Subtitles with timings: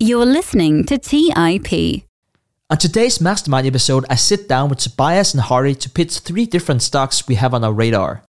[0.00, 2.04] You're listening to TIP.
[2.70, 6.82] On today's Mastermind episode, I sit down with Tobias and Hari to pitch three different
[6.82, 8.22] stocks we have on our radar.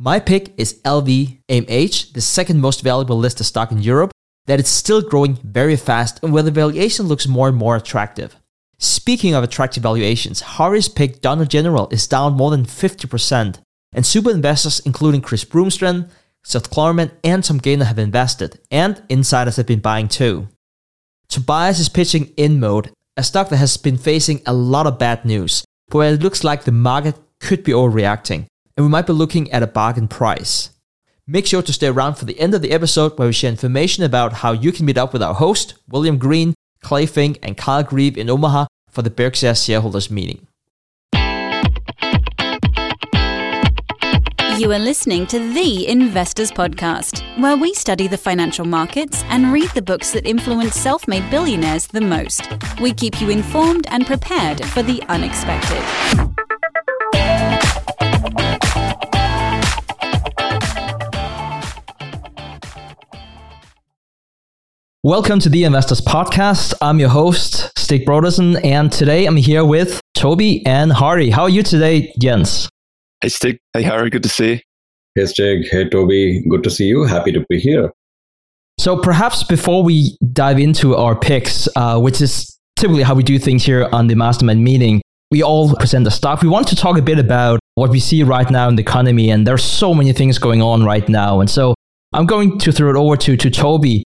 [0.00, 4.10] My pick is LVMH, the second most valuable listed stock in Europe,
[4.46, 8.34] that is still growing very fast and where the valuation looks more and more attractive.
[8.78, 13.60] Speaking of attractive valuations, Hari's pick Dollar General is down more than 50%,
[13.92, 16.10] and super investors including Chris Bloomstran,
[16.42, 20.48] Seth Klarman, and Tom Gayner have invested, and insiders have been buying too.
[21.32, 25.64] Tobias is pitching InMode, a stock that has been facing a lot of bad news,
[25.88, 28.44] but where it looks like the market could be overreacting,
[28.76, 30.68] and we might be looking at a bargain price.
[31.26, 34.04] Make sure to stay around for the end of the episode where we share information
[34.04, 37.82] about how you can meet up with our host, William Green, Clay Finck, and Kyle
[37.82, 40.46] Grieve in Omaha for the Berkshire shareholders meeting.
[44.62, 49.68] You are listening to The Investors Podcast, where we study the financial markets and read
[49.70, 52.48] the books that influence self made billionaires the most.
[52.80, 55.82] We keep you informed and prepared for the unexpected.
[65.02, 66.74] Welcome to the Investors Podcast.
[66.80, 71.30] I'm your host, Stig Brodersen, and today I'm here with Toby and Hari.
[71.30, 72.68] How are you today, Jens?
[73.22, 73.58] Hey, Stig.
[73.72, 74.10] Hey, Hari.
[74.10, 74.58] Good to see you.
[75.14, 75.68] Hey, Stig.
[75.70, 76.44] Hey, Toby.
[76.48, 77.04] Good to see you.
[77.04, 77.90] Happy to be here.
[78.78, 83.38] So, perhaps before we dive into our picks, uh, which is typically how we do
[83.38, 85.00] things here on the Mastermind meeting,
[85.30, 86.42] we all present the stock.
[86.42, 89.30] We want to talk a bit about what we see right now in the economy,
[89.30, 91.40] and there's so many things going on right now.
[91.40, 91.74] And so,
[92.12, 94.04] I'm going to throw it over to, to Toby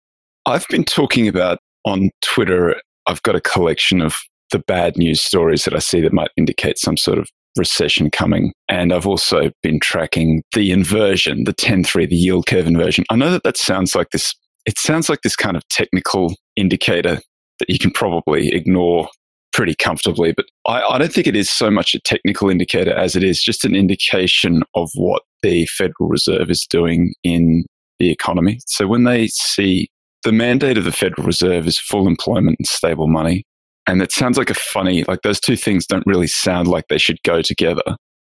[0.50, 4.16] I've been talking about on Twitter, I've got a collection of
[4.52, 8.54] the bad news stories that I see that might indicate some sort of recession coming.
[8.68, 13.06] And I've also been tracking the inversion, the 10 3, the yield curve inversion.
[13.10, 14.34] I know that that sounds like this,
[14.66, 17.20] it sounds like this kind of technical indicator
[17.60, 19.10] that you can probably ignore
[19.52, 23.16] pretty comfortably, but I, I don't think it is so much a technical indicator as
[23.16, 27.66] it is just an indication of what the Federal Reserve is doing in
[27.98, 28.60] the economy.
[28.68, 29.90] So when they see
[30.24, 33.46] the mandate of the Federal Reserve is full employment and stable money.
[33.88, 36.98] And it sounds like a funny, like those two things don't really sound like they
[36.98, 37.96] should go together.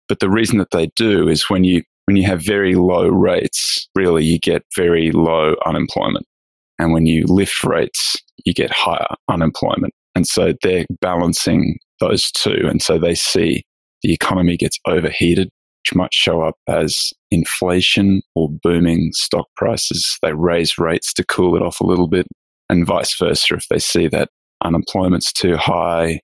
[0.09, 3.89] But the reason that they do is when you, when you have very low rates,
[3.95, 6.27] really you get very low unemployment.
[6.79, 9.93] And when you lift rates, you get higher unemployment.
[10.15, 12.67] And so they're balancing those two.
[12.69, 13.63] And so they see
[14.03, 15.49] the economy gets overheated
[15.83, 20.17] which might show up as inflation or booming stock prices.
[20.23, 22.27] They raise rates to cool it off a little bit,
[22.69, 23.55] and vice versa.
[23.55, 24.29] If they see that
[24.65, 26.21] unemployment's too high,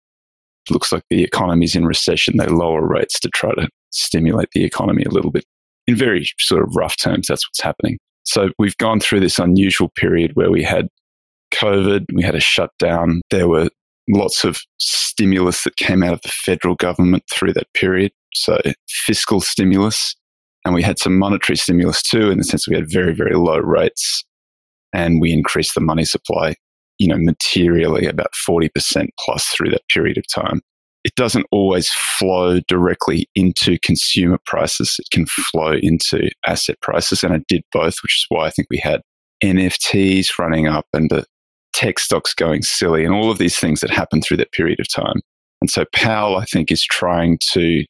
[0.70, 5.04] looks like the economy's in recession, they lower rates to try to stimulate the economy
[5.04, 5.44] a little bit.
[5.86, 7.98] In very sort of rough terms, that's what's happening.
[8.24, 10.88] So we've gone through this unusual period where we had
[11.54, 13.70] COVID, we had a shutdown, there were
[14.08, 18.12] lots of stimulus that came out of the federal government through that period.
[18.34, 20.14] So fiscal stimulus.
[20.64, 23.58] And we had some monetary stimulus too, in the sense we had very, very low
[23.58, 24.22] rates
[24.92, 26.54] and we increased the money supply,
[26.98, 30.60] you know, materially about 40% plus through that period of time.
[31.04, 34.96] It doesn't always flow directly into consumer prices.
[34.98, 37.22] It can flow into asset prices.
[37.22, 39.00] And it did both, which is why I think we had
[39.42, 41.24] NFTs running up and the
[41.72, 44.88] tech stocks going silly and all of these things that happened through that period of
[44.88, 45.20] time.
[45.60, 47.84] And so Powell, I think, is trying to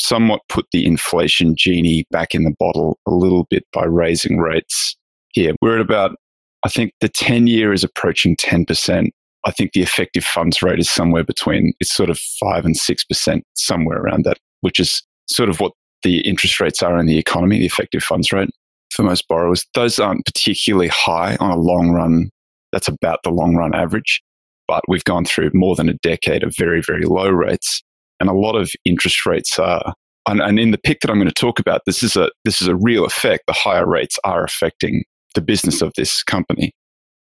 [0.00, 4.96] somewhat put the inflation genie back in the bottle a little bit by raising rates
[5.32, 5.54] here.
[5.60, 6.16] We're at about,
[6.64, 9.08] I think the 10 year is approaching 10%.
[9.46, 13.42] I think the effective funds rate is somewhere between, it's sort of 5 and 6%,
[13.54, 17.58] somewhere around that, which is sort of what the interest rates are in the economy,
[17.58, 18.50] the effective funds rate
[18.92, 19.64] for most borrowers.
[19.74, 22.30] Those aren't particularly high on a long run.
[22.72, 24.22] That's about the long run average.
[24.66, 27.82] But we've gone through more than a decade of very, very low rates
[28.20, 29.94] and a lot of interest rates are.
[30.26, 32.60] And, and in the pick that I'm going to talk about, this is a this
[32.60, 33.44] is a real effect.
[33.46, 36.72] The higher rates are affecting the business of this company.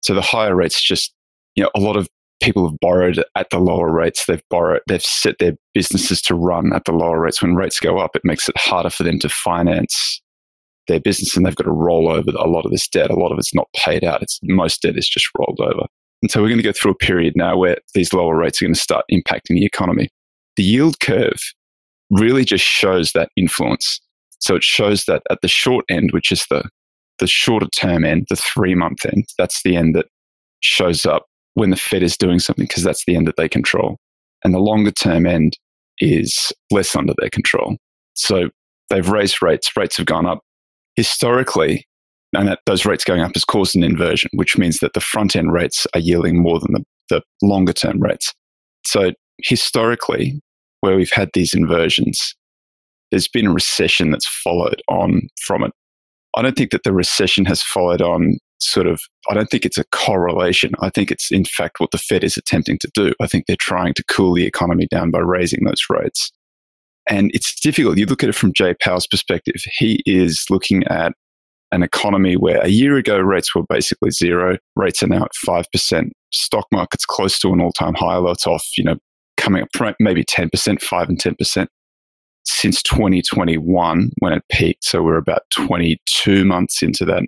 [0.02, 1.14] So the higher rates just,
[1.56, 2.08] you know, a lot of
[2.42, 4.26] people have borrowed at the lower rates.
[4.26, 7.42] They've borrowed, they've set their businesses to run at the lower rates.
[7.42, 10.22] When rates go up, it makes it harder for them to finance
[10.88, 13.12] their business and they've got to roll over a lot of this debt.
[13.12, 14.24] A lot of it's not paid out.
[14.24, 15.86] It's most debt is just rolled over.
[16.24, 18.66] And so we're going to go through a period now where these lower rates are
[18.66, 20.10] going to start impacting the economy
[20.58, 21.40] the yield curve
[22.10, 24.02] really just shows that influence.
[24.40, 26.64] So it shows that at the short end, which is the,
[27.22, 30.08] the shorter term end, the three month end, that's the end that
[30.60, 33.98] shows up when the Fed is doing something because that's the end that they control.
[34.44, 35.58] And the longer term end
[36.00, 37.78] is less under their control.
[38.16, 38.50] So
[38.90, 40.40] they've raised rates, rates have gone up.
[40.96, 41.86] Historically,
[42.34, 45.36] And that those rates going up has caused an inversion, which means that the front
[45.36, 48.34] end rates are yielding more than the, the longer term rates.
[48.86, 49.12] So
[49.44, 50.42] historically,
[50.82, 52.34] where we've had these inversions,
[53.12, 55.72] there's been a recession that's followed on from it.
[56.36, 59.78] I don't think that the recession has followed on sort of, I don't think it's
[59.78, 60.72] a correlation.
[60.82, 63.14] I think it's in fact what the Fed is attempting to do.
[63.22, 66.32] I think they're trying to cool the economy down by raising those rates.
[67.10, 67.98] And it's difficult.
[67.98, 69.56] You look at it from Jay Powell's perspective.
[69.78, 71.14] He is looking at
[71.72, 74.58] an economy where a year ago rates were basically zero.
[74.76, 76.10] Rates are now at 5%.
[76.32, 78.98] Stock market's close to an all time high, it's off, you know,
[79.38, 81.68] coming up maybe 10%, 5 and 10%
[82.46, 84.84] since 2021 when it peaked.
[84.84, 87.24] So we're about 22 months into that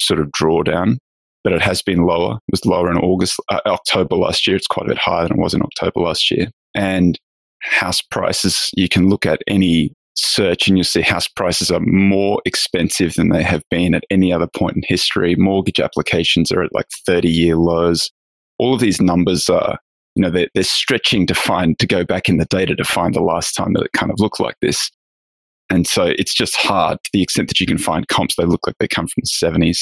[0.00, 0.96] sort of drawdown,
[1.44, 2.34] but it has been lower.
[2.34, 4.56] It was lower in August, uh, October last year.
[4.56, 6.48] It's quite a bit higher than it was in October last year.
[6.74, 7.18] And
[7.62, 12.40] house prices, you can look at any search and you'll see house prices are more
[12.44, 15.34] expensive than they have been at any other point in history.
[15.36, 18.10] Mortgage applications are at like 30 year lows.
[18.58, 19.78] All of these numbers are
[20.14, 23.14] you know, they're, they're stretching to find, to go back in the data to find
[23.14, 24.90] the last time that it kind of looked like this.
[25.70, 28.66] And so it's just hard to the extent that you can find comps, they look
[28.66, 29.78] like they come from the 70s,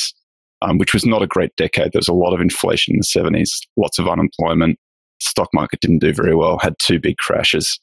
[0.60, 1.92] um, which was not a great decade.
[1.92, 4.78] There was a lot of inflation in the 70s, lots of unemployment.
[5.20, 7.80] Stock market didn't do very well, had two big crashes.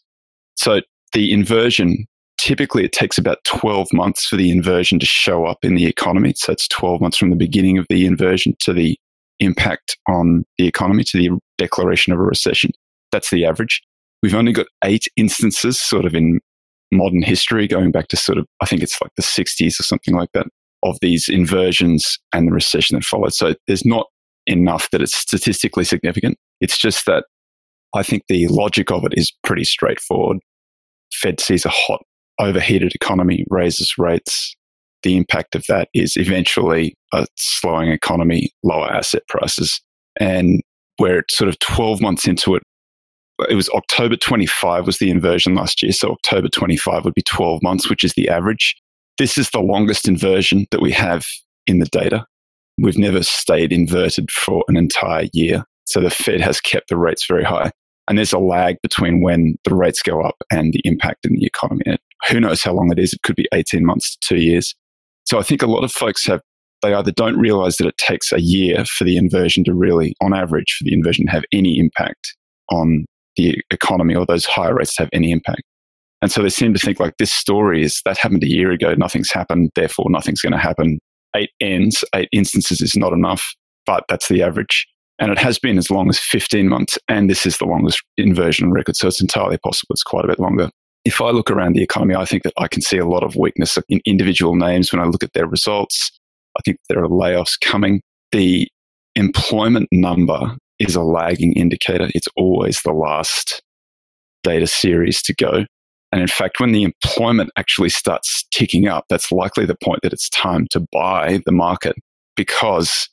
[0.55, 0.81] So
[1.13, 2.05] the inversion,
[2.37, 6.33] typically it takes about 12 months for the inversion to show up in the economy.
[6.37, 8.97] So it's 12 months from the beginning of the inversion to the
[9.39, 12.71] impact on the economy to the declaration of a recession.
[13.11, 13.81] That's the average.
[14.23, 16.39] We've only got eight instances sort of in
[16.91, 20.15] modern history going back to sort of, I think it's like the 60s or something
[20.15, 20.47] like that,
[20.83, 23.33] of these inversions and the recession that followed.
[23.33, 24.07] So there's not
[24.47, 26.37] enough that it's statistically significant.
[26.61, 27.25] It's just that
[27.95, 30.39] I think the logic of it is pretty straightforward.
[31.13, 32.03] Fed sees a hot,
[32.39, 34.55] overheated economy, raises rates,
[35.05, 39.79] the impact of that is eventually a slowing economy, lower asset prices.
[40.19, 40.61] And
[40.99, 42.63] we're sort of 12 months into it.
[43.49, 45.91] It was October 25 was the inversion last year.
[45.91, 48.75] So October 25 would be 12 months, which is the average.
[49.17, 51.25] This is the longest inversion that we have
[51.67, 52.25] in the data.
[52.77, 55.65] We've never stayed inverted for an entire year.
[55.85, 57.71] So the Fed has kept the rates very high.
[58.07, 61.45] And there's a lag between when the rates go up and the impact in the
[61.45, 61.83] economy.
[61.85, 63.13] And who knows how long it is?
[63.13, 64.75] It could be 18 months to two years.
[65.25, 66.41] So I think a lot of folks have,
[66.81, 70.33] they either don't realize that it takes a year for the inversion to really, on
[70.33, 72.35] average, for the inversion to have any impact
[72.69, 73.05] on
[73.37, 75.63] the economy or those higher rates to have any impact.
[76.21, 78.93] And so they seem to think like this story is that happened a year ago,
[78.95, 80.99] nothing's happened, therefore nothing's going to happen.
[81.35, 83.43] Eight ends, eight instances is not enough,
[83.85, 84.87] but that's the average.
[85.19, 88.71] And it has been as long as 15 months, and this is the longest inversion
[88.71, 90.69] record, so it's entirely possible it's quite a bit longer
[91.05, 93.35] if I look around the economy, I think that I can see a lot of
[93.35, 96.11] weakness in individual names when I look at their results.
[96.57, 98.01] I think there are layoffs coming.
[98.31, 98.67] The
[99.15, 102.09] employment number is a lagging indicator.
[102.15, 103.61] It's always the last
[104.43, 105.65] data series to go.
[106.11, 110.13] And in fact, when the employment actually starts ticking up, that's likely the point that
[110.13, 111.95] it's time to buy the market
[112.35, 113.09] because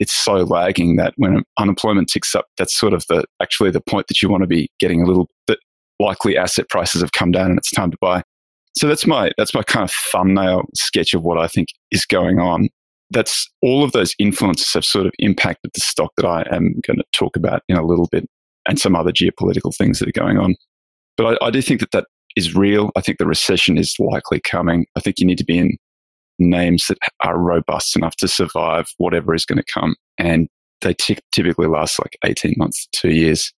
[0.00, 4.06] it's so lagging that when unemployment ticks up, that's sort of the actually the point
[4.08, 5.58] that you want to be getting a little bit
[6.04, 8.22] likely asset prices have come down and it's time to buy.
[8.76, 12.38] So that's my that's my kind of thumbnail sketch of what I think is going
[12.38, 12.68] on.
[13.10, 16.98] That's all of those influences have sort of impacted the stock that I am going
[16.98, 18.28] to talk about in a little bit,
[18.66, 20.56] and some other geopolitical things that are going on.
[21.16, 22.06] But I, I do think that that
[22.36, 22.90] is real.
[22.96, 24.86] I think the recession is likely coming.
[24.96, 25.76] I think you need to be in
[26.40, 30.48] names that are robust enough to survive whatever is going to come, and
[30.80, 33.52] they t- typically last like eighteen months to two years.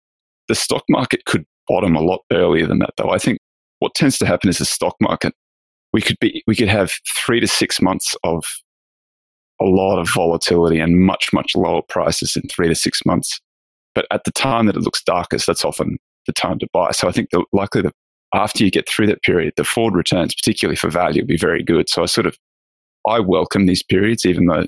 [0.49, 3.11] The stock market could bottom a lot earlier than that, though.
[3.11, 3.39] I think
[3.79, 5.35] what tends to happen is the stock market.
[5.93, 6.93] We could be we could have
[7.25, 8.45] three to six months of
[9.61, 13.41] a lot of volatility and much much lower prices in three to six months.
[13.95, 16.91] But at the time that it looks darkest, that's often the time to buy.
[16.91, 17.95] So I think the likely that
[18.35, 21.63] after you get through that period, the forward returns, particularly for value, will be very
[21.63, 21.89] good.
[21.89, 22.37] So I sort of
[23.07, 24.67] I welcome these periods, even though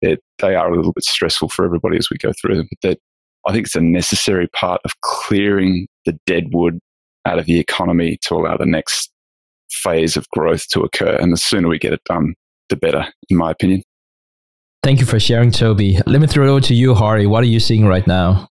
[0.00, 0.16] they
[0.54, 2.68] are a little bit stressful for everybody as we go through them.
[2.80, 2.98] But
[3.46, 6.78] I think it's a necessary part of clearing the dead wood
[7.26, 9.10] out of the economy to allow the next
[9.70, 11.16] phase of growth to occur.
[11.16, 12.34] And the sooner we get it done,
[12.68, 13.82] the better, in my opinion.
[14.82, 15.98] Thank you for sharing, Toby.
[16.06, 17.26] Let me throw it over to you, Hari.
[17.26, 18.48] What are you seeing right now?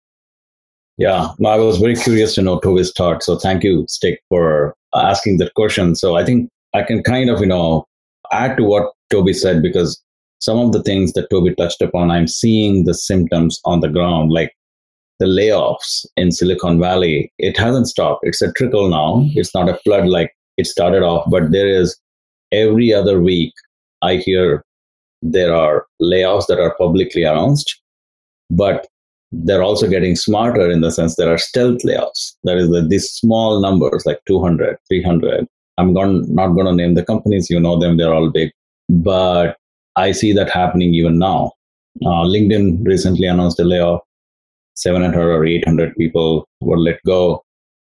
[0.98, 3.24] Yeah, no, I was very curious to know Toby's thought.
[3.24, 5.96] So thank you, Stig, for asking that question.
[5.96, 7.86] So I think I can kind of, you know,
[8.32, 10.00] add to what Toby said because
[10.39, 14.32] some of the things that Toby touched upon, I'm seeing the symptoms on the ground.
[14.32, 14.53] Like
[15.19, 18.21] the layoffs in Silicon Valley, it hasn't stopped.
[18.23, 19.25] It's a trickle now.
[19.35, 21.97] It's not a flood like it started off, but there is
[22.51, 23.53] every other week
[24.01, 24.65] I hear
[25.21, 27.79] there are layoffs that are publicly announced,
[28.49, 28.88] but
[29.31, 32.35] they're also getting smarter in the sense there are stealth layoffs.
[32.43, 35.47] That is, that these small numbers like 200, 300.
[35.77, 38.51] I'm going, not going to name the companies, you know them, they're all big.
[38.89, 39.57] But
[39.95, 41.53] I see that happening even now.
[42.03, 44.01] Uh, LinkedIn recently announced a layoff.
[44.79, 47.43] 700 or 800 people were let go.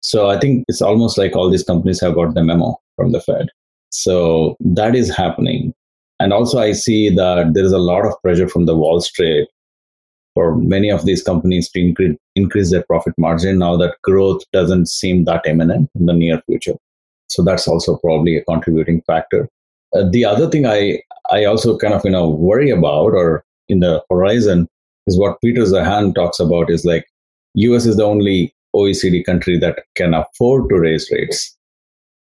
[0.01, 3.21] So I think it's almost like all these companies have got the memo from the
[3.21, 3.47] Fed.
[3.89, 5.73] So that is happening.
[6.19, 9.47] And also, I see that there is a lot of pressure from the Wall Street
[10.33, 14.87] for many of these companies to increase, increase their profit margin now that growth doesn't
[14.87, 16.75] seem that imminent in the near future.
[17.27, 19.49] So that's also probably a contributing factor.
[19.95, 23.79] Uh, the other thing I, I also kind of you know worry about or in
[23.79, 24.67] the horizon
[25.07, 27.05] is what Peter Zeihan talks about is like
[27.55, 31.55] US is the only OECD country that can afford to raise rates.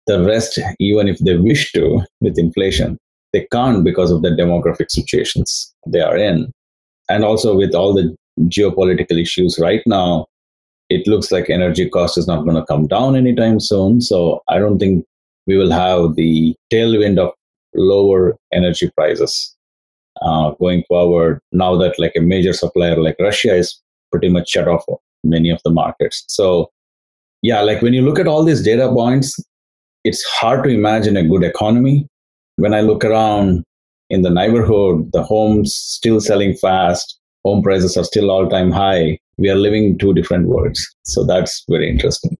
[0.06, 2.98] The rest, even if they wish to with inflation,
[3.32, 6.50] they can't because of the demographic situations they are in.
[7.10, 10.26] And also with all the geopolitical issues right now,
[10.88, 14.00] it looks like energy cost is not going to come down anytime soon.
[14.00, 15.04] So I don't think
[15.46, 17.34] we will have the tailwind of
[17.74, 19.54] lower energy prices
[20.22, 24.68] uh, going forward now that like a major supplier like Russia is pretty much shut
[24.68, 24.84] off
[25.24, 26.24] many of the markets.
[26.28, 26.70] So
[27.42, 29.34] yeah, like when you look at all these data points,
[30.04, 32.06] it's hard to imagine a good economy.
[32.56, 33.64] When I look around
[34.10, 39.18] in the neighborhood, the homes still selling fast, home prices are still all time high.
[39.36, 40.84] We are living two different worlds.
[41.04, 42.36] So that's very interesting.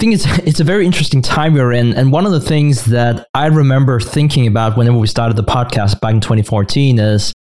[0.00, 2.86] I think it's it's a very interesting time we're in, and one of the things
[2.86, 7.34] that I remember thinking about whenever we started the podcast back in 2014 is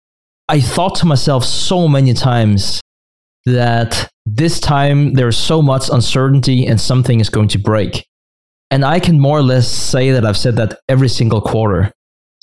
[0.50, 2.82] I thought to myself so many times
[3.46, 8.08] that this time there's so much uncertainty and something is going to break.
[8.72, 11.94] And I can more or less say that I've said that every single quarter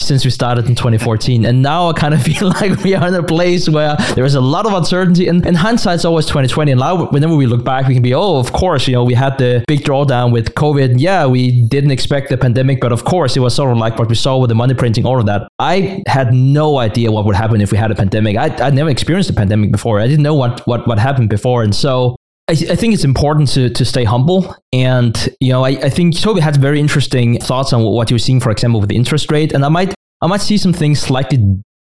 [0.01, 1.45] since we started in 2014.
[1.45, 4.35] And now I kind of feel like we are in a place where there is
[4.35, 5.29] a lot of uncertainty.
[5.29, 6.73] And, and hindsight's always 2020.
[6.73, 9.15] And now, whenever we look back, we can be, oh, of course, you know, we
[9.15, 10.97] had the big drawdown with COVID.
[10.99, 14.09] Yeah, we didn't expect the pandemic, but of course, it was sort of like what
[14.09, 15.49] we saw with the money printing, all of that.
[15.59, 18.37] I had no idea what would happen if we had a pandemic.
[18.37, 20.01] I, I'd never experienced a pandemic before.
[20.01, 21.63] I didn't know what, what, what happened before.
[21.63, 22.17] And so
[22.49, 24.55] I, I, think it's important to, to stay humble.
[24.73, 28.41] And, you know, I, I think Toby had very interesting thoughts on what you're seeing,
[28.41, 29.53] for example, with the interest rate.
[29.53, 31.39] And I might, I might see some things slightly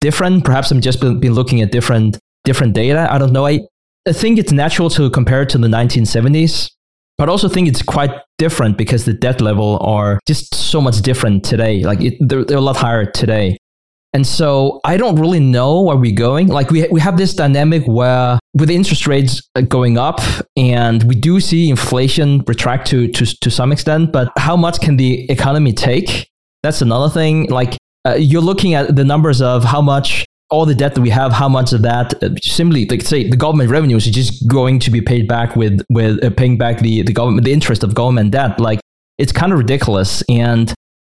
[0.00, 0.44] different.
[0.44, 3.08] Perhaps I'm just been, been looking at different, different data.
[3.10, 3.46] I don't know.
[3.46, 3.60] I,
[4.06, 6.70] I think it's natural to compare it to the 1970s,
[7.18, 11.02] but I also think it's quite different because the debt level are just so much
[11.02, 11.82] different today.
[11.84, 13.58] Like it, they're, they're a lot higher today.
[14.14, 16.48] And so I don't really know where we're going.
[16.48, 20.20] Like we we have this dynamic where with interest rates uh, going up
[20.56, 24.96] and we do see inflation retract to to to some extent, but how much can
[24.96, 26.28] the economy take?
[26.62, 27.48] That's another thing.
[27.48, 31.10] Like uh, you're looking at the numbers of how much all the debt that we
[31.10, 34.78] have, how much of that uh, simply, like say, the government revenues is just going
[34.80, 37.94] to be paid back with with uh, paying back the the government the interest of
[37.94, 38.58] government debt.
[38.58, 38.80] Like
[39.18, 40.22] it's kind of ridiculous.
[40.28, 40.72] And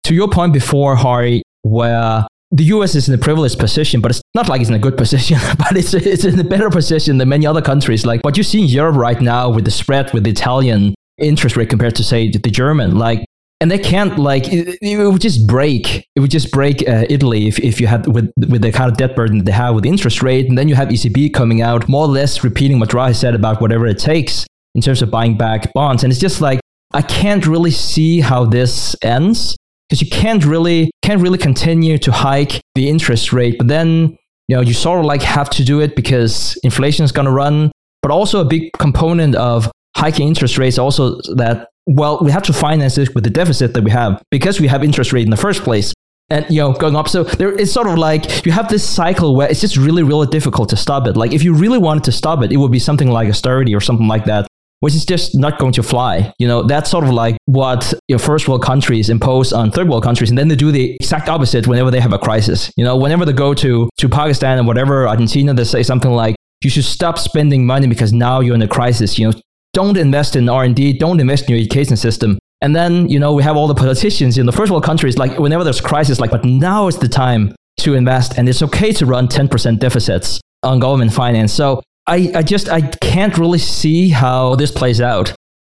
[0.05, 4.21] to your point before, Hari, where the US is in a privileged position, but it's
[4.35, 7.29] not like it's in a good position, but it's, it's in a better position than
[7.29, 8.05] many other countries.
[8.05, 11.55] Like what you see in Europe right now with the spread with the Italian interest
[11.55, 13.25] rate compared to, say, the German, like,
[13.61, 16.03] and they can't like it, it would just break.
[16.15, 18.97] It would just break uh, Italy if, if you had with with the kind of
[18.97, 21.61] debt burden that they have with the interest rate, and then you have ECB coming
[21.61, 25.11] out more or less repeating what Draghi said about whatever it takes in terms of
[25.11, 26.59] buying back bonds, and it's just like
[26.93, 29.55] I can't really see how this ends
[29.91, 34.17] because you can't really can't really continue to hike the interest rate, but then
[34.47, 37.31] you know you sort of like have to do it because inflation is going to
[37.31, 37.71] run.
[38.01, 42.53] But also a big component of hiking interest rates also that well we have to
[42.53, 45.37] finance this with the deficit that we have because we have interest rate in the
[45.37, 45.93] first place.
[46.29, 49.35] And you know going up so there it's sort of like you have this cycle
[49.35, 51.17] where it's just really really difficult to stop it.
[51.17, 53.81] Like if you really wanted to stop it it would be something like austerity or
[53.81, 54.47] something like that
[54.81, 56.33] which is just not going to fly.
[56.37, 60.03] You know, that's sort of like what your first world countries impose on third world
[60.03, 62.71] countries, and then they do the exact opposite whenever they have a crisis.
[62.75, 66.35] You know, whenever they go to to Pakistan and whatever Argentina, they say something like,
[66.63, 69.39] "You should stop spending money because now you're in a crisis." You know,
[69.73, 72.37] don't invest in R and D, don't invest in your education system.
[72.63, 75.37] And then you know we have all the politicians in the first world countries like
[75.37, 79.05] whenever there's crisis, like, but now is the time to invest, and it's okay to
[79.05, 81.53] run ten percent deficits on government finance.
[81.53, 85.33] So I, I just I can't really see how this plays out.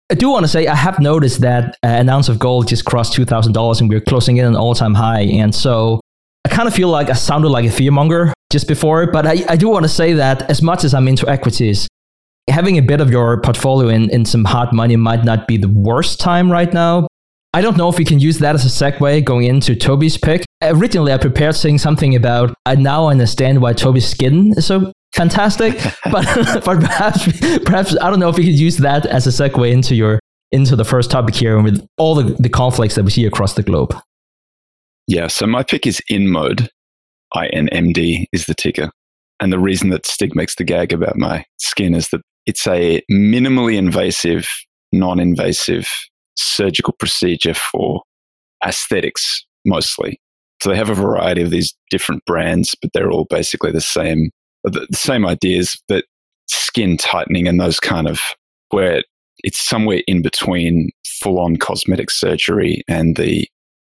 [0.10, 2.86] I do want to say I have noticed that uh, an ounce of gold just
[2.86, 5.22] crossed two thousand dollars, and we're closing in an all-time high.
[5.22, 6.00] And so
[6.46, 9.56] I kind of feel like I sounded like a fearmonger just before, but I, I
[9.58, 11.88] do want to say that as much as I'm into equities,
[12.50, 15.68] having a bit of your portfolio in, in some hard money might not be the
[15.68, 17.08] worst time right now.
[17.54, 20.46] I don't know if we can use that as a segue going into Toby's pick.
[20.62, 25.76] Originally, I prepared saying something about I now understand why Toby's skin is so fantastic,
[26.12, 26.26] but
[26.66, 27.26] but perhaps
[27.62, 30.20] perhaps I don't know if we could use that as a segue into your
[30.52, 33.64] into the first topic here with all the, the conflicts that we see across the
[33.64, 33.96] globe.
[35.08, 36.70] Yeah, so my pick is InMode.
[37.34, 38.90] INMD is the ticker.
[39.40, 43.02] And the reason that Stig makes the gag about my skin is that it's a
[43.12, 44.48] minimally invasive,
[44.92, 45.88] non invasive
[46.38, 48.02] surgical procedure for
[48.66, 50.20] aesthetics mostly.
[50.62, 54.32] So they have a variety of these different brands, but they're all basically the same,
[54.64, 56.06] the, same ideas that
[56.48, 58.20] skin tightening and those kind of
[58.70, 59.04] where
[59.40, 60.90] it's somewhere in between
[61.22, 63.48] full on cosmetic surgery and the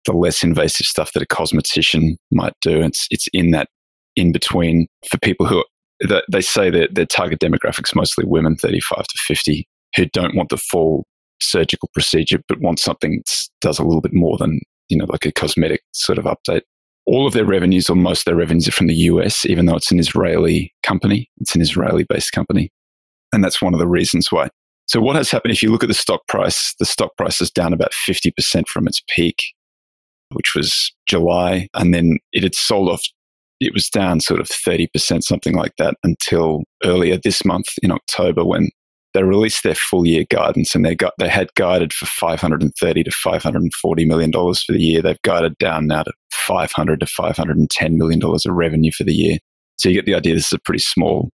[0.05, 2.81] the less invasive stuff that a cosmetician might do.
[2.81, 3.67] It's it's in that
[4.15, 5.63] in between for people who
[6.31, 10.57] they say that their target demographics mostly women 35 to 50 who don't want the
[10.57, 11.05] full
[11.41, 15.25] surgical procedure but want something that does a little bit more than you know like
[15.25, 16.61] a cosmetic sort of update.
[17.05, 19.75] All of their revenues or most of their revenues are from the US even though
[19.75, 21.29] it's an Israeli company.
[21.37, 22.71] It's an Israeli based company.
[23.33, 24.49] And that's one of the reasons why.
[24.87, 27.51] So what has happened if you look at the stock price the stock price is
[27.51, 29.37] down about 50% from its peak
[30.29, 33.01] which was July and then it had sold off
[33.59, 38.43] it was down sort of 30%, something like that, until earlier this month in October
[38.43, 38.69] when
[39.15, 43.11] they released their full year guidance and they got they had guided for 530 to
[43.11, 45.01] 540 million dollars for the year.
[45.01, 49.37] They've guided down now to 500 to 510 million dollars of revenue for the year.
[49.77, 50.35] So you get the idea.
[50.35, 51.29] This is a pretty small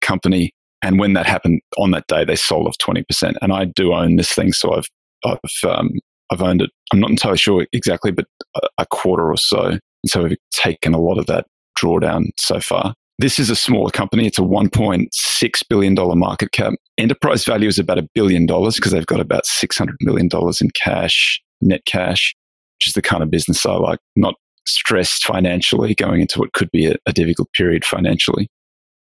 [0.00, 0.52] company.
[0.80, 3.34] And when that happened on that day, they sold off 20%.
[3.42, 4.88] And I do own this thing, so I've
[5.24, 5.90] I've um,
[6.30, 6.70] I've owned it.
[6.90, 8.26] I'm not entirely sure exactly, but
[8.56, 9.78] a, a quarter or so.
[10.06, 11.46] So we've taken a lot of that
[11.78, 12.94] drawdown so far.
[13.18, 14.26] This is a smaller company.
[14.26, 16.74] It's a $1.6 billion market cap.
[16.98, 20.28] Enterprise value is about a billion dollars because they've got about $600 million
[20.60, 22.34] in cash, net cash,
[22.76, 24.34] which is the kind of business I like, not
[24.66, 28.48] stressed financially going into what could be a, a difficult period financially.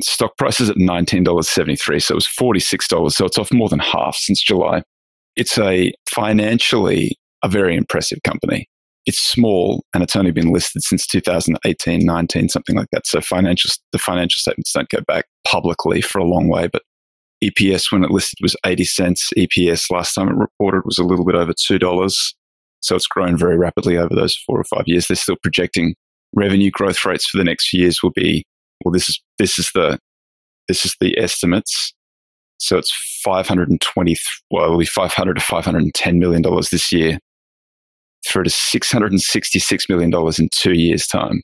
[0.02, 4.16] Stock price is at $19.73, so it was $46, so it's off more than half
[4.16, 4.82] since July.
[5.36, 8.68] It's a financially a very impressive company
[9.06, 13.06] it's small and it's only been listed since 2018, 19, something like that.
[13.06, 16.82] So financial, the financial statements don't go back publicly for a long way, but
[17.42, 19.30] EPS when it listed was 80 cents.
[19.36, 22.32] EPS last time it reported was a little bit over $2.
[22.80, 25.08] So it's grown very rapidly over those four or five years.
[25.08, 25.94] They're still projecting
[26.34, 28.44] revenue growth rates for the next few years will be,
[28.84, 29.98] well, this is, this is the,
[30.68, 31.92] this is the estimates.
[32.58, 32.92] So it's
[33.24, 34.16] 520,
[34.52, 37.18] well, it'll be 500 to 510 million dollars this year
[38.26, 41.42] through to $666 million in two years' time.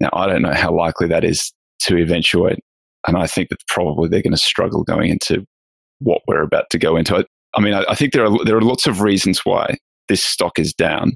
[0.00, 2.58] Now, I don't know how likely that is to eventuate.
[3.06, 5.44] And I think that probably they're going to struggle going into
[6.00, 7.16] what we're about to go into.
[7.16, 9.76] I, I mean, I, I think there are, there are lots of reasons why
[10.08, 11.14] this stock is down,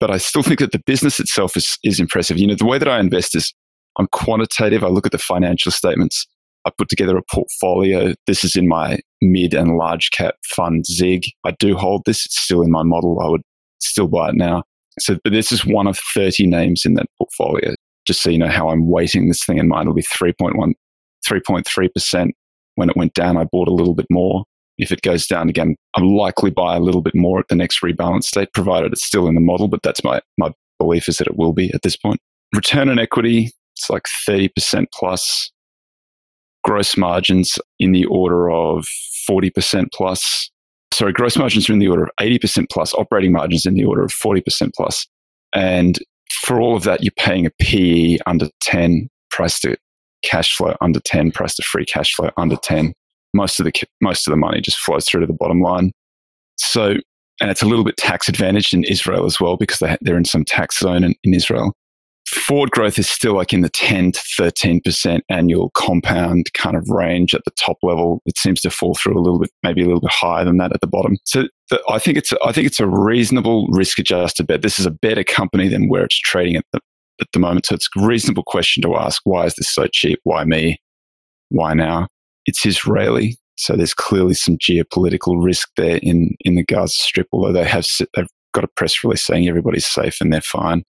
[0.00, 2.38] but I still think that the business itself is, is impressive.
[2.38, 3.52] You know, the way that I invest is
[3.98, 4.84] I'm quantitative.
[4.84, 6.26] I look at the financial statements.
[6.64, 8.14] I put together a portfolio.
[8.26, 11.24] This is in my mid and large cap fund ZIG.
[11.44, 12.26] I do hold this.
[12.26, 13.20] It's still in my model.
[13.20, 13.42] I would
[13.80, 14.62] still buy it now.
[14.98, 17.74] So, but this is one of 30 names in that portfolio.
[18.06, 20.72] Just so you know how I'm weighting this thing in mind, it'll be 3.1,
[21.28, 22.30] 3.3%.
[22.76, 24.44] When it went down, I bought a little bit more.
[24.78, 27.80] If it goes down again, I'll likely buy a little bit more at the next
[27.82, 29.68] rebalance date, provided it's still in the model.
[29.68, 32.20] But that's my, my belief is that it will be at this point.
[32.54, 35.50] Return on equity, it's like 30% plus.
[36.64, 38.86] Gross margins in the order of
[39.28, 40.50] 40% plus
[40.92, 44.02] sorry, gross margins are in the order of 80% plus, operating margins in the order
[44.02, 45.06] of 40% plus.
[45.54, 45.98] And
[46.30, 49.76] for all of that, you're paying a PE under 10, price to
[50.22, 52.92] cash flow under 10, price to free cash flow under 10.
[53.34, 55.92] Most of the, most of the money just flows through to the bottom line.
[56.56, 56.94] So,
[57.40, 60.24] and it's a little bit tax advantaged in Israel as well because they, they're in
[60.24, 61.74] some tax zone in, in Israel
[62.28, 67.34] forward growth is still like in the 10 to 13% annual compound kind of range
[67.34, 68.20] at the top level.
[68.26, 70.72] It seems to fall through a little bit, maybe a little bit higher than that
[70.74, 71.16] at the bottom.
[71.24, 74.62] So the, I think it's, I think it's a reasonable risk adjusted bet.
[74.62, 76.80] This is a better company than where it's trading at the,
[77.20, 77.66] at the moment.
[77.66, 79.22] So it's a reasonable question to ask.
[79.24, 80.18] Why is this so cheap?
[80.24, 80.80] Why me?
[81.50, 82.08] Why now?
[82.46, 83.36] It's Israeli.
[83.56, 87.86] So there's clearly some geopolitical risk there in, in the Gaza Strip, although they have,
[88.14, 90.82] they've got a press release saying everybody's safe and they're fine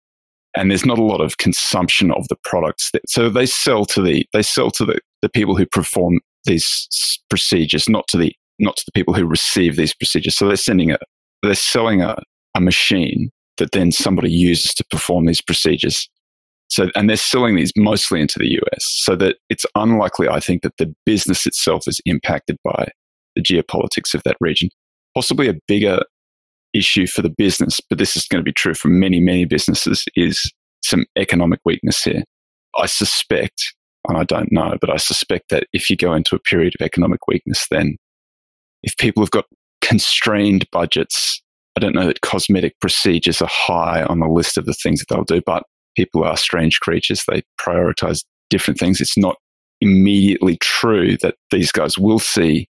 [0.55, 2.89] and there's not a lot of consumption of the products.
[2.91, 7.19] That, So they sell to the they sell to the, the people who perform these
[7.29, 10.37] procedures, not to the not to the people who receive these procedures.
[10.37, 10.97] So they're sending a
[11.43, 12.17] they're selling a,
[12.55, 16.09] a machine that then somebody uses to perform these procedures.
[16.67, 18.85] So and they're selling these mostly into the US.
[19.03, 22.89] So that it's unlikely, I think, that the business itself is impacted by
[23.35, 24.69] the geopolitics of that region.
[25.13, 25.99] Possibly a bigger
[26.75, 30.03] issue for the business, but this is going to be true for many, many businesses,
[30.15, 30.51] is
[30.83, 32.23] some economic weakness here.
[32.75, 33.73] I suspect,
[34.07, 36.85] and I don't know, but I suspect that if you go into a period of
[36.85, 37.95] economic weakness, then
[38.83, 39.45] if people have got
[39.81, 41.41] constrained budgets,
[41.75, 45.07] I don't know that cosmetic procedures are high on the list of the things that
[45.09, 45.63] they'll do, but
[45.95, 47.23] people are strange creatures.
[47.27, 49.01] They prioritize different things.
[49.01, 49.37] It's not
[49.81, 52.67] immediately true that these guys will see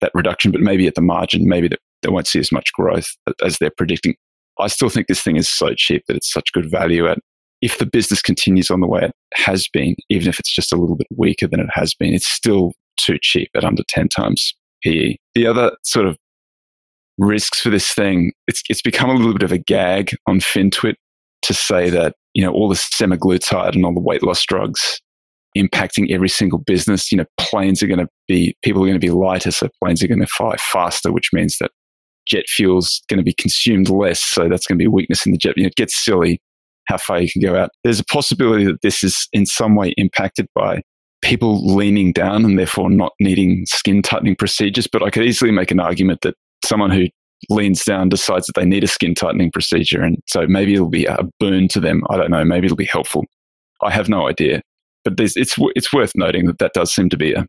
[0.00, 3.08] that reduction, but maybe at the margin, maybe that they won't see as much growth
[3.44, 4.14] as they're predicting.
[4.58, 7.18] I still think this thing is so cheap that it's such good value at.
[7.62, 10.76] If the business continues on the way it has been, even if it's just a
[10.76, 14.54] little bit weaker than it has been, it's still too cheap at under 10 times
[14.84, 15.16] PE.
[15.34, 16.16] The other sort of
[17.18, 20.94] risks for this thing, it's, it's become a little bit of a gag on FinTwit
[21.42, 25.00] to say that, you know, all the semaglutide and all the weight loss drugs
[25.56, 27.10] impacting every single business.
[27.10, 30.02] You know, planes are going to be, people are going to be lighter, so planes
[30.02, 31.70] are going to fly faster, which means that
[32.26, 34.20] jet fuel's going to be consumed less.
[34.20, 35.54] So that's going to be a weakness in the jet.
[35.56, 36.40] You know, it gets silly
[36.86, 37.70] how far you can go out.
[37.84, 40.82] There's a possibility that this is in some way impacted by
[41.22, 44.86] people leaning down and therefore not needing skin tightening procedures.
[44.86, 47.06] But I could easily make an argument that someone who
[47.50, 50.02] leans down decides that they need a skin tightening procedure.
[50.02, 52.02] And so maybe it'll be a boon to them.
[52.10, 52.44] I don't know.
[52.44, 53.24] Maybe it'll be helpful.
[53.82, 54.62] I have no idea.
[55.04, 57.46] But it's, it's worth noting that that does seem to be a,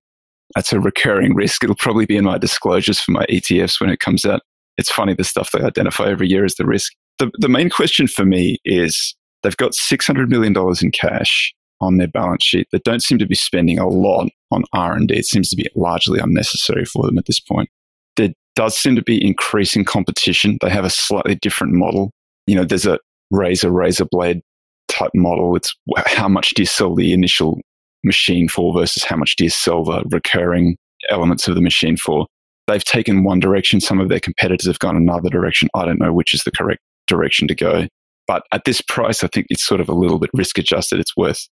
[0.55, 1.63] that's a recurring risk.
[1.63, 4.41] It'll probably be in my disclosures for my ETFs when it comes out.
[4.77, 6.93] It's funny the stuff they identify every year as the risk.
[7.19, 12.07] The, the main question for me is they've got $600 million in cash on their
[12.07, 15.13] balance sheet that don't seem to be spending a lot on R&D.
[15.13, 17.69] It seems to be largely unnecessary for them at this point.
[18.15, 20.57] There does seem to be increasing competition.
[20.61, 22.11] They have a slightly different model.
[22.47, 24.41] You know, there's a razor razor blade
[24.87, 25.55] type model.
[25.55, 27.59] It's how much do you sell the initial
[28.03, 30.77] machine for versus how much do you sell the recurring
[31.09, 32.25] elements of the machine for.
[32.67, 33.80] They've taken one direction.
[33.80, 35.69] Some of their competitors have gone another direction.
[35.73, 37.88] I don't know which is the correct direction to go.
[38.27, 40.99] But at this price, I think it's sort of a little bit risk adjusted.
[40.99, 41.47] It's worth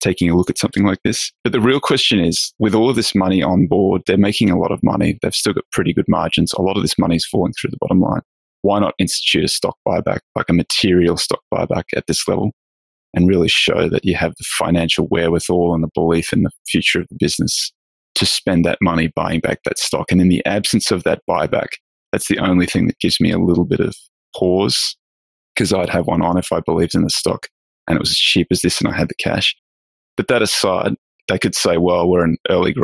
[0.00, 1.30] taking a look at something like this.
[1.44, 4.58] But the real question is with all of this money on board, they're making a
[4.58, 5.18] lot of money.
[5.20, 6.54] They've still got pretty good margins.
[6.54, 8.22] A lot of this money is falling through the bottom line.
[8.62, 12.52] Why not institute a stock buyback, like a material stock buyback at this level,
[13.12, 17.00] and really show that you have the financial wherewithal and the belief in the future
[17.00, 17.72] of the business
[18.14, 20.10] to spend that money buying back that stock?
[20.10, 21.68] And in the absence of that buyback,
[22.12, 23.94] that's the only thing that gives me a little bit of
[24.36, 24.96] pause
[25.54, 27.48] because I'd have one on if I believed in the stock
[27.86, 29.54] and it was as cheap as this and I had the cash.
[30.16, 30.94] But that aside,
[31.28, 32.74] they could say, well, we're an early,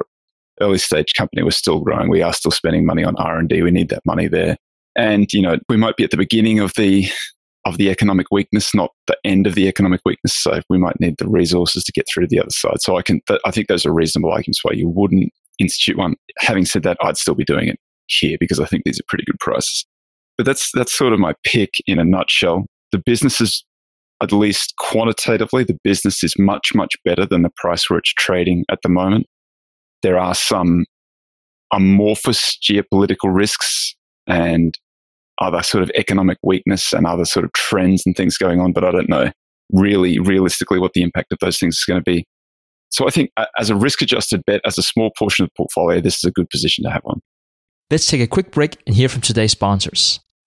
[0.61, 1.43] early stage company.
[1.43, 2.11] We're still growing.
[2.11, 3.63] We are still spending money on R&D.
[3.63, 4.57] We need that money there.
[4.97, 7.09] And, you know, we might be at the beginning of the,
[7.67, 10.35] of the economic weakness, not the end of the economic weakness.
[10.35, 12.81] So we might need the resources to get through to the other side.
[12.81, 16.15] So I can, th- I think those are reasonable arguments why you wouldn't institute one.
[16.39, 19.25] Having said that, I'd still be doing it here because I think these are pretty
[19.25, 19.85] good prices.
[20.39, 22.65] But that's, that's sort of my pick in a nutshell.
[22.93, 23.65] The business is
[24.23, 28.65] at least quantitatively, the business is much, much better than the price where it's trading
[28.71, 29.27] at the moment.
[30.03, 30.85] There are some
[31.73, 33.95] amorphous geopolitical risks
[34.27, 34.79] and
[35.41, 38.85] other sort of economic weakness and other sort of trends and things going on, but
[38.85, 39.31] I don't know
[39.73, 42.25] really realistically what the impact of those things is going to be.
[42.91, 45.55] So I think uh, as a risk adjusted bet, as a small portion of the
[45.57, 47.21] portfolio, this is a good position to have on.
[47.91, 50.21] Let's take a quick break and hear from today's sponsors.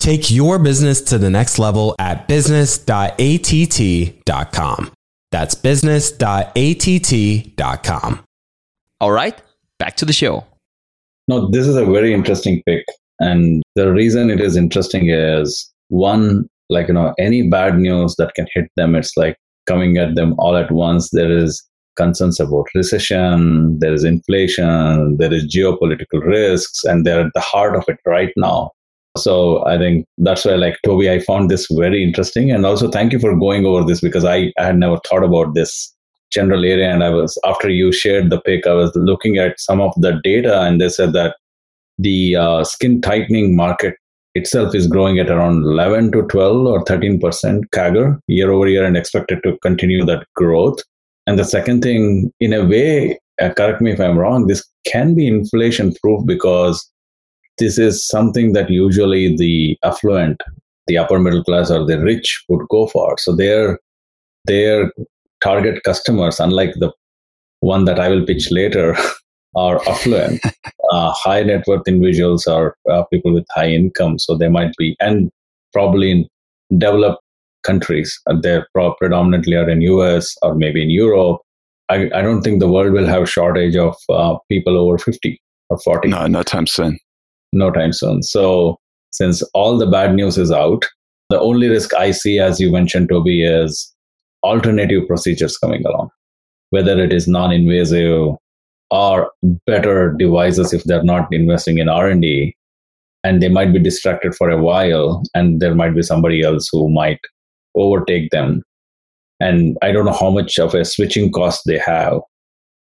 [0.00, 4.92] Take your business to the next level at business.att.com.
[5.30, 8.24] That's business.att.com.
[9.00, 9.40] All right,
[9.78, 10.44] back to the show.
[11.28, 12.84] No, this is a very interesting pick.
[13.20, 18.34] And the reason it is interesting is one, like, you know, any bad news that
[18.34, 21.10] can hit them, it's like coming at them all at once.
[21.10, 21.62] There is
[21.96, 27.76] concerns about recession, there is inflation, there is geopolitical risks, and they're at the heart
[27.76, 28.70] of it right now.
[29.16, 32.50] So I think that's why, like Toby, I found this very interesting.
[32.50, 35.54] And also, thank you for going over this because I, I had never thought about
[35.54, 35.92] this
[36.30, 36.92] general area.
[36.92, 40.20] And I was, after you shared the pick, I was looking at some of the
[40.22, 41.36] data, and they said that
[41.98, 43.94] the uh, skin tightening market
[44.34, 48.84] itself is growing at around 11 to 12 or 13 percent CAGR year over year,
[48.84, 50.78] and expected to continue that growth.
[51.26, 55.14] And the second thing, in a way, uh, correct me if I'm wrong, this can
[55.14, 56.88] be inflation proof because
[57.58, 60.40] this is something that usually the affluent,
[60.86, 63.16] the upper middle class, or the rich would go for.
[63.18, 63.78] So their
[64.44, 64.92] their
[65.42, 66.92] target customers, unlike the
[67.60, 68.96] one that I will pitch later,
[69.56, 70.40] are affluent,
[70.92, 74.18] uh, high net worth individuals or uh, people with high income.
[74.18, 75.30] So they might be, and
[75.72, 76.28] probably in
[76.78, 77.22] developed
[77.64, 78.60] countries, uh, they
[79.00, 81.40] predominantly are in US or maybe in Europe.
[81.88, 85.40] I, I don't think the world will have shortage of uh, people over 50
[85.70, 86.08] or 40.
[86.08, 86.98] No, no time soon.
[87.52, 88.22] No time soon.
[88.22, 88.78] So
[89.10, 90.84] since all the bad news is out,
[91.30, 93.94] the only risk I see, as you mentioned, Toby, is
[94.42, 96.10] alternative procedures coming along,
[96.70, 98.34] whether it is non-invasive
[98.90, 99.30] or
[99.66, 102.54] better devices if they're not investing in R&D
[103.24, 106.88] and they might be distracted for a while and there might be somebody else who
[106.88, 107.20] might
[107.74, 108.62] overtake them.
[109.40, 112.20] And i don't know how much of a switching cost they have.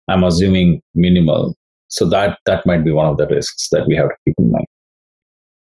[0.09, 1.55] I'm assuming minimal
[1.89, 4.51] so that that might be one of the risks that we have to keep in
[4.51, 4.67] mind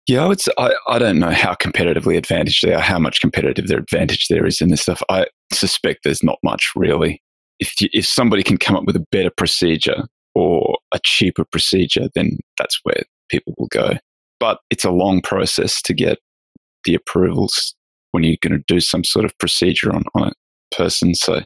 [0.09, 0.35] yeah, I,
[0.69, 4.47] I, I don't know how competitively advantaged they are, how much competitive their advantage there
[4.47, 5.03] is in this stuff.
[5.11, 7.23] I suspect there's not much really.
[7.61, 12.09] If you, if somebody can come up with a better procedure or a cheaper procedure,
[12.14, 13.99] then that's where people will go.
[14.41, 16.19] But it's a long process to get
[16.85, 17.75] the approvals
[18.12, 21.14] when you're going to do some sort of procedure on, on a person.
[21.14, 21.43] So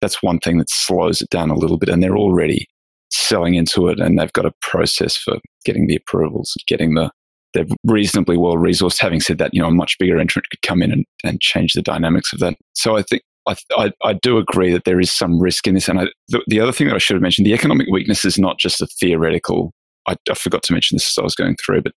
[0.00, 1.90] that's one thing that slows it down a little bit.
[1.90, 2.66] And they're already
[3.10, 7.10] selling into it and they've got a process for getting the approvals, getting the
[7.54, 9.00] they're reasonably well resourced.
[9.00, 11.72] Having said that, you know, a much bigger entrant could come in and, and change
[11.72, 12.54] the dynamics of that.
[12.74, 15.88] So I think I, I, I, do agree that there is some risk in this.
[15.88, 18.38] And I, the, the, other thing that I should have mentioned, the economic weakness is
[18.38, 19.72] not just a theoretical.
[20.06, 21.92] I, I forgot to mention this as I was going through, but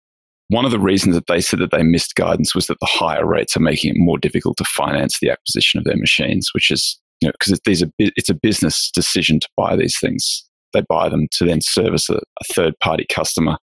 [0.50, 3.26] one of the reasons that they said that they missed guidance was that the higher
[3.26, 7.00] rates are making it more difficult to finance the acquisition of their machines, which is,
[7.22, 10.49] you know, because these are, it's a business decision to buy these things.
[10.74, 13.58] They buy them to then service a, a third party customer.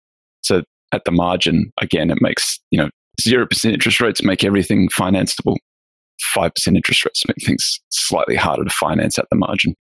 [0.43, 0.63] So
[0.93, 2.89] at the margin, again, it makes, you know,
[3.21, 5.57] 0% interest rates make everything financeable.
[6.37, 9.75] 5% interest rates make things slightly harder to finance at the margin.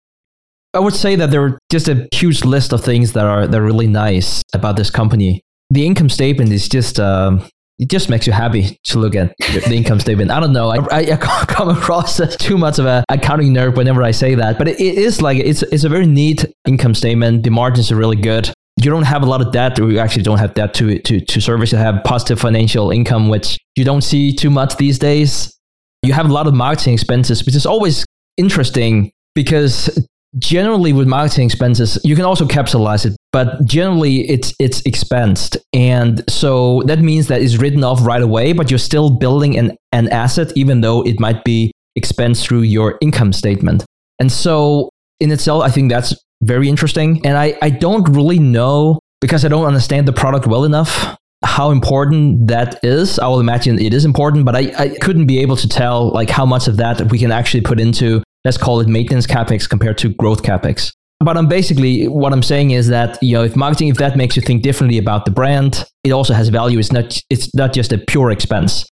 [0.74, 3.60] I would say that there are just a huge list of things that are that
[3.60, 5.42] are really nice about this company.
[5.70, 7.48] The income statement is just um,
[7.84, 10.32] it just makes you happy to look at the income statement.
[10.32, 10.70] I don't know.
[10.70, 14.58] I, I, I come across too much of an accounting nerd whenever I say that,
[14.58, 17.44] but it, it is like it's it's a very neat income statement.
[17.44, 20.24] The margins are really good you don't have a lot of debt, or you actually
[20.24, 21.72] don't have debt to to to service.
[21.72, 25.56] You have positive financial income, which you don't see too much these days.
[26.02, 28.06] You have a lot of marketing expenses, which is always
[28.38, 29.90] interesting because
[30.38, 36.24] generally with marketing expenses, you can also capitalize it, but generally it's it's expensed, and
[36.30, 38.54] so that means that it's written off right away.
[38.54, 42.98] But you're still building an an asset, even though it might be expensed through your
[43.02, 43.86] income statement.
[44.20, 47.26] And so in itself, I think that's very interesting.
[47.26, 51.72] And I, I don't really know because I don't understand the product well enough how
[51.72, 53.20] important that is.
[53.20, 56.30] I will imagine it is important, but I, I couldn't be able to tell like
[56.30, 59.98] how much of that we can actually put into, let's call it maintenance capex compared
[60.00, 60.92] to growth capex.
[61.20, 64.36] But I'm basically what I'm saying is that you know if marketing if that makes
[64.36, 66.80] you think differently about the brand, it also has value.
[66.80, 68.86] It's not it's not just a pure expense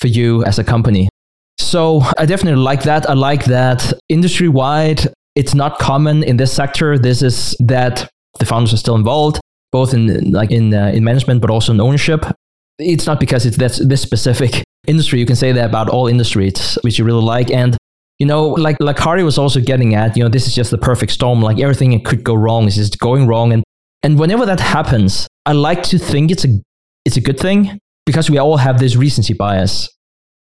[0.00, 1.08] for you as a company.
[1.58, 3.08] So I definitely like that.
[3.08, 6.98] I like that industry wide it's not common in this sector.
[6.98, 9.38] This is that the founders are still involved,
[9.70, 12.24] both in like in uh, in management, but also in ownership.
[12.78, 14.64] It's not because it's that's this specific.
[14.86, 15.18] industry.
[15.18, 17.50] You can say that about all industries, which you really like.
[17.50, 17.76] And
[18.18, 20.78] you know, like like Hari was also getting at, you know, this is just the
[20.78, 21.42] perfect storm.
[21.42, 22.66] Like everything could go wrong.
[22.66, 23.52] It's just going wrong.
[23.52, 23.62] And
[24.02, 26.60] and whenever that happens, I like to think it's a
[27.04, 29.88] it's a good thing because we all have this recency bias.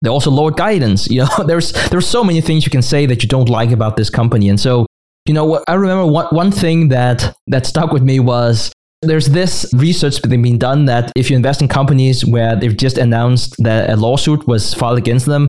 [0.01, 1.09] They also lower guidance.
[1.09, 3.97] You know, there's there's so many things you can say that you don't like about
[3.97, 4.49] this company.
[4.49, 4.85] And so,
[5.25, 9.27] you know, what I remember one one thing that that stuck with me was there's
[9.27, 13.89] this research being done that if you invest in companies where they've just announced that
[13.89, 15.47] a lawsuit was filed against them,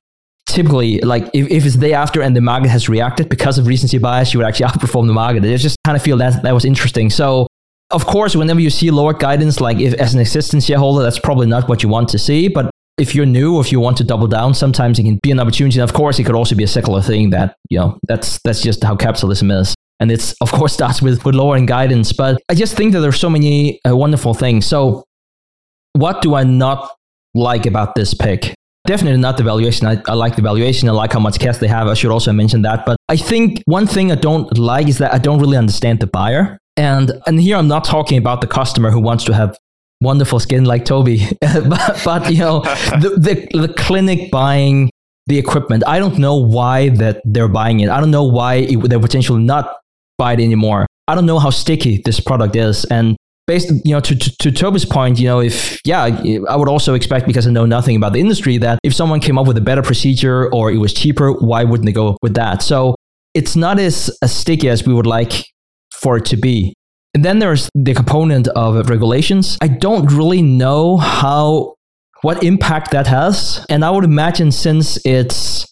[0.55, 3.67] typically, like if, if it's the day after and the market has reacted because of
[3.67, 5.43] recency bias, you would actually outperform the market.
[5.43, 7.09] I just kind of feel that that was interesting.
[7.09, 7.47] So,
[7.91, 11.45] of course, whenever you see lower guidance, like if as an existing shareholder, that's probably
[11.45, 12.47] not what you want to see.
[12.47, 15.39] But if you're new, if you want to double down, sometimes it can be an
[15.39, 15.79] opportunity.
[15.79, 18.61] And of course, it could also be a secular thing that you know that's that's
[18.61, 19.75] just how capitalism is.
[19.99, 22.13] And it's of course starts with with lowering guidance.
[22.13, 24.65] But I just think that there's so many uh, wonderful things.
[24.65, 25.03] So,
[25.93, 26.89] what do I not
[27.33, 28.55] like about this pick?
[28.85, 29.87] Definitely not the valuation.
[29.87, 30.87] I, I, like the valuation.
[30.87, 31.87] I like how much cash they have.
[31.87, 32.85] I should also mention that.
[32.85, 36.07] But I think one thing I don't like is that I don't really understand the
[36.07, 36.57] buyer.
[36.77, 39.57] And and here I'm not talking about the customer who wants to have
[40.01, 42.59] wonderful skin like Toby, but, but you know
[43.01, 44.89] the, the the clinic buying
[45.27, 45.83] the equipment.
[45.87, 47.89] I don't know why that they're buying it.
[47.89, 49.77] I don't know why it, they're potentially not
[50.17, 50.85] buy it anymore.
[51.07, 53.15] I don't know how sticky this product is, and
[53.47, 56.03] based you know to, to, to toby's point you know if yeah
[56.49, 59.37] i would also expect because i know nothing about the industry that if someone came
[59.37, 62.61] up with a better procedure or it was cheaper why wouldn't they go with that?
[62.61, 62.95] So
[63.33, 65.45] it's not as, as sticky as we would like
[65.93, 66.73] for it to be.
[67.13, 69.57] And then there's the component of regulations.
[69.61, 71.75] I don't really know how
[72.21, 73.65] what impact that has.
[73.69, 75.65] And i would imagine since it's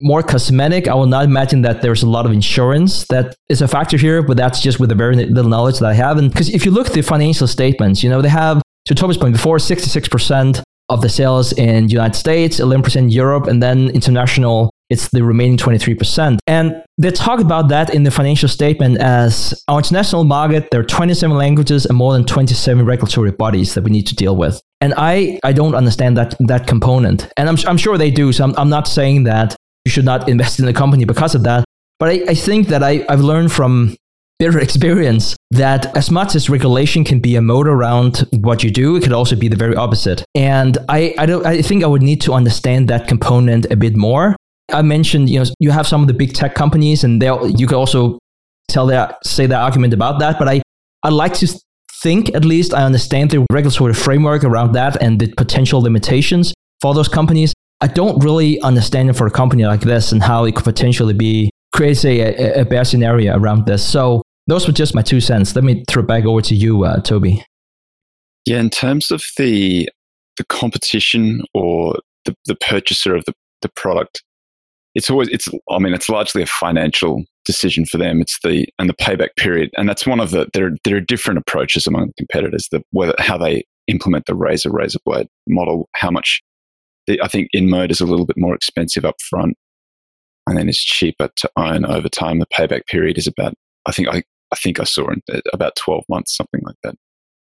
[0.00, 0.88] more cosmetic.
[0.88, 4.22] I will not imagine that there's a lot of insurance that is a factor here,
[4.22, 6.18] but that's just with the very little knowledge that I have.
[6.18, 9.18] And because if you look at the financial statements, you know, they have, to Toby's
[9.18, 14.70] point before, 66% of the sales in the United States, 11% Europe, and then international,
[14.90, 16.38] it's the remaining 23%.
[16.48, 20.84] And they talk about that in the financial statement as our international market, there are
[20.84, 24.60] 27 languages and more than 27 regulatory bodies that we need to deal with.
[24.80, 27.30] And I, I don't understand that, that component.
[27.36, 28.32] And I'm, I'm sure they do.
[28.32, 29.54] So I'm, I'm not saying that
[29.90, 31.64] you should not invest in the company because of that.
[31.98, 33.96] But I, I think that I, I've learned from
[34.38, 38.96] bitter experience that as much as regulation can be a moat around what you do,
[38.96, 40.24] it could also be the very opposite.
[40.36, 43.96] And I, I, don't, I think I would need to understand that component a bit
[43.96, 44.36] more.
[44.72, 47.26] I mentioned, you know, you have some of the big tech companies, and they
[47.58, 48.20] you could also
[48.68, 50.38] tell that say that argument about that.
[50.38, 50.62] But I,
[51.02, 51.48] I like to
[52.04, 56.94] think at least I understand the regulatory framework around that and the potential limitations for
[56.94, 57.52] those companies.
[57.80, 61.14] I don't really understand it for a company like this and how it could potentially
[61.14, 63.86] be creates a, a, bad scenario around this.
[63.86, 65.54] So those were just my two cents.
[65.54, 67.44] Let me throw it back over to you, uh, Toby.
[68.46, 69.88] Yeah, in terms of the
[70.36, 74.22] the competition or the, the purchaser of the, the product,
[74.94, 78.20] it's always it's I mean it's largely a financial decision for them.
[78.20, 81.38] It's the and the payback period, and that's one of the there there are different
[81.38, 82.68] approaches among competitors.
[82.70, 86.42] The whether how they implement the razor razor blade model, how much
[87.08, 89.56] I think InMode is a little bit more expensive up front
[90.46, 92.38] and then it's cheaper to own over time.
[92.38, 93.54] The payback period is about,
[93.86, 96.94] I think I, I think I saw in, uh, about 12 months, something like that,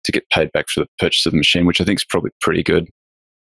[0.05, 2.31] to get paid back for the purchase of the machine, which I think is probably
[2.41, 2.89] pretty good.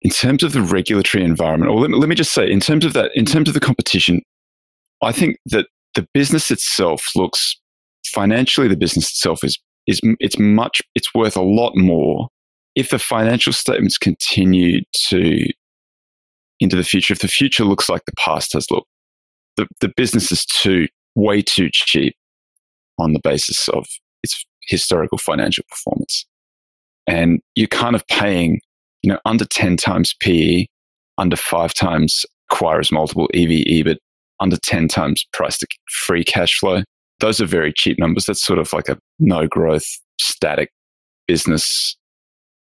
[0.03, 2.85] In terms of the regulatory environment, or let me, let me just say, in terms
[2.85, 4.23] of that, in terms of the competition,
[5.03, 7.59] I think that the business itself looks
[8.07, 12.29] financially, the business itself is, is it's much, it's worth a lot more
[12.77, 15.45] if the financial statements continue to
[16.61, 18.89] into the future, if the future looks like the past has looked,
[19.57, 22.15] the, the business is too, way too cheap
[22.99, 23.87] on the basis of
[24.23, 26.27] its historical financial performance.
[27.07, 28.61] And you're kind of paying,
[29.03, 30.67] you know, under 10 times PE,
[31.19, 33.97] under five times acquirers multiple EV, EBIT,
[34.41, 36.83] under 10 times price to free cash flow.
[37.21, 38.27] Those are very cheap numbers.
[38.27, 39.87] That's sort of like a no growth,
[40.21, 40.71] static
[41.27, 41.97] business,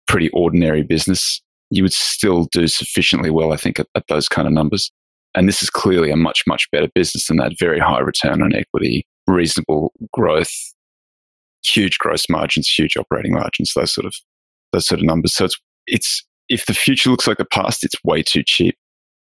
[0.07, 4.47] pretty ordinary business you would still do sufficiently well, I think, at, at those kind
[4.47, 4.91] of numbers.
[5.35, 8.55] And this is clearly a much, much better business than that very high return on
[8.55, 10.53] equity, reasonable growth,
[11.65, 14.15] huge gross margins, huge operating margins, those sort of
[14.71, 15.33] those sort of numbers.
[15.33, 18.75] So it's it's if the future looks like the past, it's way too cheap.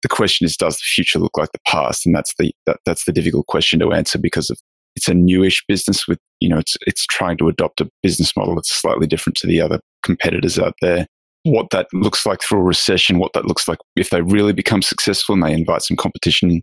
[0.02, 2.06] The question is, does the future look like the past?
[2.06, 4.58] And that's the that, that's the difficult question to answer because of
[4.96, 8.54] it's a newish business with you know it's it's trying to adopt a business model
[8.54, 11.06] that's slightly different to the other competitors out there
[11.44, 14.82] what that looks like through a recession, what that looks like if they really become
[14.82, 16.60] successful and they invite some competition,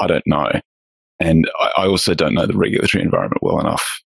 [0.00, 0.50] I don't know.
[1.20, 4.00] And I, I also don't know the regulatory environment well enough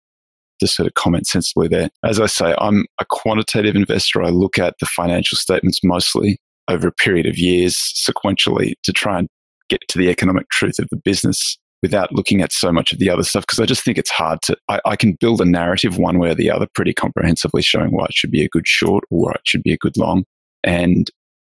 [0.61, 1.89] to sort of comment sensibly there.
[2.05, 4.23] As I say, I'm a quantitative investor.
[4.23, 6.39] I look at the financial statements mostly.
[6.69, 9.29] over a period of years sequentially to try and
[9.69, 13.09] get to the economic truth of the business without looking at so much of the
[13.09, 14.57] other stuff because I just think it's hard to.
[14.69, 18.07] I, I, can build a narrative one way or the other pretty comprehensively, showing why
[18.07, 20.25] it should be a good short or why it should be a good long,
[20.65, 21.09] and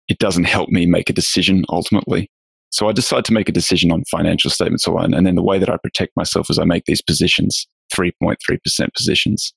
[0.08, 2.28] it doesn't help me make a decision ultimately.
[2.70, 5.58] So I decide to make a decision on financial statements alone, and then the way
[5.58, 9.54] that I protect myself is I make these positions, three point three percent positions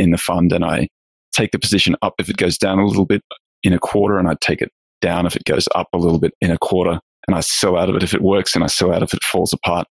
[0.00, 0.88] in the fund, and I
[1.32, 3.22] take the position up if it goes down a little bit
[3.62, 6.32] in a quarter, and I take it down if it goes up a little bit
[6.40, 6.98] in a quarter,
[7.28, 9.22] and I sell out of it if it works, and I sell out if it
[9.22, 9.86] falls apart.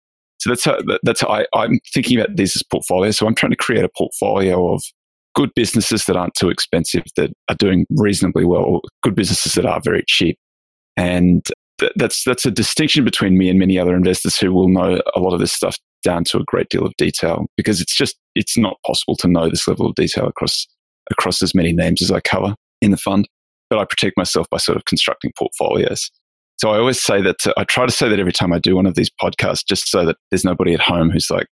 [0.40, 3.18] So that's how, that's how I, I'm thinking about these as portfolios.
[3.18, 4.82] So I'm trying to create a portfolio of
[5.34, 9.80] good businesses that aren't too expensive, that are doing reasonably well, good businesses that are
[9.84, 10.38] very cheap.
[10.96, 11.44] And
[11.78, 15.20] th- that's, that's a distinction between me and many other investors who will know a
[15.20, 18.56] lot of this stuff down to a great deal of detail because it's just, it's
[18.56, 20.66] not possible to know this level of detail across,
[21.10, 23.28] across as many names as I cover in the fund.
[23.68, 26.10] But I protect myself by sort of constructing portfolios.
[26.60, 28.76] So I always say that uh, I try to say that every time I do
[28.76, 31.46] one of these podcasts, just so that there's nobody at home who's like,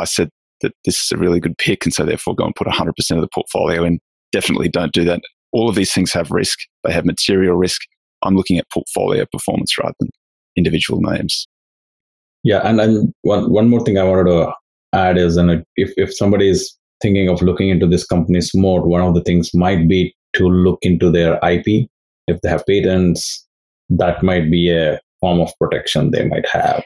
[0.00, 0.30] I said
[0.62, 3.20] that this is a really good pick, and so therefore go and put 100% of
[3.20, 4.00] the portfolio in.
[4.32, 5.20] Definitely don't do that.
[5.52, 6.58] All of these things have risk.
[6.82, 7.82] They have material risk.
[8.24, 10.10] I'm looking at portfolio performance rather than
[10.56, 11.46] individual names.
[12.42, 14.52] Yeah, and then one one more thing I wanted to
[14.92, 19.02] add is, and if if somebody is thinking of looking into this company's more, one
[19.02, 21.88] of the things might be to look into their IP.
[22.26, 23.47] If they have patents,
[23.90, 26.84] that might be a form of protection they might have.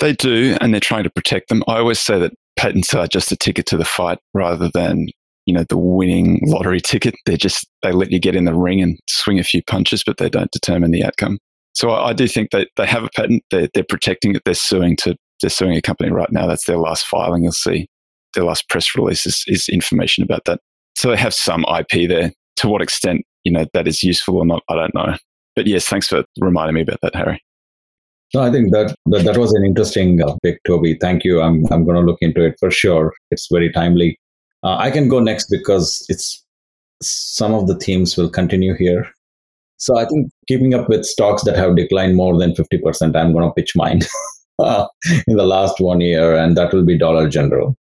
[0.00, 1.64] They do, and they're trying to protect them.
[1.66, 5.08] I always say that patents are just a ticket to the fight rather than
[5.46, 7.14] you know the winning lottery ticket.
[7.26, 10.18] They're just they let you get in the ring and swing a few punches, but
[10.18, 11.38] they don't determine the outcome.
[11.74, 13.42] So I, I do think that they have a patent.
[13.50, 14.42] They're, they're protecting it.
[14.44, 16.46] They're suing to they're suing a company right now.
[16.46, 17.42] That's their last filing.
[17.42, 17.88] You'll see
[18.34, 20.60] their last press release is, is information about that.
[20.96, 22.32] So they have some IP there.
[22.58, 25.16] To what extent you know that is useful or not, I don't know
[25.58, 27.42] but yes, thanks for reminding me about that, Hari.
[28.32, 30.96] No, I think that that, that was an interesting uh, pick, Toby.
[31.00, 31.40] Thank you.
[31.40, 33.12] I'm I'm going to look into it for sure.
[33.32, 34.20] It's very timely.
[34.62, 36.44] Uh, I can go next because it's
[37.02, 39.04] some of the themes will continue here.
[39.78, 43.48] So I think keeping up with stocks that have declined more than 50%, I'm going
[43.48, 44.02] to pitch mine
[45.26, 47.76] in the last one year, and that will be Dollar General.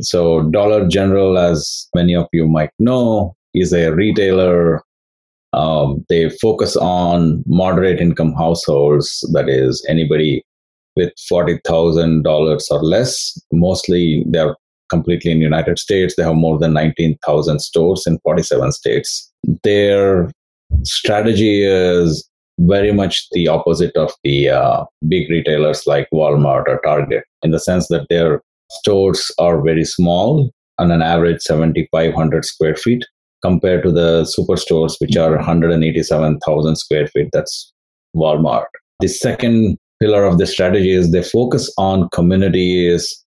[0.00, 4.84] So Dollar General, as many of you might know, is a retailer
[5.52, 10.44] um, they focus on moderate income households, that is, anybody
[10.96, 13.40] with $40,000 or less.
[13.52, 14.56] Mostly they're
[14.90, 16.14] completely in the United States.
[16.16, 19.30] They have more than 19,000 stores in 47 states.
[19.62, 20.30] Their
[20.82, 22.28] strategy is
[22.58, 27.60] very much the opposite of the uh, big retailers like Walmart or Target in the
[27.60, 33.04] sense that their stores are very small on an average 7,500 square feet
[33.42, 37.28] compared to the superstores, which are 187,000 square feet.
[37.32, 37.72] That's
[38.14, 38.66] Walmart.
[39.00, 43.24] The second pillar of the strategy is they focus on communities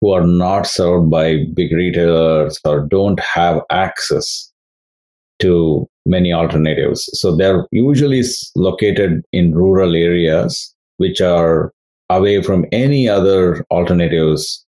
[0.00, 4.50] who are not served by big retailers or don't have access
[5.40, 7.08] to many alternatives.
[7.14, 8.22] So they're usually
[8.56, 11.72] located in rural areas, which are
[12.10, 14.64] away from any other alternatives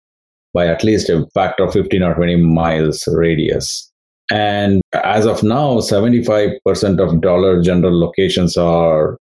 [0.54, 3.90] by at least a factor of 15 or 20 miles radius.
[4.32, 6.56] And as of now, 75%
[6.98, 9.18] of Dollar General locations are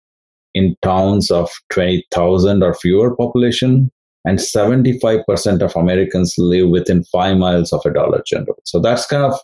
[0.55, 3.91] in towns of 20,000 or fewer population,
[4.25, 8.55] and 75% of Americans live within five miles of a Dollar General.
[8.65, 9.39] So that's kind of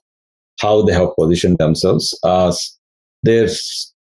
[0.60, 2.18] how they have positioned themselves.
[2.24, 2.52] Uh,
[3.22, 3.48] their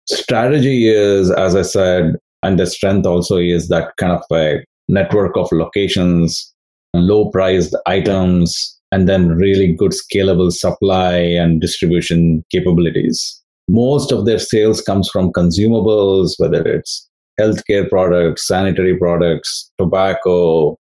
[0.06, 5.38] strategy is, as I said, and the strength also is that kind of a network
[5.38, 6.54] of locations,
[6.93, 13.42] low priced items, and then really good scalable supply and distribution capabilities.
[13.68, 17.08] Most of their sales comes from consumables, whether it's
[17.40, 20.78] healthcare products, sanitary products, tobacco,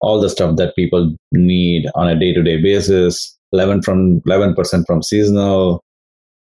[0.00, 3.36] all the stuff that people need on a day-to-day basis.
[3.52, 5.82] 11 from 11% from seasonal,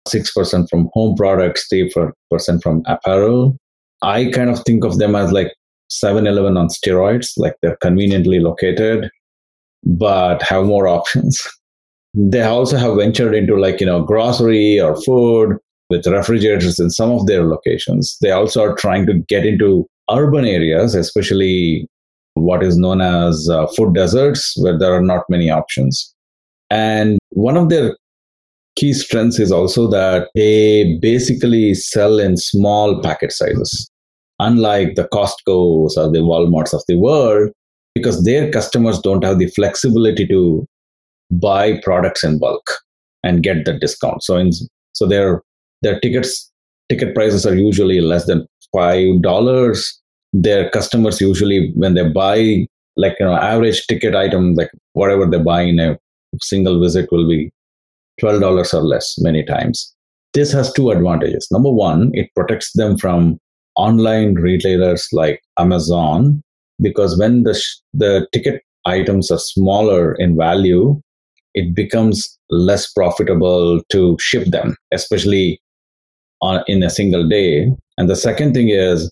[0.08, 2.12] 6% from home products, 3%
[2.60, 3.56] from apparel.
[4.02, 5.54] I kind of think of them as like
[5.92, 9.08] 7-Eleven on steroids, like they're conveniently located
[9.84, 11.40] but have more options.
[12.14, 15.56] They also have ventured into like, you know, grocery or food
[15.90, 18.16] with refrigerators in some of their locations.
[18.20, 21.86] They also are trying to get into urban areas, especially
[22.34, 26.14] what is known as uh, food deserts, where there are not many options.
[26.70, 27.96] And one of their
[28.76, 33.90] key strengths is also that they basically sell in small packet sizes.
[34.40, 37.50] Unlike the Costco's or the Walmarts of the world,
[37.98, 40.66] because their customers don't have the flexibility to
[41.30, 42.78] buy products in bulk
[43.22, 44.22] and get the discount.
[44.22, 44.50] So in,
[44.92, 45.42] so their
[45.82, 46.50] their tickets
[46.88, 50.00] ticket prices are usually less than five dollars.
[50.32, 55.38] Their customers usually, when they buy like you know average ticket item, like whatever they
[55.38, 55.98] buy in a
[56.40, 57.50] single visit, will be
[58.20, 59.94] twelve dollars or less many times.
[60.34, 61.48] This has two advantages.
[61.50, 63.38] Number one, it protects them from
[63.76, 66.42] online retailers like Amazon
[66.80, 71.00] because when the sh- the ticket items are smaller in value,
[71.54, 75.60] it becomes less profitable to ship them, especially
[76.40, 77.70] on, in a single day.
[77.96, 79.10] And the second thing is,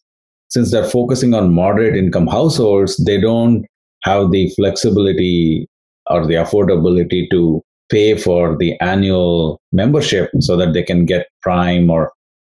[0.48, 3.66] since they're focusing on moderate income households, they don't
[4.04, 5.68] have the flexibility
[6.08, 11.90] or the affordability to pay for the annual membership so that they can get prime
[11.90, 12.12] or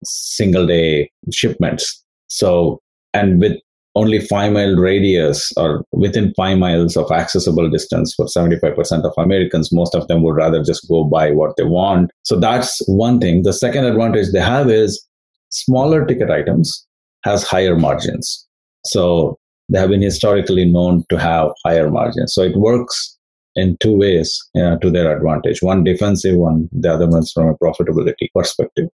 [0.05, 2.05] single day shipments.
[2.29, 2.81] So,
[3.15, 3.59] and with
[3.99, 9.73] only five mile radius or within five miles of accessible distance for 75% of Americans,
[9.73, 12.11] most of them would rather just go buy what they want.
[12.23, 13.43] So that's one thing.
[13.43, 15.05] The second advantage they have is
[15.51, 16.87] smaller ticket items
[17.25, 18.47] has higher margins.
[18.87, 19.37] So
[19.69, 22.33] they have been historically known to have higher margins.
[22.35, 23.17] So it works
[23.57, 25.61] in two ways uh, to their advantage.
[25.61, 28.89] One defensive, one the other one's from a profitability perspective.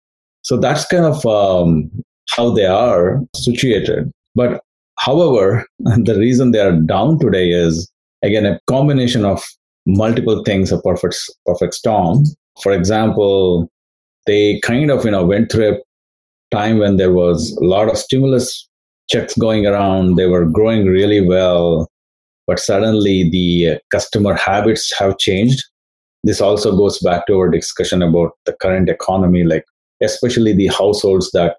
[0.43, 1.91] So that's kind of um,
[2.37, 4.11] how they are situated.
[4.35, 4.63] But
[4.99, 7.91] however, the reason they are down today is
[8.23, 9.43] again a combination of
[9.87, 11.17] multiple things, a perfect
[11.47, 12.25] perfect storm.
[12.63, 13.71] For example,
[14.27, 15.79] they kind of you know went through a
[16.55, 18.69] time when there was a lot of stimulus
[19.09, 20.17] checks going around.
[20.17, 21.89] They were growing really well,
[22.47, 25.63] but suddenly the uh, customer habits have changed.
[26.25, 29.65] This also goes back to our discussion about the current economy, like
[30.03, 31.57] especially the households that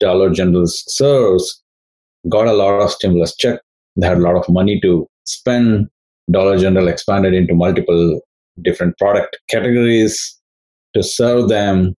[0.00, 1.59] Dollar General serves,
[2.28, 3.60] got a lot of stimulus check.
[3.96, 5.88] They had a lot of money to spend.
[6.30, 8.20] Dollar General expanded into multiple
[8.62, 10.38] different product categories
[10.94, 11.94] to serve them.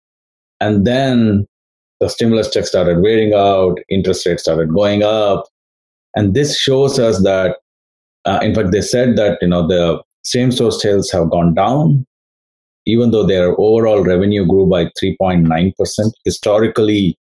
[0.60, 1.46] And then
[2.00, 5.46] the stimulus check started wearing out, interest rates started going up.
[6.16, 7.56] And this shows us that,
[8.24, 12.06] uh, in fact, they said that, you know, the same store sales have gone down,
[12.86, 16.12] even though their overall revenue grew by 3.9%.
[16.24, 17.16] Historically,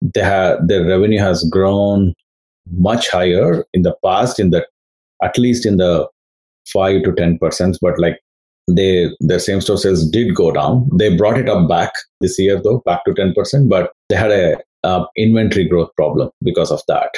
[0.00, 2.14] they have, their revenue has grown
[2.76, 4.66] much higher in the past, in the
[5.22, 6.08] at least in the
[6.72, 8.18] five to ten percent, but like
[8.68, 10.88] they their same store sales did go down.
[10.94, 14.30] They brought it up back this year though, back to ten percent, but they had
[14.30, 17.10] a, a inventory growth problem because of that.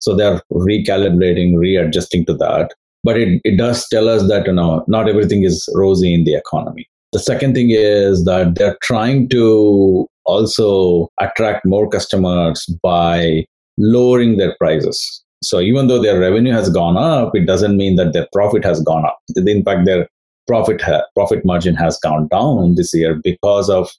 [0.00, 2.72] So they're recalibrating, readjusting to that.
[3.04, 6.34] But it, it does tell us that you know not everything is rosy in the
[6.34, 6.86] economy.
[7.12, 13.46] The second thing is that they're trying to also attract more customers by
[13.78, 15.24] lowering their prices.
[15.42, 18.82] So even though their revenue has gone up, it doesn't mean that their profit has
[18.82, 19.18] gone up.
[19.36, 20.08] In fact, their
[20.46, 23.90] profit ha- profit margin has gone down this year because of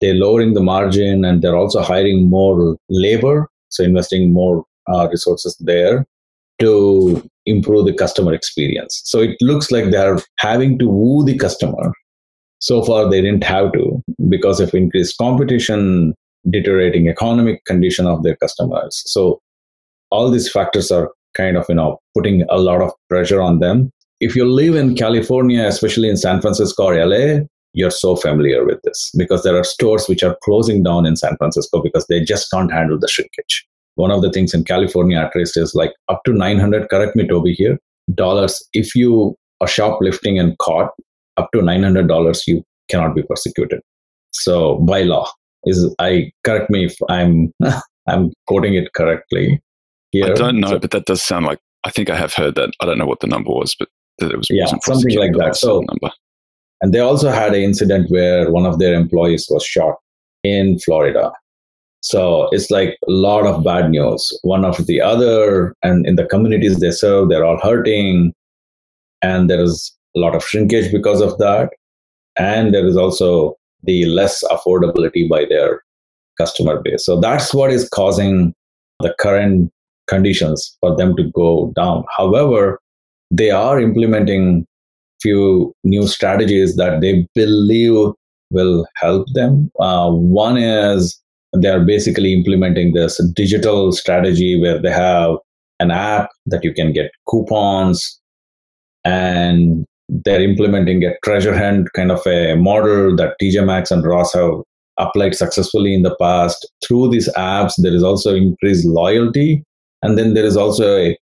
[0.00, 5.56] they're lowering the margin and they're also hiring more labor, so investing more uh, resources
[5.60, 6.06] there
[6.60, 9.02] to improve the customer experience.
[9.04, 11.92] So it looks like they're having to woo the customer.
[12.60, 16.14] So far, they didn't have to because of increased competition,
[16.50, 19.02] deteriorating economic condition of their customers.
[19.06, 19.40] So
[20.10, 23.90] all these factors are kind of you know putting a lot of pressure on them.
[24.20, 28.80] If you live in California, especially in San Francisco or LA, you're so familiar with
[28.82, 32.50] this because there are stores which are closing down in San Francisco because they just
[32.50, 33.66] can't handle the shrinkage.
[33.94, 37.26] One of the things in California at least is like up to 900, correct me,
[37.26, 37.78] Toby, here,
[38.14, 38.62] dollars.
[38.72, 40.90] If you are shoplifting and caught,
[41.36, 43.80] up to $900, you cannot be persecuted.
[44.30, 45.28] So by law,
[45.68, 47.52] is I correct me if I'm
[48.08, 49.60] I'm quoting it correctly.
[50.10, 50.26] Here.
[50.26, 52.70] I don't know, so, but that does sound like I think I have heard that.
[52.80, 53.88] I don't know what the number was, but
[54.18, 55.56] that it was yeah something like that.
[55.56, 56.10] So number.
[56.80, 59.96] And they also had an incident where one of their employees was shot
[60.44, 61.32] in Florida.
[62.00, 65.74] So it's like a lot of bad news, one after the other.
[65.82, 68.32] And in the communities they serve, they're all hurting.
[69.22, 71.70] And there is a lot of shrinkage because of that.
[72.36, 75.82] And there is also the less affordability by their
[76.36, 77.04] customer base.
[77.04, 78.54] So that's what is causing
[79.00, 79.70] the current
[80.06, 82.04] conditions for them to go down.
[82.16, 82.80] However,
[83.30, 84.66] they are implementing
[85.20, 88.12] few new strategies that they believe
[88.50, 89.70] will help them.
[89.78, 91.20] Uh, one is
[91.56, 95.36] they are basically implementing this digital strategy where they have
[95.80, 98.20] an app that you can get coupons
[99.04, 104.32] and they're implementing a treasure hunt kind of a model that TJ Maxx and Ross
[104.32, 104.54] have
[104.98, 106.68] applied successfully in the past.
[106.84, 109.64] Through these apps, there is also increased loyalty.
[110.02, 111.18] And then there is also a,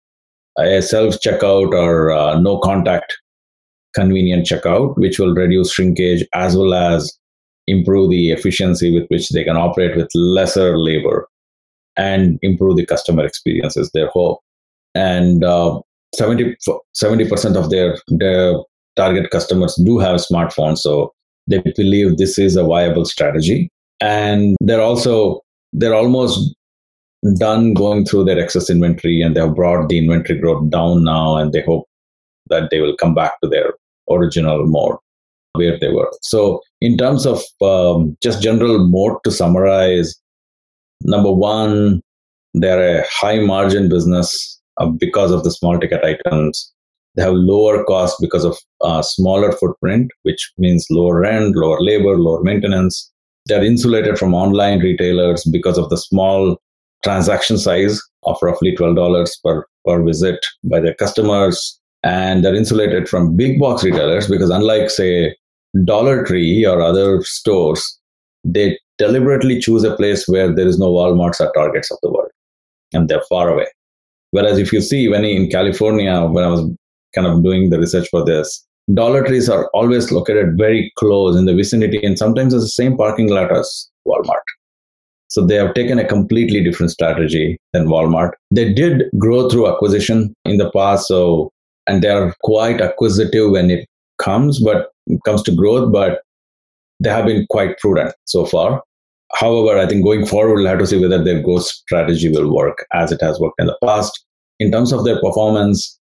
[0.59, 3.17] a self checkout or uh, no contact
[3.93, 7.17] convenient checkout, which will reduce shrinkage as well as
[7.67, 11.27] improve the efficiency with which they can operate with lesser labor
[11.97, 14.39] and improve the customer experience is their hope.
[14.95, 15.79] And uh,
[16.15, 16.55] 70,
[17.25, 18.55] percent of their, their
[18.95, 20.79] target customers do have smartphones.
[20.79, 21.13] So
[21.47, 23.69] they believe this is a viable strategy.
[23.99, 25.41] And they're also,
[25.73, 26.55] they're almost
[27.37, 31.37] done going through their excess inventory and they have brought the inventory growth down now
[31.37, 31.85] and they hope
[32.47, 33.73] that they will come back to their
[34.09, 34.97] original mode
[35.53, 36.11] where they were.
[36.21, 40.15] So, in terms of um, just general mode to summarize,
[41.01, 42.01] number one,
[42.53, 46.71] they're a high margin business uh, because of the small ticket items.
[47.16, 52.18] They have lower cost because of uh, smaller footprint, which means lower rent, lower labor,
[52.18, 53.12] lower maintenance.
[53.47, 56.57] They're insulated from online retailers because of the small
[57.03, 61.80] transaction size of roughly $12 per, per visit by their customers.
[62.03, 65.36] And they're insulated from big box retailers because, unlike, say,
[65.84, 67.99] Dollar Tree or other stores,
[68.43, 72.32] they deliberately choose a place where there is no Walmarts or Targets of the world
[72.93, 73.68] and they're far away.
[74.32, 76.70] Whereas if you see when in California, when I was
[77.14, 81.45] kind of doing the research for this, Dollar Trees are always located very close in
[81.45, 84.41] the vicinity and sometimes it's the same parking lot as Walmart.
[85.28, 88.32] So they have taken a completely different strategy than Walmart.
[88.51, 91.51] They did grow through acquisition in the past, so
[91.88, 93.88] and they are quite acquisitive when it
[94.20, 96.22] comes, but it comes to growth, but
[96.99, 98.84] they have been quite prudent so far.
[99.34, 102.86] However, I think going forward, we'll have to see whether their growth strategy will work
[102.93, 104.26] as it has worked in the past.
[104.59, 105.97] In terms of their performance,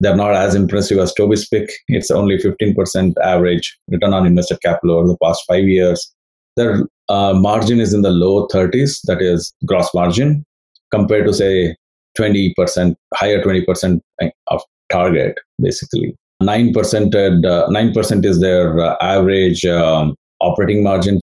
[0.00, 1.70] they're not as impressive as Toby's pick.
[1.88, 6.12] It's only 15% average return on invested capital over the past five years.
[6.56, 10.44] Their uh, margin is in the low 30s, that is gross margin,
[10.90, 11.76] compared to, say,
[12.18, 14.00] 20%, higher 20%
[14.48, 16.14] of target, basically.
[16.42, 21.20] 9%, uh, 9% is their uh, average um, operating margin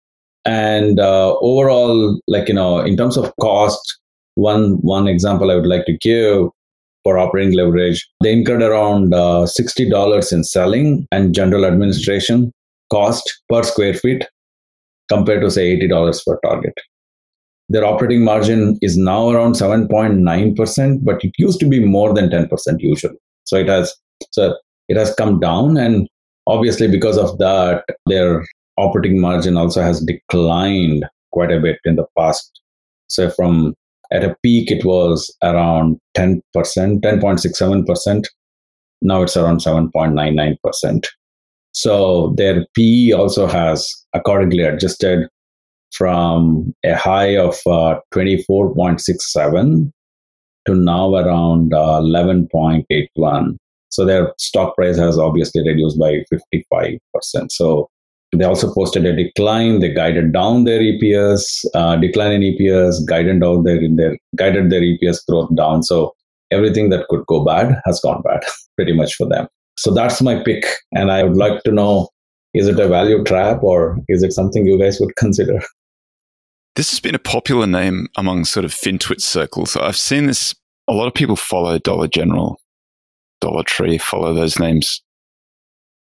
[0.48, 4.00] and uh, overall like you know in terms of cost
[4.36, 6.48] one one example i would like to give
[7.08, 12.52] for operating leverage they incurred around uh, $60 in selling and general administration
[12.92, 14.28] cost per square feet
[15.10, 16.74] compared to say $80 per target
[17.70, 22.50] their operating margin is now around 7.9% but it used to be more than 10%
[22.80, 23.96] usually so it has
[24.32, 24.54] so
[24.90, 26.08] it has come down and
[26.48, 28.46] obviously because of that their
[28.78, 32.62] operating margin also has declined quite a bit in the past.
[33.08, 33.76] So from
[34.12, 38.26] at a peak, it was around 10%, 10.67%.
[39.02, 41.06] Now it's around 7.99%.
[41.72, 45.28] So their PE also has accordingly adjusted
[45.92, 49.92] from a high of uh, 24.67
[50.66, 53.58] to now around uh, 11.81.
[53.90, 57.00] So their stock price has obviously reduced by 55%.
[57.52, 57.90] So
[58.34, 59.80] they also posted a decline.
[59.80, 64.82] They guided down their EPS, uh, decline in EPS, guided down their, their guided their
[64.82, 65.84] EPS growth down.
[65.84, 66.14] So
[66.52, 68.42] everything that could go bad has gone bad,
[68.76, 69.48] pretty much for them.
[69.78, 72.10] So that's my pick, and I would like to know:
[72.54, 75.62] is it a value trap or is it something you guys would consider?
[76.76, 79.76] This has been a popular name among sort of FinTwit circles.
[79.76, 80.54] I've seen this.
[80.90, 82.60] A lot of people follow Dollar General,
[83.42, 85.02] Dollar Tree, follow those names,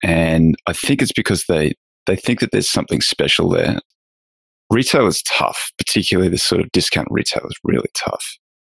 [0.02, 1.74] and I think it's because they
[2.06, 3.78] they think that there's something special there.
[4.70, 8.24] Retail is tough, particularly this sort of discount retail is really tough.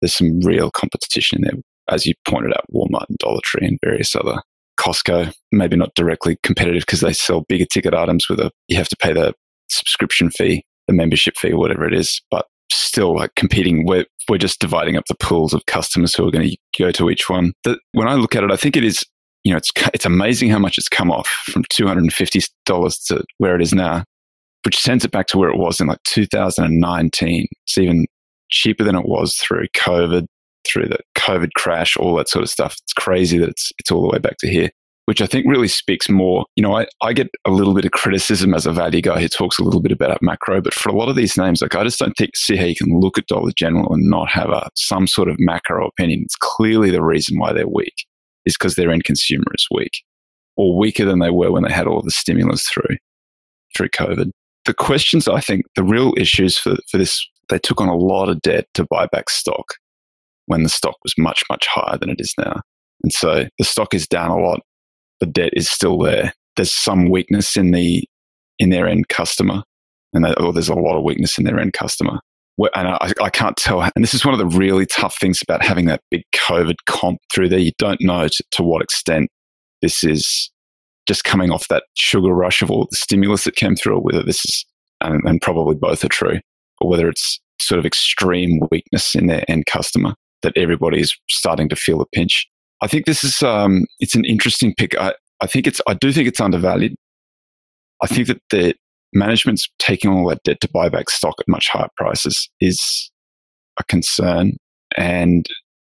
[0.01, 3.79] There's some real competition in there, as you pointed out, Walmart and Dollar Tree and
[3.83, 4.43] various other
[4.79, 8.89] Costco, maybe not directly competitive because they sell bigger ticket items with a you have
[8.89, 9.35] to pay the
[9.69, 12.21] subscription fee, the membership fee, whatever it is.
[12.31, 16.31] But still, like competing, we're we're just dividing up the pools of customers who are
[16.31, 17.53] going to go to each one.
[17.65, 19.05] That when I look at it, I think it is
[19.45, 22.41] you know, it's it's amazing how much it's come off from two hundred and fifty
[22.65, 24.03] dollars to where it is now,
[24.65, 27.47] which sends it back to where it was in like 2019.
[27.67, 28.07] It's even
[28.51, 30.27] cheaper than it was through COVID,
[30.67, 32.75] through the COVID crash, all that sort of stuff.
[32.83, 34.71] It's crazy that it's it's all the way back to here,
[35.05, 36.47] which I think really speaks more.
[36.57, 39.29] You know, I, I get a little bit of criticism as a value guy who
[39.29, 41.85] talks a little bit about macro, but for a lot of these names, like I
[41.85, 44.71] just don't think see how you can look at Dollar General and not have a
[44.75, 46.23] some sort of macro opinion.
[46.23, 48.07] It's clearly the reason why they're weak
[48.47, 49.93] is because their end consumer is weak
[50.57, 52.97] or weaker than they were when they had all the stimulus through
[53.77, 54.31] through COVID.
[54.65, 58.29] The questions I think the real issues for, for this, they took on a lot
[58.29, 59.75] of debt to buy back stock
[60.47, 62.61] when the stock was much, much higher than it is now.
[63.03, 64.61] And so the stock is down a lot.
[65.21, 66.33] The debt is still there.
[66.57, 68.05] There's some weakness in the
[68.59, 69.65] in their end customer,
[70.13, 72.21] and they, or there's a lot of weakness in their end customer
[72.75, 73.83] and I, I, can't tell.
[73.83, 77.19] And this is one of the really tough things about having that big COVID comp
[77.33, 77.59] through there.
[77.59, 79.29] You don't know to, to what extent
[79.83, 80.51] this is
[81.07, 84.23] just coming off that sugar rush of all the stimulus that came through, or whether
[84.23, 84.65] this is
[85.01, 86.41] and, and probably both are true,
[86.81, 91.69] or whether it's sort of extreme weakness in their end customer that everybody is starting
[91.69, 92.47] to feel a pinch.
[92.81, 94.97] I think this is um, it's an interesting pick.
[94.99, 96.95] I, I think it's I do think it's undervalued.
[98.03, 98.75] I think that the
[99.15, 103.11] management's taking all that debt to buy back stock at much higher prices is
[103.79, 104.57] a concern,
[104.97, 105.47] and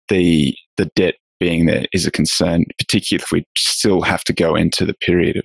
[0.09, 4.55] the the debt being there is a concern, particularly if we still have to go
[4.55, 5.45] into the period of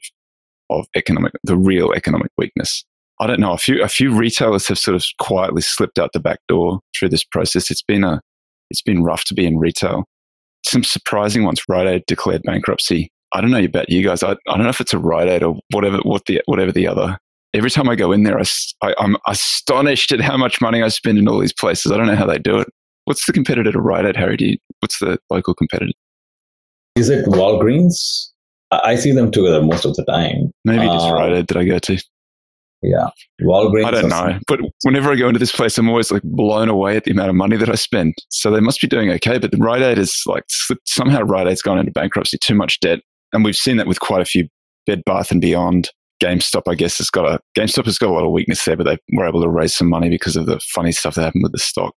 [0.69, 2.83] of economic the real economic weakness.
[3.19, 3.53] I don't know.
[3.53, 7.09] A few a few retailers have sort of quietly slipped out the back door through
[7.09, 7.71] this process.
[7.71, 8.21] It's been a
[8.69, 10.05] it's been rough to be in retail.
[10.65, 11.61] Some surprising ones.
[11.69, 13.09] Rite Aid declared bankruptcy.
[13.33, 14.23] I don't know about you guys.
[14.23, 16.87] I, I don't know if it's a Rite Aid or whatever what the whatever the
[16.87, 17.17] other.
[17.53, 18.43] Every time I go in there, I,
[18.83, 21.91] I, I'm astonished at how much money I spend in all these places.
[21.91, 22.67] I don't know how they do it.
[23.05, 24.37] What's the competitor to Rite Aid, Hari?
[24.37, 25.93] Do you, what's the local competitor?
[26.95, 28.29] Is it Walgreens?
[28.71, 30.51] I see them together most of the time.
[30.65, 31.97] Maybe just uh, Rite Aid that I go to.
[32.81, 33.09] Yeah,
[33.41, 33.85] Walgreens.
[33.85, 36.95] I don't know, but whenever I go into this place, I'm always like blown away
[36.95, 38.13] at the amount of money that I spend.
[38.29, 39.39] So they must be doing okay.
[39.39, 40.43] But the Rite Aid is like
[40.85, 42.99] somehow Rite Aid's gone into bankruptcy, too much debt,
[43.33, 44.47] and we've seen that with quite a few
[44.85, 45.89] Bed Bath and Beyond.
[46.21, 48.85] GameStop, I guess, has got a GameStop has got a lot of weakness there, but
[48.85, 51.51] they were able to raise some money because of the funny stuff that happened with
[51.51, 51.93] the stock.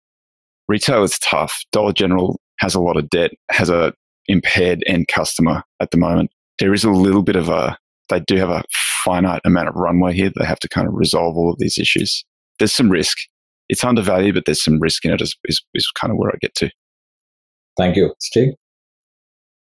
[0.68, 1.56] Retail is tough.
[1.72, 3.94] Dollar General has a lot of debt, has a
[4.28, 6.32] impaired end customer at the moment.
[6.60, 7.78] There is a little bit of a
[8.10, 8.64] they do have a
[9.04, 10.32] finite amount of runway here.
[10.36, 12.26] They have to kind of resolve all of these issues.
[12.58, 13.18] There's some risk.
[13.70, 16.38] It's undervalued, but there's some risk in it, is, is, is kind of where I
[16.42, 16.72] get to.
[17.78, 18.14] Thank you.
[18.20, 18.50] Stig?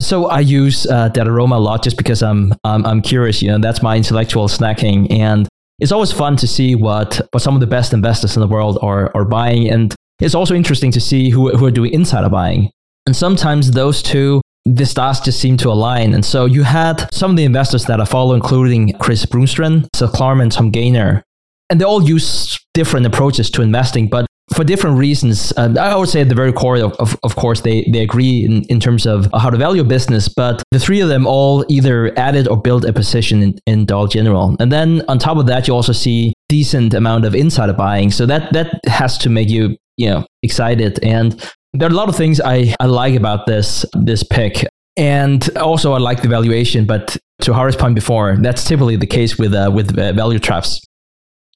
[0.02, 3.42] So I use uh, aroma a lot just because I'm, I'm, I'm curious.
[3.42, 5.48] You know, that's my intellectual snacking, and
[5.80, 8.78] it's always fun to see what, what some of the best investors in the world
[8.82, 12.70] are are buying, and it's also interesting to see who who are doing insider buying.
[13.06, 14.42] And sometimes those two
[14.76, 16.14] the stars just seem to align.
[16.14, 20.12] And so you had some of the investors that I follow, including Chris Bloomstran, Seth
[20.12, 21.22] Klarman, Tom Gayner,
[21.70, 25.52] and they all use different approaches to investing, but for different reasons.
[25.58, 28.46] Uh, I would say at the very core, of, of, of, course, they, they agree
[28.46, 31.66] in, in terms of how to value a business, but the three of them all
[31.70, 34.56] either added or built a position in, in Dollar General.
[34.60, 38.10] And then on top of that, you also see decent amount of insider buying.
[38.10, 41.04] So that, that has to make you, you know, excited.
[41.04, 41.34] And
[41.74, 44.66] there are a lot of things I, I like about this this pick.
[44.96, 46.86] And also, I like the valuation.
[46.86, 50.82] But to Hari's point before, that's typically the case with uh, with uh, value traps.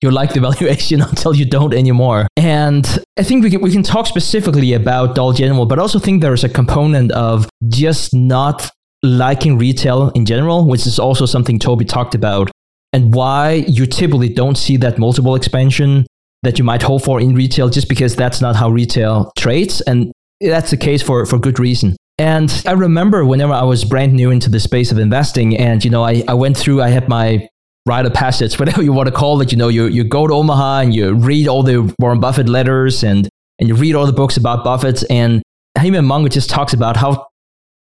[0.01, 2.27] You like the valuation until you don't anymore.
[2.37, 2.85] And
[3.17, 6.21] I think we can we can talk specifically about Dollar General, but I also think
[6.21, 8.69] there is a component of just not
[9.03, 12.51] liking retail in general, which is also something Toby talked about,
[12.93, 16.05] and why you typically don't see that multiple expansion
[16.43, 19.81] that you might hope for in retail just because that's not how retail trades.
[19.81, 21.95] And that's the case for, for good reason.
[22.17, 25.89] And I remember whenever I was brand new into the space of investing, and you
[25.89, 27.47] know, I, I went through, I had my
[27.85, 29.51] rite of passage, whatever you want to call it.
[29.51, 33.03] You know, you, you go to Omaha and you read all the Warren Buffett letters
[33.03, 33.27] and,
[33.59, 35.03] and you read all the books about Buffett.
[35.09, 35.41] And
[35.77, 37.27] Haemin Monk's just talks about how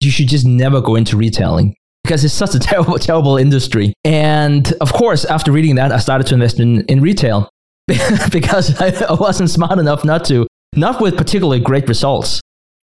[0.00, 1.74] you should just never go into retailing
[2.04, 3.92] because it's such a terrible, terrible industry.
[4.04, 7.48] And of course, after reading that, I started to invest in, in retail.
[8.32, 10.46] because I wasn't smart enough not to,
[10.76, 12.42] not with particularly great results.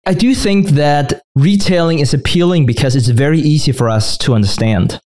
[0.07, 5.01] I do think that retailing is appealing because it's very easy for us to understand.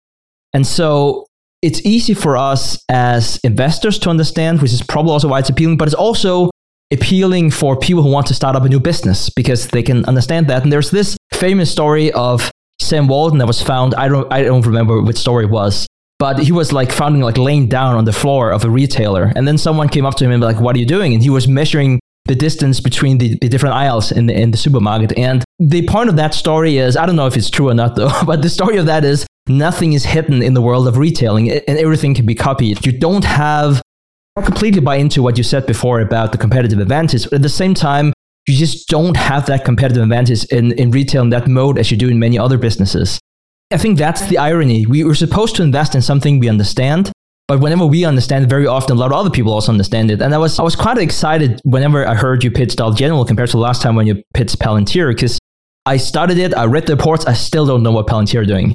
[0.52, 1.26] And so
[1.64, 5.78] it's easy for us as investors to understand, which is probably also why it's appealing,
[5.78, 6.50] but it's also
[6.92, 10.46] appealing for people who want to start up a new business because they can understand
[10.48, 10.62] that.
[10.62, 12.50] And there's this famous story of
[12.82, 13.94] Sam Walton that was found.
[13.94, 15.86] I don't, I don't remember which story it was,
[16.18, 19.32] but he was like found like laying down on the floor of a retailer.
[19.34, 21.14] And then someone came up to him and like, what are you doing?
[21.14, 24.58] And he was measuring the distance between the, the different aisles in the, in the
[24.58, 25.16] supermarket.
[25.16, 27.96] And the point of that story is, I don't know if it's true or not
[27.96, 31.50] though, but the story of that is nothing is hidden in the world of retailing
[31.50, 32.84] and everything can be copied.
[32.84, 33.82] You don't have
[34.36, 37.24] I completely buy into what you said before about the competitive advantage.
[37.24, 38.12] But at the same time,
[38.48, 41.96] you just don't have that competitive advantage in, in retail in that mode as you
[41.96, 43.20] do in many other businesses.
[43.72, 44.86] I think that's the irony.
[44.86, 47.12] We were supposed to invest in something we understand,
[47.46, 50.20] but whenever we understand, very often a lot of other people also understand it.
[50.20, 53.50] And I was I was quite excited whenever I heard you pitch Dollar General compared
[53.50, 55.38] to the last time when you pitched Palantir, because
[55.86, 58.74] I started it, I read the reports, I still don't know what Palantir are doing.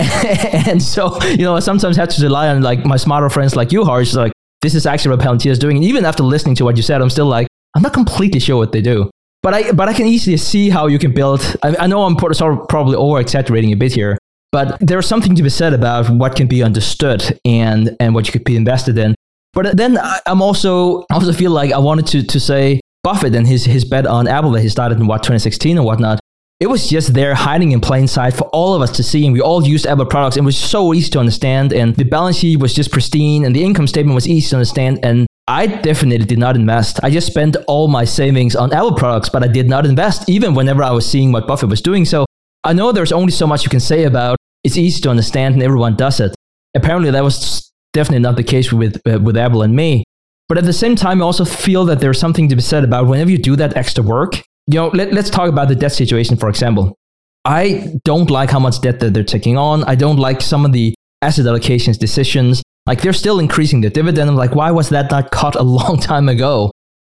[0.66, 3.72] and so, you know, I sometimes have to rely on like my smarter friends like
[3.72, 4.32] you, Harsh, like,
[4.62, 5.76] this is actually what Palantir is doing.
[5.76, 8.56] And even after listening to what you said, I'm still like, I'm not completely sure
[8.56, 9.10] what they do.
[9.42, 11.56] But I, but I can easily see how you can build.
[11.62, 14.18] I, I know I'm sort of probably over exaggerating a bit here,
[14.52, 18.32] but there's something to be said about what can be understood and, and what you
[18.32, 19.14] could be invested in.
[19.54, 23.46] But then I'm also, I also feel like I wanted to, to say Buffett and
[23.46, 26.19] his, his bet on Apple that he started in what, 2016 or whatnot.
[26.60, 29.24] It was just there hiding in plain sight for all of us to see.
[29.24, 31.72] And we all used Apple products and it was so easy to understand.
[31.72, 35.00] And the balance sheet was just pristine and the income statement was easy to understand.
[35.02, 37.00] And I definitely did not invest.
[37.02, 40.54] I just spent all my savings on Apple products, but I did not invest even
[40.54, 42.04] whenever I was seeing what Buffett was doing.
[42.04, 42.26] So
[42.62, 45.62] I know there's only so much you can say about it's easy to understand and
[45.62, 46.34] everyone does it.
[46.76, 50.04] Apparently, that was definitely not the case with, uh, with Apple and me.
[50.46, 53.06] But at the same time, I also feel that there's something to be said about
[53.06, 54.42] whenever you do that extra work.
[54.72, 56.96] You know, let, let's talk about the debt situation, for example.
[57.44, 59.82] I don't like how much debt that they're taking on.
[59.84, 62.62] I don't like some of the asset allocations decisions.
[62.86, 64.30] Like they're still increasing the dividend.
[64.30, 66.70] I'm like, why was that not cut a long time ago?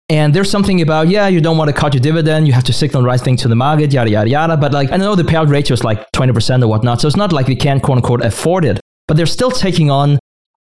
[0.07, 2.47] And there's something about, yeah, you don't want to cut your dividend.
[2.47, 4.57] You have to signal the right thing to the market, yada, yada, yada.
[4.57, 7.01] But like, I know the payout ratio is like 20% or whatnot.
[7.01, 10.19] So it's not like they can't quote unquote afford it, but they're still taking on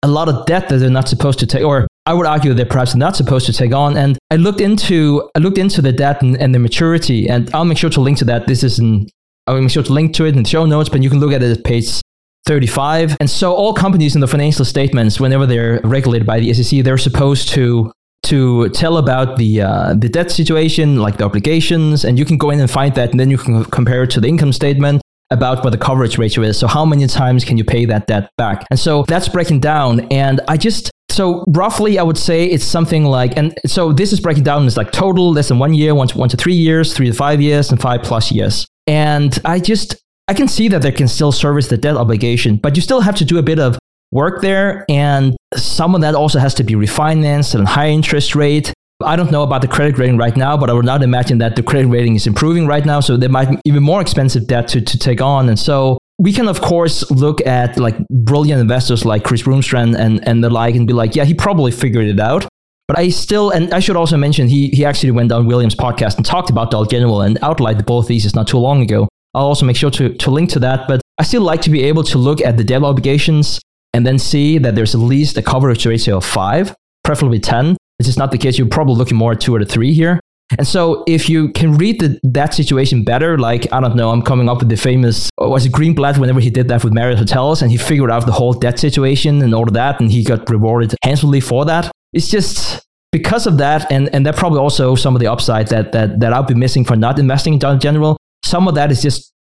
[0.02, 2.66] a lot of debt that they're not supposed to take, or I would argue they're
[2.66, 3.96] perhaps not supposed to take on.
[3.96, 7.66] And I looked into, I looked into the debt and, and the maturity, and I'll
[7.66, 8.48] make sure to link to that.
[8.48, 9.08] This is an,
[9.48, 11.32] I'll make sure to link to it in the show notes, but you can look
[11.32, 12.02] at it at page
[12.46, 13.18] 35.
[13.20, 16.98] And so all companies in the financial statements, whenever they're regulated by the SEC, they're
[16.98, 17.92] supposed to
[18.24, 22.52] to tell about the uh, the debt situation, like the obligations, and you can go
[22.52, 25.64] in and find that, and then you can compare it to the income statement about
[25.64, 26.58] what the coverage ratio is.
[26.58, 28.66] So how many times can you pay that debt back?
[28.70, 30.02] And so that's breaking down.
[30.12, 34.20] And I just so roughly, I would say it's something like, and so this is
[34.20, 36.94] breaking down as like total less than one year, one to one to three years,
[36.94, 38.68] three to five years, and five plus years.
[38.88, 39.96] And I just
[40.28, 43.16] I can see that they can still service the debt obligation, but you still have
[43.16, 43.78] to do a bit of
[44.12, 44.86] work there.
[44.90, 48.74] And some of that also has to be refinanced at a high interest rate.
[49.04, 51.56] I don't know about the credit rating right now, but I would not imagine that
[51.56, 53.02] the credit rating is improving right now.
[53.02, 55.50] So there might be even more expensive debt to, to take on.
[55.50, 60.26] And so we can, of course, look at like brilliant investors like Chris Bloomstran and,
[60.26, 62.48] and the like and be like, yeah, he probably figured it out.
[62.88, 66.16] But I still, and I should also mention, he, he actually went on Williams' podcast
[66.16, 69.10] and talked about Dollar General and outlined the bull thesis not too long ago.
[69.34, 70.88] I'll also make sure to, to link to that.
[70.88, 73.60] But I still like to be able to look at the debt obligations
[73.94, 77.76] and then see that there's at least a coverage ratio of five, preferably 10.
[78.00, 78.58] This is not the case.
[78.58, 80.22] You're probably looking more at two or three here.
[80.58, 84.22] And so if you can read the, that situation better, like, I don't know, I'm
[84.22, 87.62] coming up with the famous, was it Greenblatt whenever he did that with Marriott Hotels
[87.62, 90.48] and he figured out the whole debt situation and all of that and he got
[90.50, 91.92] rewarded handsomely for that.
[92.12, 95.92] It's just because of that and, and that probably also some of the upside that,
[95.94, 99.34] that, that I'll be missing for not investing in general some of that is just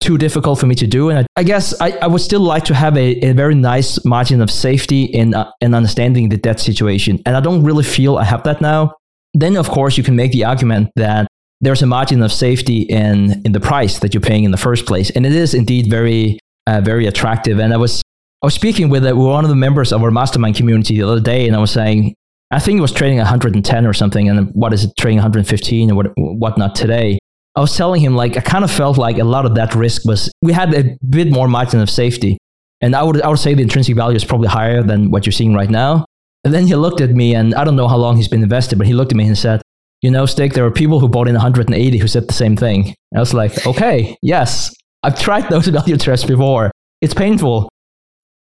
[0.00, 1.10] too difficult for me to do.
[1.10, 4.02] And I, I guess I, I, would still like to have a, a very nice
[4.04, 7.20] margin of safety in, uh, in understanding the debt situation.
[7.26, 8.94] And I don't really feel I have that now.
[9.34, 11.26] Then, of course, you can make the argument that
[11.60, 14.86] there's a margin of safety in, in the price that you're paying in the first
[14.86, 15.10] place.
[15.10, 17.58] And it is indeed very, uh, very attractive.
[17.58, 18.02] And I was,
[18.42, 21.20] I was speaking with, with one of the members of our mastermind community the other
[21.20, 22.14] day, and I was saying,
[22.50, 25.94] I think it was trading 110 or something, and what is it trading 115 or
[25.94, 27.18] what whatnot today?
[27.54, 30.04] I was telling him like I kind of felt like a lot of that risk
[30.04, 32.38] was we had a bit more margin of safety,
[32.80, 35.32] and I would I would say the intrinsic value is probably higher than what you're
[35.32, 36.04] seeing right now.
[36.44, 38.78] And then he looked at me, and I don't know how long he's been invested,
[38.78, 39.62] but he looked at me and said,
[40.02, 42.94] "You know, Stig, there are people who bought in 180 who said the same thing."
[43.12, 46.70] And I was like, "Okay, yes, I've tried those value traps before.
[47.00, 47.68] It's painful."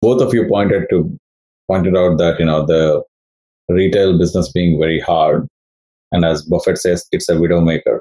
[0.03, 1.17] Both of you pointed to
[1.69, 3.03] pointed out that you know the
[3.69, 5.47] retail business being very hard,
[6.13, 8.01] and as Buffett says, it's a widowmaker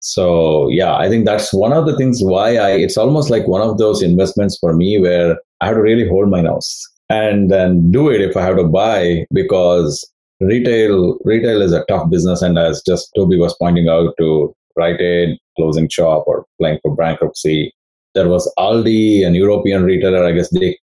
[0.00, 3.60] so yeah, I think that's one of the things why I it's almost like one
[3.60, 7.90] of those investments for me where I had to really hold my nose and then
[7.90, 10.08] do it if I have to buy because
[10.40, 15.00] retail retail is a tough business and as just Toby was pointing out to Rite
[15.00, 17.72] Aid closing shop or applying for bankruptcy.
[18.14, 20.24] There was Aldi, an European retailer.
[20.24, 20.78] I guess they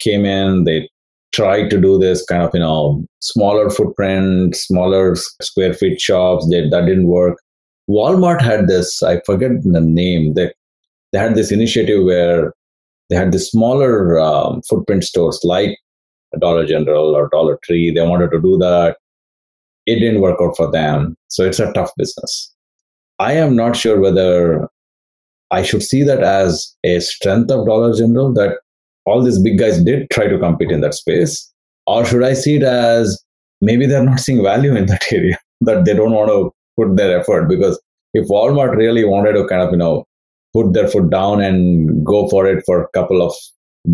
[0.00, 0.88] came in, they
[1.32, 6.48] tried to do this kind of you know smaller footprint, smaller square feet shops.
[6.48, 7.38] They, that didn't work.
[7.90, 10.52] Walmart had this, I forget the name, they,
[11.12, 12.54] they had this initiative where
[13.12, 15.76] they had the smaller um, footprint stores like
[16.40, 17.90] Dollar General or Dollar Tree.
[17.90, 18.96] They wanted to do that.
[19.84, 21.14] It didn't work out for them.
[21.28, 22.54] So it's a tough business.
[23.18, 24.66] I am not sure whether
[25.50, 28.60] I should see that as a strength of Dollar General that
[29.04, 31.52] all these big guys did try to compete in that space,
[31.86, 33.22] or should I see it as
[33.60, 37.20] maybe they're not seeing value in that area, that they don't want to put their
[37.20, 37.78] effort because
[38.14, 40.06] if Walmart really wanted to kind of, you know,
[40.52, 43.34] put their foot down and go for it for a couple of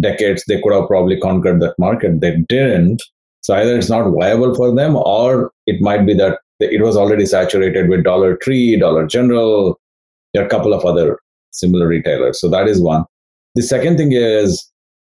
[0.00, 2.20] decades, they could have probably conquered that market.
[2.20, 3.02] They didn't.
[3.42, 7.24] So either it's not viable for them or it might be that it was already
[7.24, 9.78] saturated with Dollar Tree, Dollar General,
[10.34, 11.18] there a couple of other
[11.52, 12.40] similar retailers.
[12.40, 13.04] So that is one.
[13.54, 14.70] The second thing is,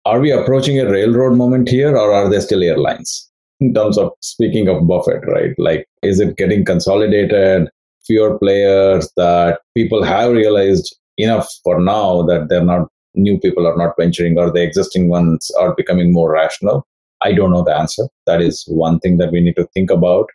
[0.06, 3.30] are we approaching a railroad moment here or are they still airlines?
[3.60, 5.54] in terms of speaking of Buffett, right?
[5.58, 7.70] Like, is it getting consolidated?
[8.06, 13.78] Fewer players that people have realized enough for now that they're not new people are
[13.78, 16.86] not venturing or the existing ones are becoming more rational.
[17.22, 18.08] I don't know the answer.
[18.26, 20.30] That is one thing that we need to think about.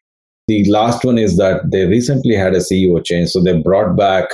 [0.49, 3.31] The last one is that they recently had a CEO change.
[3.31, 4.29] So they brought back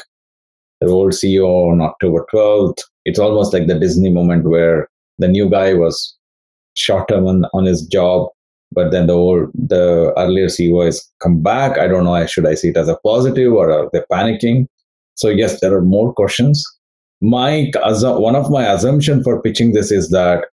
[0.80, 2.78] their old CEO on October 12th.
[3.04, 4.88] It's almost like the Disney moment where
[5.18, 6.16] the new guy was
[6.74, 8.28] short term on, on his job,
[8.72, 11.78] but then the old, the earlier CEO has come back.
[11.78, 12.26] I don't know.
[12.26, 14.66] Should I see it as a positive or are they panicking?
[15.20, 16.64] So yes, there are more questions.
[17.20, 20.46] My one of my assumption for pitching this is that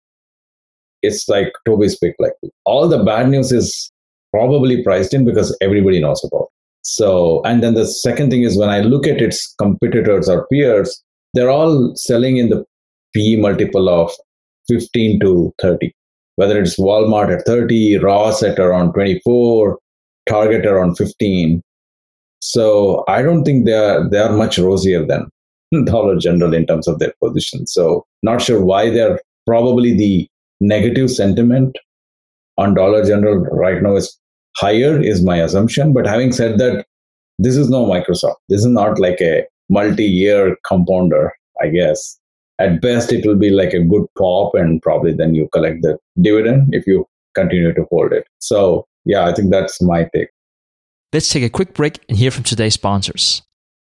[1.02, 2.32] it's like Toby speak Like
[2.64, 3.92] all the bad news is
[4.32, 6.44] probably priced in because everybody knows about.
[6.44, 6.48] It.
[6.82, 11.02] So, and then the second thing is when I look at its competitors or peers,
[11.34, 12.64] they're all selling in the
[13.14, 14.10] P multiple of
[14.68, 15.92] 15 to 30.
[16.36, 19.78] Whether it's Walmart at 30, Ross at around 24,
[20.26, 21.62] Target around 15.
[22.44, 25.30] So I don't think they are they are much rosier than
[25.84, 27.66] Dollar General in terms of their position.
[27.66, 30.28] So not sure why they're probably the
[30.60, 31.78] negative sentiment
[32.58, 34.14] on Dollar General right now is
[34.56, 35.94] higher is my assumption.
[35.94, 36.84] But having said that,
[37.38, 38.36] this is no Microsoft.
[38.50, 41.32] This is not like a multi-year compounder,
[41.62, 42.18] I guess.
[42.58, 45.98] At best, it will be like a good pop, and probably then you collect the
[46.20, 48.26] dividend if you continue to hold it.
[48.38, 50.28] So, yeah, I think that's my take.
[51.14, 53.42] Let's take a quick break and hear from today's sponsors.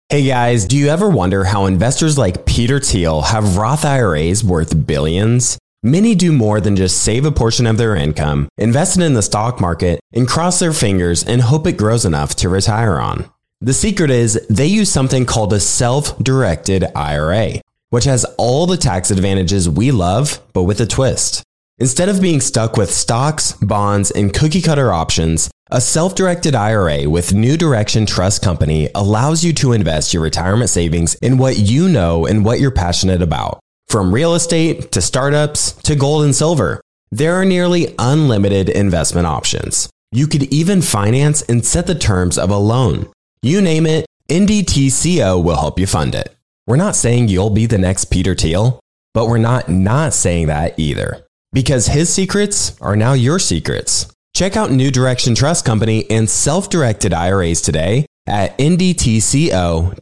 [0.10, 4.86] Hey guys, do you ever wonder how investors like Peter Thiel have Roth IRAs worth
[4.86, 5.58] billions?
[5.82, 9.24] Many do more than just save a portion of their income, invest it in the
[9.24, 13.26] stock market, and cross their fingers and hope it grows enough to retire on.
[13.62, 17.54] The secret is they use something called a self directed IRA,
[17.90, 21.42] which has all the tax advantages we love, but with a twist.
[21.80, 27.10] Instead of being stuck with stocks, bonds, and cookie cutter options, a self directed IRA
[27.10, 31.90] with New Direction Trust Company allows you to invest your retirement savings in what you
[31.90, 33.60] know and what you're passionate about.
[33.88, 39.90] From real estate to startups to gold and silver, there are nearly unlimited investment options.
[40.12, 43.12] You could even finance and set the terms of a loan.
[43.42, 46.34] You name it, NDTCO will help you fund it.
[46.66, 48.80] We're not saying you'll be the next Peter Thiel,
[49.14, 51.26] but we're not not saying that either.
[51.54, 54.14] Because his secrets are now your secrets.
[54.38, 59.96] Check out New Direction Trust Company and self directed IRAs today at ndtco.com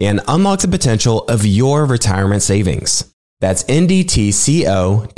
[0.00, 3.14] and unlock the potential of your retirement savings.
[3.38, 5.12] That's ndtco.com.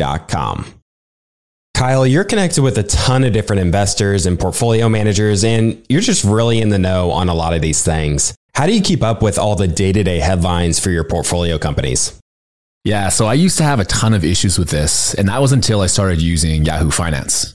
[1.72, 6.22] Kyle, you're connected with a ton of different investors and portfolio managers, and you're just
[6.22, 8.34] really in the know on a lot of these things.
[8.54, 11.56] How do you keep up with all the day to day headlines for your portfolio
[11.56, 12.20] companies?
[12.84, 15.52] Yeah, so I used to have a ton of issues with this, and that was
[15.52, 17.54] until I started using Yahoo Finance.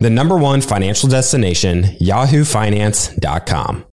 [0.00, 3.84] The number one financial destination, yahoofinance.com.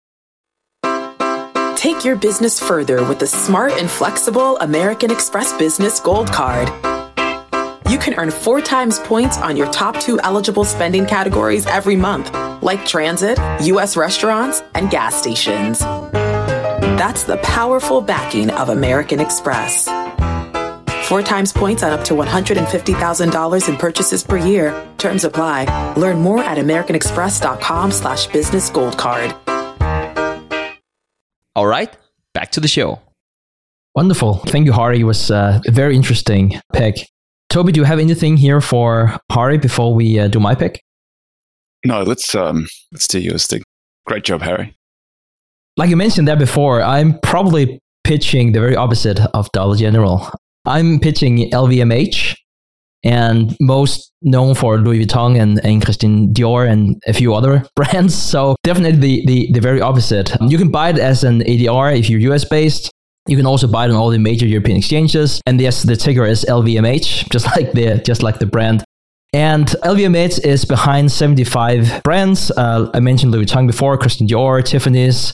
[1.76, 6.68] Take your business further with the smart and flexible American Express Business Gold Card
[7.92, 12.32] you can earn four times points on your top two eligible spending categories every month,
[12.62, 13.98] like transit, U.S.
[13.98, 15.80] restaurants, and gas stations.
[15.80, 19.88] That's the powerful backing of American Express.
[21.02, 24.88] Four times points on up to $150,000 in purchases per year.
[24.98, 25.94] Terms apply.
[25.96, 29.34] Learn more at americanexpress.com slash business gold card.
[31.54, 31.94] All right,
[32.32, 33.00] back to the show.
[33.94, 34.38] Wonderful.
[34.46, 35.00] Thank you, Hari.
[35.00, 37.06] It was uh, a very interesting pick.
[37.50, 40.82] Toby, do you have anything here for Hari before we uh, do my pick?
[41.84, 43.46] No, let's um, let's do yours.
[43.46, 43.62] Thing.
[44.06, 44.74] Great job, Hari.
[45.76, 50.30] Like you mentioned that before, I'm probably pitching the very opposite of Dollar General.
[50.64, 52.36] I'm pitching LVMH,
[53.04, 58.14] and most known for Louis Vuitton and, and Christian Dior and a few other brands.
[58.14, 60.30] So definitely the, the, the very opposite.
[60.40, 62.90] You can buy it as an ADR if you're US based.
[63.28, 65.40] You can also buy it on all the major European exchanges.
[65.46, 68.84] And yes, the ticker is LVMH, just like the just like the brand.
[69.34, 72.50] And LVMH is behind 75 brands.
[72.50, 75.32] Uh, I mentioned Louis Vuitton before, Christian Dior, Tiffany's,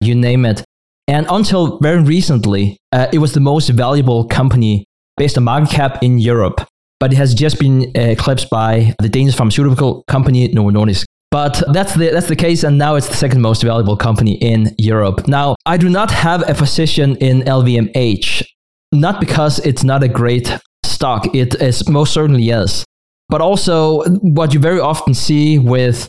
[0.00, 0.62] you name it.
[1.08, 4.84] And until very recently, uh, it was the most valuable company
[5.16, 6.66] based on market cap in Europe,
[6.98, 11.04] but it has just been eclipsed by the Danish pharmaceutical company Novo Nordisk.
[11.30, 14.74] But that's the that's the case, and now it's the second most valuable company in
[14.78, 15.28] Europe.
[15.28, 18.44] Now, I do not have a position in LVMH,
[18.92, 21.32] not because it's not a great stock.
[21.34, 22.84] It is most certainly is,
[23.28, 26.08] but also what you very often see with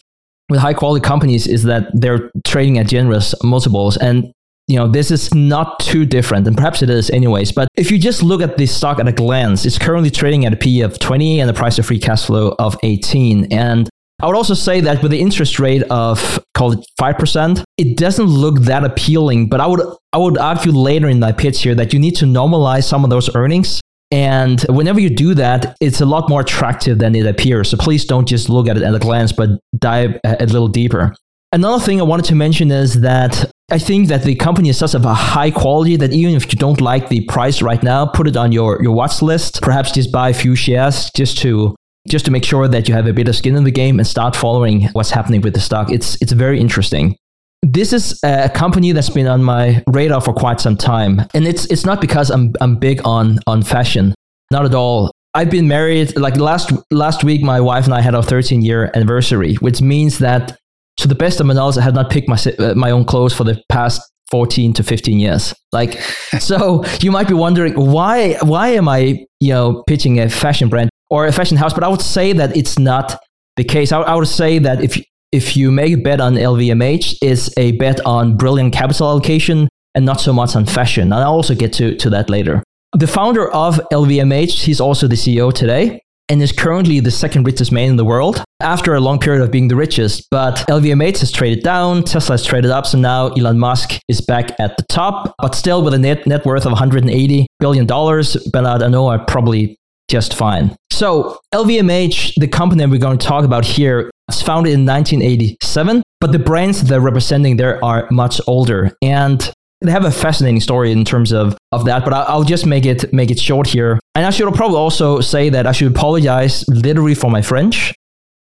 [0.50, 4.32] with high quality companies is that they're trading at generous multiples, and
[4.68, 7.52] you know this is not too different, and perhaps it is anyways.
[7.52, 10.54] But if you just look at the stock at a glance, it's currently trading at
[10.54, 13.90] a P of 20 and a price of free cash flow of 18, and
[14.22, 17.98] I would also say that with the interest rate of call it five percent, it
[17.98, 19.50] doesn't look that appealing.
[19.50, 19.82] But I would
[20.14, 23.10] I would argue later in my pitch here that you need to normalize some of
[23.10, 23.82] those earnings.
[24.12, 27.70] And whenever you do that, it's a lot more attractive than it appears.
[27.70, 31.16] So please don't just look at it at a glance, but dive a little deeper.
[31.54, 34.94] Another thing I wanted to mention is that I think that the company is such
[34.94, 38.28] of a high quality that even if you don't like the price right now, put
[38.28, 39.62] it on your, your watch list.
[39.62, 41.76] Perhaps just buy a few shares just to
[42.08, 44.08] just to make sure that you have a bit of skin in the game and
[44.08, 45.92] start following what's happening with the stock.
[45.92, 47.18] It's it's very interesting.
[47.64, 51.66] This is a company that's been on my radar for quite some time, and it's
[51.66, 54.16] it's not because I'm I'm big on on fashion,
[54.52, 55.12] not at all.
[55.34, 57.44] I've been married like last last week.
[57.44, 60.58] My wife and I had our 13 year anniversary, which means that
[61.02, 63.34] to the best of my knowledge, I have not picked my uh, my own clothes
[63.34, 65.54] for the past 14 to 15 years.
[65.72, 66.00] Like,
[66.40, 70.92] so you might be wondering why why am I you know pitching a fashion brand?
[71.12, 73.20] or a fashion house, but I would say that it's not
[73.58, 73.92] the case.
[73.92, 75.00] I, I would say that if
[75.32, 80.06] if you make a bet on LVMH, it's a bet on brilliant capital allocation and
[80.06, 81.04] not so much on fashion.
[81.04, 82.64] And I'll also get to, to that later.
[82.98, 87.72] The founder of LVMH, he's also the CEO today and is currently the second richest
[87.72, 90.28] man in the world after a long period of being the richest.
[90.32, 94.52] But LVMH has traded down, Tesla has traded up, so now Elon Musk is back
[94.60, 97.86] at the top, but still with a net, net worth of $180 billion.
[97.86, 99.78] Bernard Arnault are probably
[100.10, 100.76] just fine.
[100.92, 106.32] So, LVMH, the company we're going to talk about here, was founded in 1987, but
[106.32, 108.96] the brands they're representing there are much older.
[109.02, 109.52] And
[109.82, 113.12] they have a fascinating story in terms of, of that, but I'll, just make it
[113.14, 114.00] make it short here.
[114.14, 117.94] And I should probably also say that I should apologize literally for my French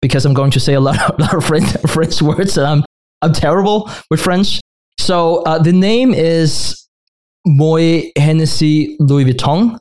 [0.01, 2.85] because I'm going to say a lot, a lot of French, French words and I'm,
[3.23, 4.61] I'm terrible with French.
[4.99, 6.89] So uh, the name is
[7.47, 9.79] Moet Hennessy Louis Vuitton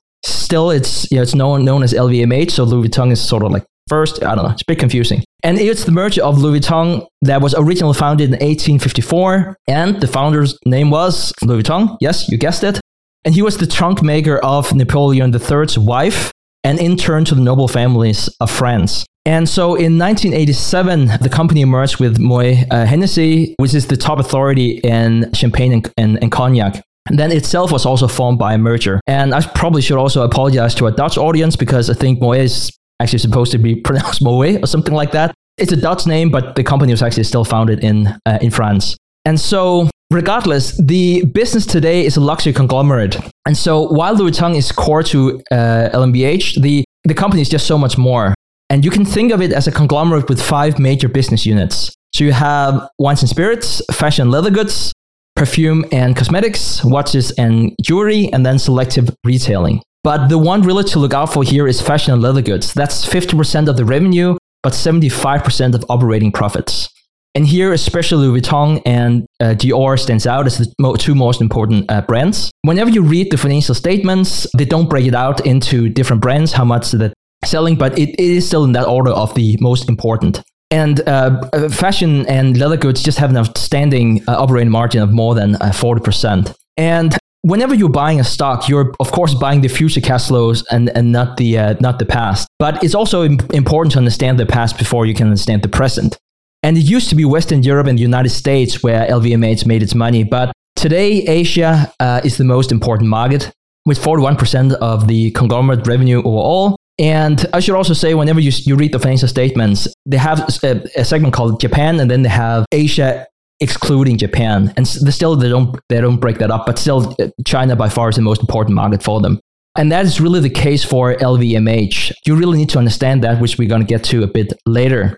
[0.47, 3.51] still it's you know, it's known known as LVMH, so Louis Vuitton is sort of
[3.51, 4.23] like first.
[4.23, 5.23] I don't know, it's a bit confusing.
[5.43, 10.07] And it's the merger of Louis Vuitton that was originally founded in 1854, and the
[10.07, 11.97] founder's name was Louis Vuitton.
[11.99, 12.79] Yes, you guessed it.
[13.25, 16.31] And he was the trunk maker of Napoleon III's wife,
[16.67, 19.05] and in turn to the noble families of France.
[19.25, 24.19] And so in 1987, the company merged with Moet uh, Hennessy, which is the top
[24.19, 28.99] authority in champagne and, and, and cognac then itself was also formed by a merger.
[29.07, 32.77] And I probably should also apologize to a Dutch audience because I think Moët is
[32.99, 35.33] actually supposed to be pronounced Moët or something like that.
[35.57, 38.97] It's a Dutch name, but the company was actually still founded in uh, in France.
[39.25, 43.17] And so, regardless, the business today is a luxury conglomerate.
[43.47, 47.77] And so, while Louis is core to uh, LVMH, the the company is just so
[47.77, 48.33] much more.
[48.69, 51.95] And you can think of it as a conglomerate with five major business units.
[52.13, 54.91] So you have wines and spirits, fashion leather goods,
[55.37, 59.81] perfume and cosmetics, watches and jewelry, and then selective retailing.
[60.03, 62.73] But the one really to look out for here is fashion and leather goods.
[62.73, 66.89] That's 50% of the revenue, but 75% of operating profits.
[67.37, 71.39] And here, especially Louis Vuitton and uh, Dior stands out as the mo- two most
[71.39, 72.49] important uh, brands.
[72.63, 76.65] Whenever you read the financial statements, they don't break it out into different brands, how
[76.65, 77.13] much they're
[77.45, 80.41] selling, but it, it is still in that order of the most important.
[80.71, 85.11] And uh, uh, fashion and leather goods just have an outstanding uh, operating margin of
[85.11, 86.55] more than uh, 40%.
[86.75, 90.89] And whenever you're buying a stock, you're of course buying the future cash flows and,
[90.97, 92.47] and not the uh, not the past.
[92.57, 96.17] But it's also Im- important to understand the past before you can understand the present.
[96.63, 99.95] And it used to be Western Europe and the United States where LVMH made its
[99.95, 103.51] money, but today Asia uh, is the most important market
[103.85, 106.75] with 41% of the conglomerate revenue overall.
[106.99, 110.83] And I should also say, whenever you, you read the financial statements, they have a,
[110.95, 113.27] a segment called Japan, and then they have Asia
[113.59, 114.73] excluding Japan.
[114.75, 116.65] And still, they don't they don't break that up.
[116.65, 119.39] But still, uh, China by far is the most important market for them.
[119.77, 122.13] And that is really the case for LVMH.
[122.25, 125.15] You really need to understand that, which we're going to get to a bit later.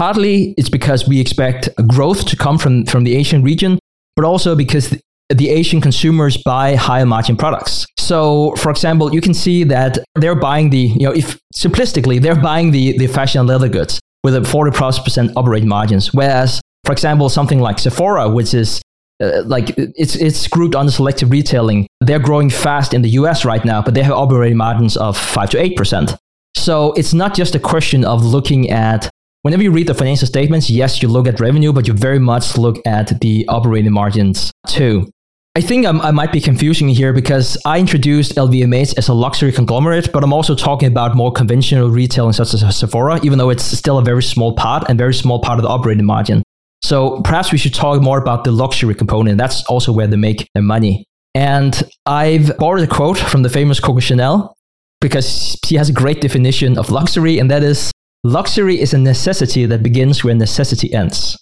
[0.00, 3.78] Partly, it's because we expect growth to come from, from the Asian region,
[4.16, 4.96] but also because
[5.28, 7.84] the Asian consumers buy higher margin products.
[7.98, 12.40] So, for example, you can see that they're buying the, you know, if simplistically, they're
[12.40, 16.14] buying the, the fashion and leather goods with a 40 plus percent operating margins.
[16.14, 18.80] Whereas, for example, something like Sephora, which is
[19.22, 21.86] uh, like it's it's grouped under selective retailing.
[22.00, 25.50] They're growing fast in the US right now, but they have operating margins of 5
[25.50, 26.16] to 8%.
[26.56, 29.10] So it's not just a question of looking at
[29.42, 32.56] whenever you read the financial statements, yes, you look at revenue, but you very much
[32.56, 35.10] look at the operating margins too.
[35.56, 39.50] I think I'm, i might be confusing here because I introduced LVMH as a luxury
[39.50, 43.64] conglomerate, but I'm also talking about more conventional retailing such as Sephora, even though it's
[43.64, 46.44] still a very small part and very small part of the operating margin.
[46.82, 49.38] So perhaps we should talk more about the luxury component.
[49.38, 51.04] That's also where they make their money.
[51.34, 54.56] And I've borrowed a quote from the famous Coco Chanel
[55.00, 57.90] because she has a great definition of luxury, and that is
[58.24, 61.36] luxury is a necessity that begins where necessity ends.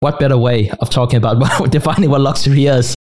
[0.00, 2.94] What better way of talking about defining what luxury is?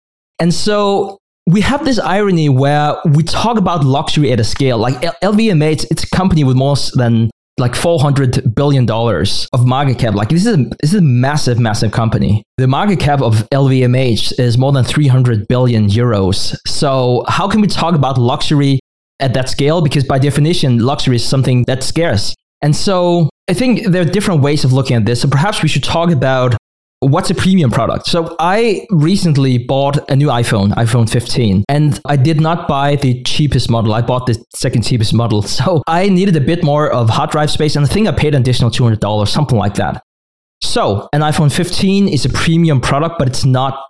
[0.41, 4.79] And so we have this irony where we talk about luxury at a scale.
[4.79, 10.15] Like LVMH, it's a company with more than like $400 billion of market cap.
[10.15, 12.43] Like this is, a, this is a massive, massive company.
[12.57, 16.57] The market cap of LVMH is more than 300 billion euros.
[16.67, 18.79] So how can we talk about luxury
[19.19, 19.83] at that scale?
[19.83, 22.35] Because by definition, luxury is something that's scarce.
[22.63, 25.23] And so I think there are different ways of looking at this.
[25.23, 26.57] So perhaps we should talk about
[27.01, 28.07] what's a premium product?
[28.07, 33.23] So I recently bought a new iPhone, iPhone 15, and I did not buy the
[33.23, 33.95] cheapest model.
[33.95, 35.43] I bought the second cheapest model.
[35.59, 38.35] So I needed a bit more of hard drive space, and I think I paid
[38.35, 40.03] an additional $200, something like that.
[40.63, 43.81] So an iPhone 15 is a premium product, but it's not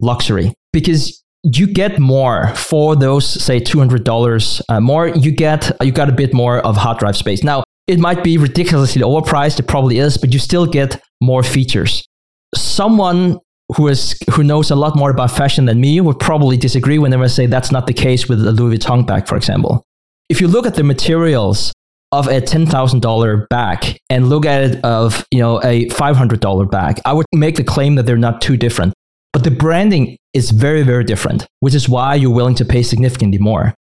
[0.00, 6.08] luxury because you get more for those say $200 uh, more you get you got
[6.08, 9.98] a bit more of hard drive space now it might be ridiculously overpriced it probably
[9.98, 12.06] is but you still get more features
[12.54, 13.38] someone
[13.76, 17.24] who is who knows a lot more about fashion than me would probably disagree whenever
[17.24, 19.84] I say that's not the case with a Louis Vuitton bag, for example.
[20.28, 21.72] If you look at the materials
[22.12, 26.16] of a ten thousand dollar bag and look at it of you know a five
[26.16, 28.94] hundred dollar bag, I would make the claim that they're not too different.
[29.34, 33.38] But the branding is very very different, which is why you're willing to pay significantly
[33.38, 33.74] more.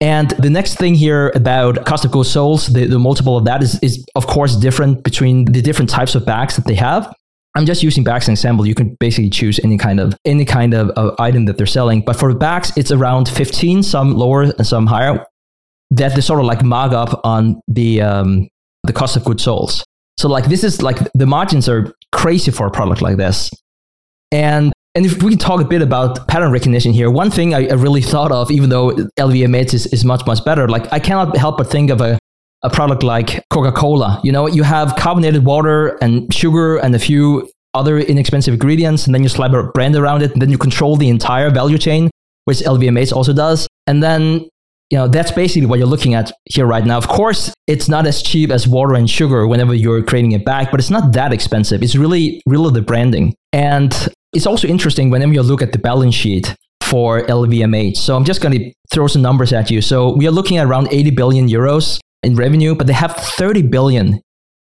[0.00, 3.62] And the next thing here about cost of goods sold, the, the multiple of that
[3.62, 7.14] is, is of course different between the different types of bags that they have.
[7.54, 8.66] I'm just using bags and sample.
[8.66, 12.00] You can basically choose any kind of any kind of, item that they're selling.
[12.02, 15.26] But for the bags, it's around 15, some lower and some higher.
[15.90, 18.48] That they sort of like mark up on the um,
[18.84, 19.82] the cost of goods sold.
[20.16, 23.50] So like this is like the margins are crazy for a product like this.
[24.30, 27.68] And and if we can talk a bit about pattern recognition here, one thing I,
[27.68, 31.36] I really thought of, even though LVMH is, is much, much better, like I cannot
[31.36, 32.18] help but think of a
[32.62, 34.20] a product like Coca-Cola.
[34.22, 39.14] You know, you have carbonated water and sugar and a few other inexpensive ingredients, and
[39.14, 42.10] then you slap a brand around it, and then you control the entire value chain,
[42.44, 43.66] which LVMH also does.
[43.86, 44.48] And then,
[44.90, 46.98] you know, that's basically what you're looking at here right now.
[46.98, 50.70] Of course, it's not as cheap as water and sugar whenever you're creating it back,
[50.70, 51.82] but it's not that expensive.
[51.82, 53.34] It's really, really the branding.
[53.52, 53.92] And
[54.32, 57.96] it's also interesting whenever you look at the balance sheet for LVMH.
[57.96, 59.80] So I'm just going to throw some numbers at you.
[59.80, 63.62] So we are looking at around 80 billion euros in revenue, but they have 30
[63.62, 64.20] billion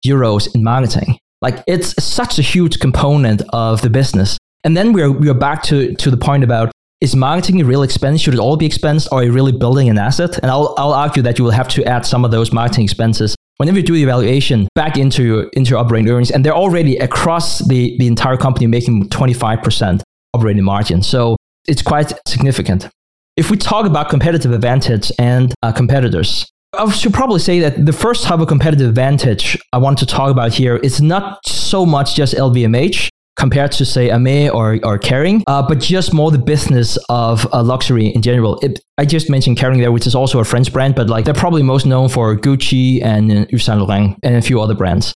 [0.06, 1.18] euros in marketing.
[1.42, 4.38] Like it's such a huge component of the business.
[4.64, 8.22] And then we're, we're back to, to the point about is marketing a real expense?
[8.22, 9.08] Should it all be expense?
[9.08, 10.40] Or are you really building an asset?
[10.40, 13.37] And I'll, I'll argue that you will have to add some of those marketing expenses
[13.58, 16.32] whenever you do the evaluation back into into operating earnings.
[16.32, 20.02] And they're already across the, the entire company making 25%
[20.34, 21.02] operating margin.
[21.04, 21.36] So
[21.68, 22.88] it's quite significant.
[23.36, 27.94] If we talk about competitive advantage and uh, competitors, I should probably say that the
[27.94, 32.16] first type of competitive advantage I want to talk about here is not so much
[32.16, 36.98] just LVMH compared to say Ame or, or Kering, uh, but just more the business
[37.10, 38.60] of uh, luxury in general.
[38.60, 41.34] It, I just mentioned Kering there, which is also a French brand, but like they're
[41.34, 45.14] probably most known for Gucci and uh, Yves Saint Laurent and a few other brands.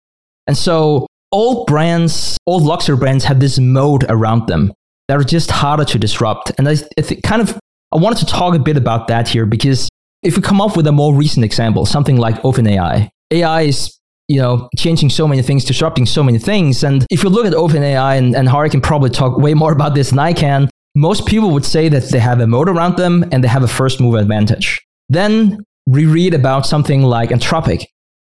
[0.47, 4.73] And so all brands, all luxury brands have this moat around them
[5.07, 6.53] that are just harder to disrupt.
[6.59, 7.59] And I, I kind of
[7.93, 9.89] I wanted to talk a bit about that here because
[10.23, 13.98] if we come up with a more recent example, something like OpenAI, AI is
[14.29, 16.85] you know, changing so many things, disrupting so many things.
[16.85, 19.95] And if you look at OpenAI, and, and Hari can probably talk way more about
[19.95, 23.25] this than I can, most people would say that they have a moat around them
[23.33, 24.81] and they have a first mover advantage.
[25.09, 27.85] Then we read about something like Anthropic,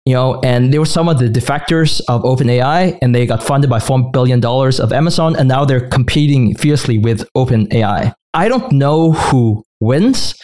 [0.05, 3.69] you know, and they were some of the defectors of OpenAI, and they got funded
[3.69, 8.13] by $4 billion of Amazon, and now they're competing fiercely with OpenAI.
[8.35, 10.35] I don't know who wins,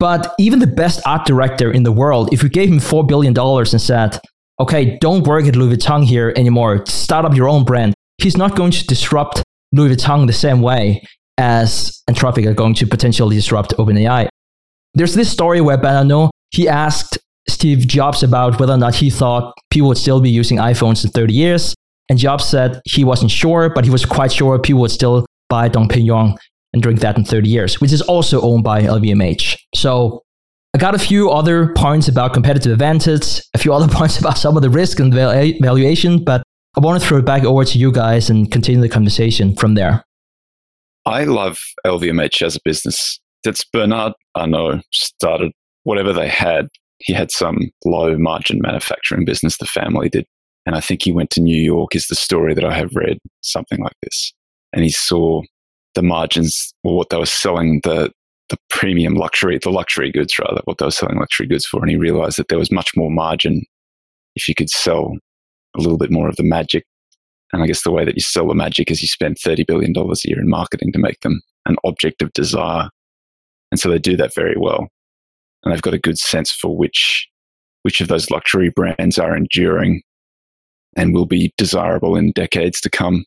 [0.00, 3.38] but even the best art director in the world, if you gave him $4 billion
[3.38, 4.18] and said,
[4.60, 8.56] okay, don't work at Louis Vuitton here anymore, start up your own brand, he's not
[8.56, 9.42] going to disrupt
[9.72, 11.02] Louis Vuitton the same way
[11.38, 14.28] as Anthropic are going to potentially disrupt OpenAI.
[14.94, 17.18] There's this story where Banano, he asked
[17.48, 21.10] Steve Jobs about whether or not he thought people would still be using iPhones in
[21.10, 21.74] 30 years.
[22.08, 25.68] And Jobs said he wasn't sure, but he was quite sure people would still buy
[25.68, 26.36] Dom Pérignon
[26.72, 29.56] and drink that in 30 years, which is also owned by LVMH.
[29.74, 30.22] So
[30.76, 34.58] I got a few other points about competitive advantage, a few other points about some
[34.58, 36.42] of the risk and valuation, but
[36.76, 39.72] I want to throw it back over to you guys and continue the conversation from
[39.72, 40.04] there.
[41.06, 43.18] I love LVMH as a business.
[43.42, 45.50] That's Bernard Arnault started
[45.84, 46.68] whatever they had.
[46.98, 50.26] He had some low margin manufacturing business the family did.
[50.66, 53.16] And I think he went to New York, is the story that I have read,
[53.40, 54.34] something like this.
[54.74, 55.40] And he saw
[55.94, 58.12] the margins or what they were selling the
[58.48, 61.80] the premium luxury, the luxury goods rather, what they were selling luxury goods for.
[61.80, 63.62] And he realized that there was much more margin
[64.34, 65.12] if you could sell
[65.76, 66.84] a little bit more of the magic.
[67.52, 69.92] And I guess the way that you sell the magic is you spend $30 billion
[69.96, 72.88] a year in marketing to make them an object of desire.
[73.70, 74.88] And so they do that very well.
[75.64, 77.26] And they've got a good sense for which,
[77.82, 80.02] which of those luxury brands are enduring
[80.96, 83.24] and will be desirable in decades to come.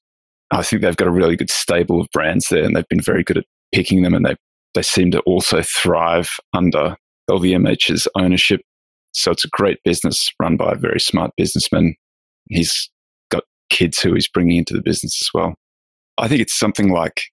[0.52, 3.24] I think they've got a really good stable of brands there and they've been very
[3.24, 4.36] good at picking them and they
[4.74, 6.96] they seem to also thrive under
[7.30, 8.62] LVMH's ownership.
[9.12, 11.96] So it's a great business run by a very smart businessman.
[12.50, 12.90] He's
[13.30, 15.56] got kids who he's bringing into the business as well.
[16.18, 17.24] I think it's something like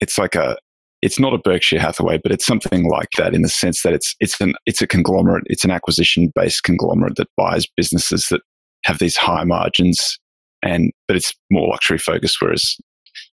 [0.00, 0.56] it's like a
[1.02, 4.14] it's not a Berkshire Hathaway, but it's something like that in the sense that it's
[4.20, 8.40] it's an it's a conglomerate, it's an acquisition based conglomerate that buys businesses that
[8.84, 10.18] have these high margins
[10.62, 12.76] and but it's more luxury focused, whereas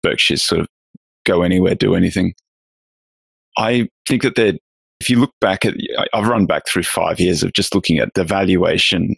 [0.02, 0.68] Berkshire's sort of
[1.24, 2.34] go anywhere, do anything.
[3.56, 4.54] I think that they're,
[5.00, 5.74] if you look back at,
[6.12, 9.14] I've run back through five years of just looking at the valuation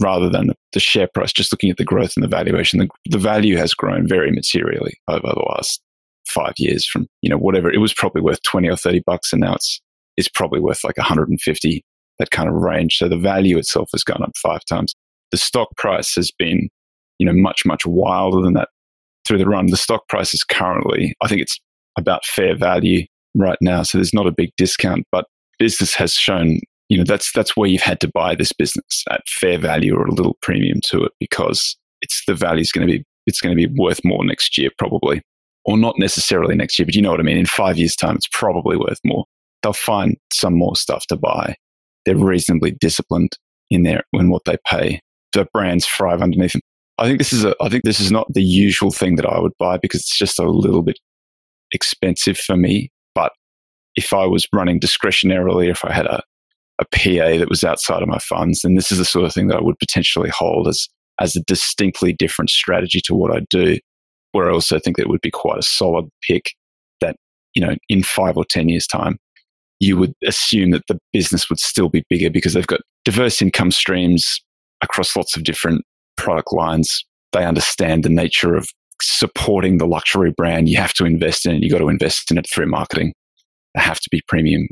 [0.00, 2.78] rather than the share price, just looking at the growth and the valuation.
[2.78, 5.80] The, the value has grown very materially over the last
[6.26, 9.40] five years from, you know, whatever it was probably worth 20 or 30 bucks and
[9.40, 9.80] now it's,
[10.16, 11.84] it's probably worth like 150,
[12.18, 12.96] that kind of range.
[12.96, 14.94] So the value itself has gone up five times.
[15.30, 16.68] The stock price has been,
[17.18, 18.68] you know, much, much wilder than that
[19.26, 19.66] through the run.
[19.66, 21.58] The stock price is currently, I think it's
[21.96, 23.04] about fair value
[23.38, 23.82] right now.
[23.82, 25.26] So there's not a big discount, but
[25.58, 29.26] business has shown, you know, that's, that's where you've had to buy this business at
[29.28, 32.92] fair value or a little premium to it because it's the value is going to
[32.92, 35.22] be, it's going to be worth more next year probably,
[35.64, 37.38] or not necessarily next year, but you know what I mean?
[37.38, 39.24] In five years time, it's probably worth more.
[39.62, 41.56] They'll find some more stuff to buy.
[42.06, 43.32] They're reasonably disciplined
[43.70, 45.00] in there when what they pay.
[45.32, 46.62] The brands thrive underneath them.
[46.96, 49.38] I think this is a, I think this is not the usual thing that I
[49.38, 50.98] would buy because it's just a little bit
[51.72, 52.90] expensive for me
[53.98, 56.22] if I was running discretionarily, if I had a,
[56.78, 59.48] a PA that was outside of my funds, then this is the sort of thing
[59.48, 60.88] that I would potentially hold as,
[61.20, 63.76] as a distinctly different strategy to what I do,
[64.30, 66.52] where I also think that it would be quite a solid pick
[67.00, 67.16] that,
[67.54, 69.18] you know, in five or 10 years' time,
[69.80, 73.72] you would assume that the business would still be bigger because they've got diverse income
[73.72, 74.40] streams
[74.80, 75.82] across lots of different
[76.16, 77.04] product lines.
[77.32, 78.68] They understand the nature of
[79.02, 80.68] supporting the luxury brand.
[80.68, 81.64] You have to invest in it.
[81.64, 83.12] You got to invest in it through marketing
[83.76, 84.68] have to be premium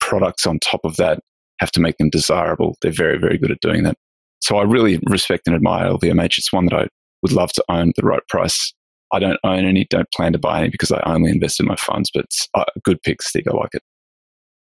[0.00, 1.20] products on top of that,
[1.60, 2.76] have to make them desirable.
[2.80, 3.96] They're very, very good at doing that.
[4.40, 6.38] So I really respect and admire LVMH.
[6.38, 6.86] It's one that I
[7.22, 8.72] would love to own at the right price.
[9.12, 11.76] I don't own any, don't plan to buy any because I only invest in my
[11.76, 13.48] funds, but it's a good pick, Stig.
[13.48, 13.82] I like it.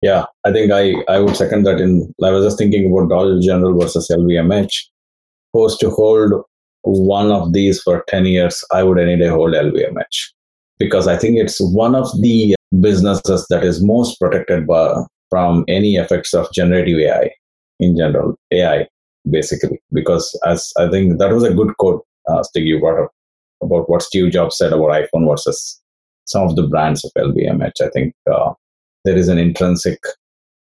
[0.01, 1.81] Yeah, I think I, I would second that.
[1.81, 4.73] In I was just thinking about Dollar General versus LVMH.
[5.51, 6.33] Supposed to hold
[6.83, 10.33] one of these for 10 years, I would any day hold LVMH
[10.79, 14.95] because I think it's one of the businesses that is most protected by,
[15.31, 17.31] from any effects of generative AI
[17.81, 18.87] in general, AI
[19.31, 19.81] basically.
[19.93, 23.11] Because as I think that was a good quote, uh, Stig, you brought up
[23.63, 25.81] about what Steve Jobs said about iPhone versus
[26.27, 27.81] some of the brands of LVMH.
[27.81, 28.53] I think uh,
[29.05, 29.99] there is an intrinsic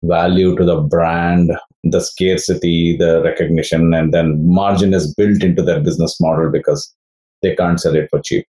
[0.04, 1.52] value to the brand,
[1.84, 6.94] the scarcity, the recognition, and then margin is built into their business model because
[7.42, 8.46] they can't sell it for cheap.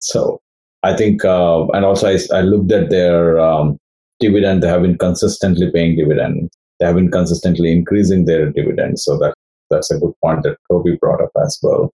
[0.00, 0.40] So
[0.82, 3.78] I think, uh, and also I, I, looked at their um,
[4.18, 4.62] dividend.
[4.62, 6.50] They have been consistently paying dividend.
[6.80, 8.98] They have been consistently increasing their dividend.
[8.98, 9.34] So that
[9.70, 11.92] that's a good point that Toby brought up as well.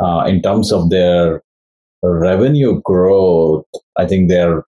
[0.00, 1.42] Uh, in terms of their
[2.02, 3.66] revenue growth,
[3.96, 4.64] I think they're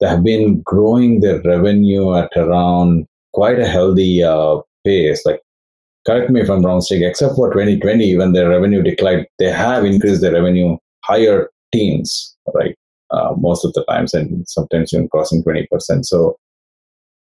[0.00, 5.24] they have been growing their revenue at around quite a healthy uh, pace.
[5.24, 5.40] Like,
[6.06, 9.84] correct me if I'm wrong, Stig, except for 2020, when their revenue declined, they have
[9.84, 12.76] increased their revenue higher teens, right?
[13.10, 15.66] Uh, most of the times, and sometimes even crossing 20%.
[16.04, 16.36] So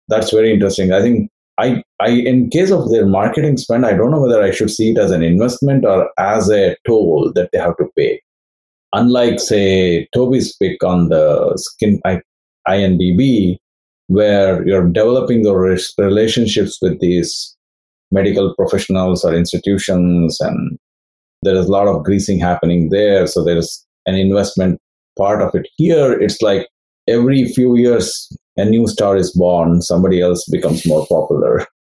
[0.09, 0.93] that's very interesting.
[0.93, 4.53] I think I, I, in case of their marketing spend, I don't know whether I
[4.53, 8.21] should see it as an investment or as a toll that they have to pay.
[8.93, 12.21] Unlike, say, Toby's pick on the skin I,
[12.69, 13.59] INBB,
[14.07, 15.55] where you're developing the
[15.99, 17.57] relationships with these
[18.11, 20.79] medical professionals or institutions, and
[21.43, 23.27] there is a lot of greasing happening there.
[23.27, 24.81] So there's an investment
[25.19, 25.69] part of it.
[25.77, 26.69] Here, it's like
[27.09, 31.67] every few years, a new star is born, somebody else becomes more popular.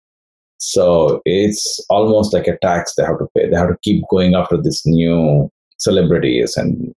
[0.59, 3.51] So it's almost like a tax they have to pay.
[3.51, 6.94] They have to keep going after these new celebrities and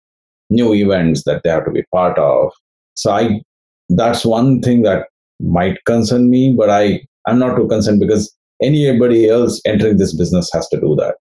[0.51, 2.51] new events that they have to be part of.
[2.93, 3.41] So I
[3.89, 5.07] that's one thing that
[5.39, 8.31] might concern me, but I I'm not too concerned because
[8.61, 11.15] anybody else entering this business has to do that.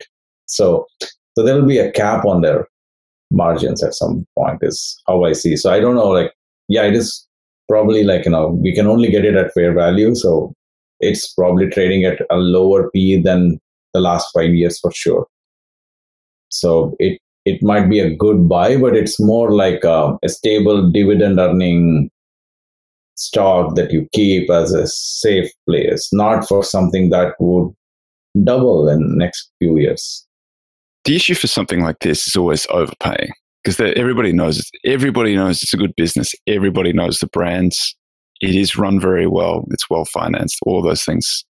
[0.46, 0.86] So
[1.34, 2.68] so there will be a cap on their
[3.34, 5.56] margins at some point is how I see.
[5.56, 6.32] So I don't know, like
[6.68, 7.26] yeah, it is
[7.68, 10.14] probably like you know we can only get it at fair value.
[10.14, 10.52] So
[11.00, 13.58] it's probably trading at a lower P than
[13.92, 15.26] the last five years for sure.
[16.48, 20.90] So it it might be a good buy, but it's more like a, a stable
[20.90, 22.10] dividend earning
[23.16, 27.72] stock that you keep as a safe place, not for something that would
[28.42, 30.26] double in next few years.
[31.04, 33.32] The issue for something like this is always overpaying
[33.62, 36.34] because everybody knows everybody knows it's a good business.
[36.46, 37.94] Everybody knows the brands.
[38.40, 39.64] It is run very well.
[39.70, 40.58] It's well financed.
[40.66, 41.44] All those things.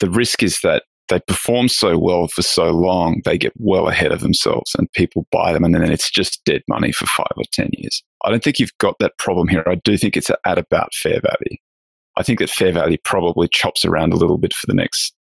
[0.00, 4.12] The risk is that they perform so well for so long, they get well ahead
[4.12, 7.44] of themselves and people buy them and then it's just dead money for five or
[7.52, 8.02] 10 years.
[8.24, 9.64] I don't think you've got that problem here.
[9.66, 11.56] I do think it's at about fair value.
[12.16, 15.14] I think that fair value probably chops around a little bit for the next.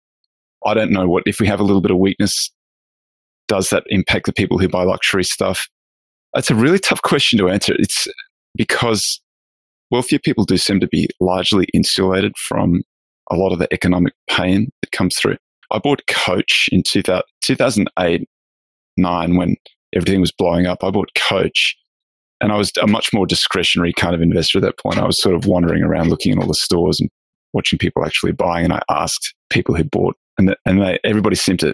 [0.65, 2.51] I don't know what, if we have a little bit of weakness,
[3.47, 5.67] does that impact the people who buy luxury stuff?
[6.35, 7.73] It's a really tough question to answer.
[7.77, 8.07] It's
[8.55, 9.21] because
[9.91, 12.81] wealthier people do seem to be largely insulated from
[13.31, 15.37] a lot of the economic pain that comes through.
[15.71, 18.27] I bought Coach in 2000, 2008,
[18.97, 19.55] 9 when
[19.93, 20.83] everything was blowing up.
[20.83, 21.75] I bought Coach
[22.39, 24.99] and I was a much more discretionary kind of investor at that point.
[24.99, 27.09] I was sort of wandering around looking in all the stores and
[27.53, 28.65] watching people actually buying.
[28.65, 31.73] And I asked people who bought, and, and they, everybody seemed to,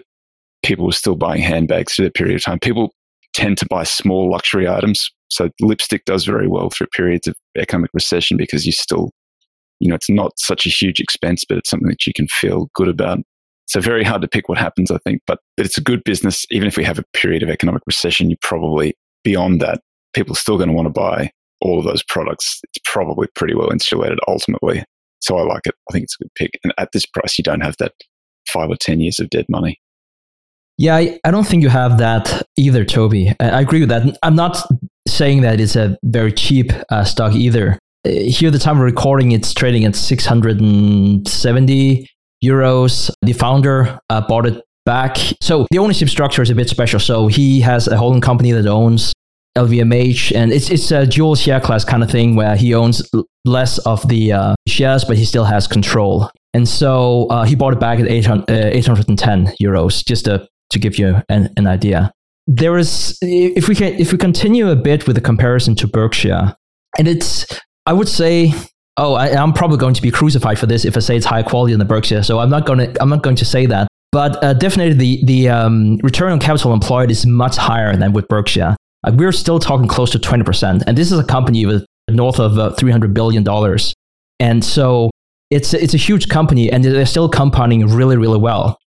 [0.64, 2.58] people were still buying handbags through that period of time.
[2.58, 2.92] People
[3.34, 5.10] tend to buy small luxury items.
[5.28, 9.10] So lipstick does very well through periods of economic recession because you still,
[9.80, 12.70] you know, it's not such a huge expense, but it's something that you can feel
[12.74, 13.18] good about.
[13.66, 16.44] So very hard to pick what happens, I think, but, but it's a good business.
[16.50, 19.80] Even if we have a period of economic recession, you probably beyond that,
[20.14, 21.30] people are still going to want to buy
[21.60, 22.60] all of those products.
[22.64, 24.84] It's probably pretty well insulated ultimately.
[25.20, 25.74] So I like it.
[25.90, 26.60] I think it's a good pick.
[26.62, 27.92] And at this price, you don't have that
[28.48, 29.80] five or 10 years of dead money.
[30.76, 33.32] Yeah, I, I don't think you have that either, Toby.
[33.38, 34.18] I agree with that.
[34.22, 34.60] I'm not
[35.06, 37.78] saying that it's a very cheap uh, stock either.
[38.04, 42.08] Uh, here, the time of recording, it's trading at 670
[42.44, 43.10] euros.
[43.22, 45.16] The founder uh, bought it back.
[45.40, 47.00] So the ownership structure is a bit special.
[47.00, 49.14] So he has a holding company that owns
[49.56, 53.08] LVMH, and it's it's a dual share class kind of thing where he owns
[53.44, 56.28] less of the uh, shares, but he still has control.
[56.54, 60.78] And so uh, he bought it back at 800, uh, 810 euros, just to, to
[60.78, 62.12] give you an, an idea.
[62.46, 66.54] There is, if we can, if we continue a bit with the comparison to Berkshire,
[66.98, 67.46] and it's,
[67.86, 68.52] I would say,
[68.98, 71.42] oh, I, am probably going to be crucified for this if I say it's higher
[71.42, 72.22] quality than the Berkshire.
[72.22, 73.88] So I'm not going to, I'm not going to say that.
[74.12, 78.28] But uh, definitely the the um, return on capital employed is much higher than with
[78.28, 78.76] Berkshire.
[79.12, 80.84] We're still talking close to 20%.
[80.86, 83.44] And this is a company with north of uh, $300 billion.
[84.40, 85.10] And so
[85.50, 88.78] it's, it's a huge company and they're still compounding really, really well.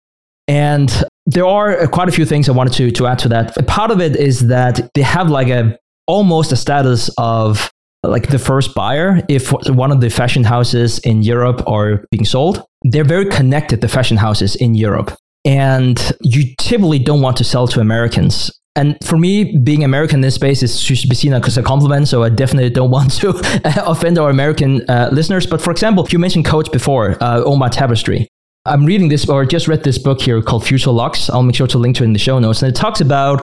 [0.48, 0.90] And
[1.27, 3.66] there are uh, quite a few things I wanted to, to add to that.
[3.66, 7.70] Part of it is that they have like a almost a status of
[8.03, 12.65] like the first buyer if one of the fashion houses in Europe are being sold.
[12.82, 15.12] They're very connected, the fashion houses in Europe.
[15.44, 20.20] And you typically don't want to sell to Americans and for me, being American in
[20.20, 22.09] this space is should be seen as a compliment.
[22.09, 23.31] So I definitely don't want to
[23.86, 25.47] offend our American uh, listeners.
[25.47, 28.28] But for example, you mentioned Coach before, uh, Omar Tapestry.
[28.66, 31.30] I'm reading this or just read this book here called Future Luxe.
[31.30, 32.62] I'll make sure to link to it in the show notes.
[32.62, 33.40] And it talks about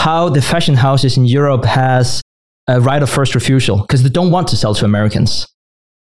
[0.00, 2.20] how the fashion houses in Europe has
[2.68, 5.46] a right of first refusal because they don't want to sell to Americans.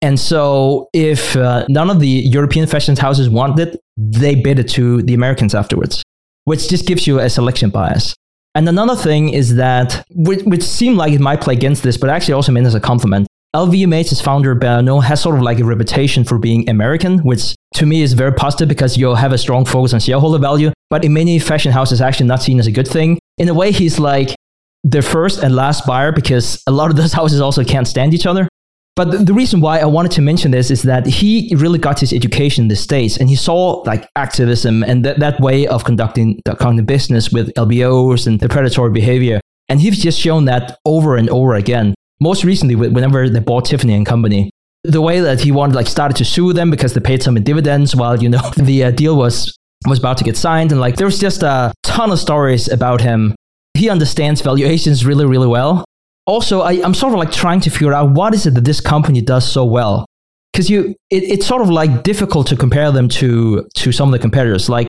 [0.02, 4.70] And so if uh, none of the European fashion houses want it, they bid it
[4.70, 6.04] to the Americans afterwards,
[6.46, 8.14] which just gives you a selection bias.
[8.56, 12.10] And another thing is that, which, which seemed like it might play against this, but
[12.10, 13.28] actually also meant as a compliment.
[13.56, 18.04] LVMH's founder Bernard has sort of like a reputation for being American, which to me
[18.04, 20.72] is very positive because you'll have a strong focus on shareholder value.
[20.92, 23.18] But in many fashion houses, actually not seen as a good thing.
[23.40, 24.36] In a way, he's like
[24.84, 28.28] the first and last buyer because a lot of those houses also can't stand each
[28.28, 28.48] other.
[28.96, 32.12] But the, reason why I wanted to mention this is that he really got his
[32.12, 36.42] education in the States and he saw like activism and that, that way of conducting,
[36.44, 39.40] conducting business with LBOs and the predatory behavior.
[39.70, 41.96] And he's just shown that over and over again.
[42.22, 44.52] Most recently, whenever they bought Tiffany and Company,
[44.84, 47.44] the way that he wanted, like, started to sue them because they paid some in
[47.44, 50.74] dividends while, you know, the uh, deal was was about to get signed.
[50.74, 53.34] And like, there was just a ton of stories about him.
[53.76, 55.86] He understands valuations really, really well
[56.30, 58.80] also I, am sort of like trying to figure out what is it that this
[58.80, 60.06] company does so well
[60.52, 64.14] because you it, it's sort of like difficult to compare them to to some of
[64.14, 64.88] the competitors like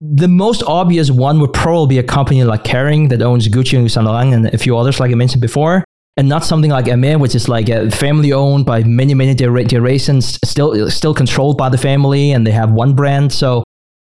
[0.00, 3.90] the most obvious one would probably be a company like Kering that owns Gucci and
[3.90, 5.84] Saint Laurent and a few others like I mentioned before
[6.16, 10.38] and not something like Hermès, which is like a family owned by many many generations
[10.44, 13.64] still still controlled by the family and they have one brand so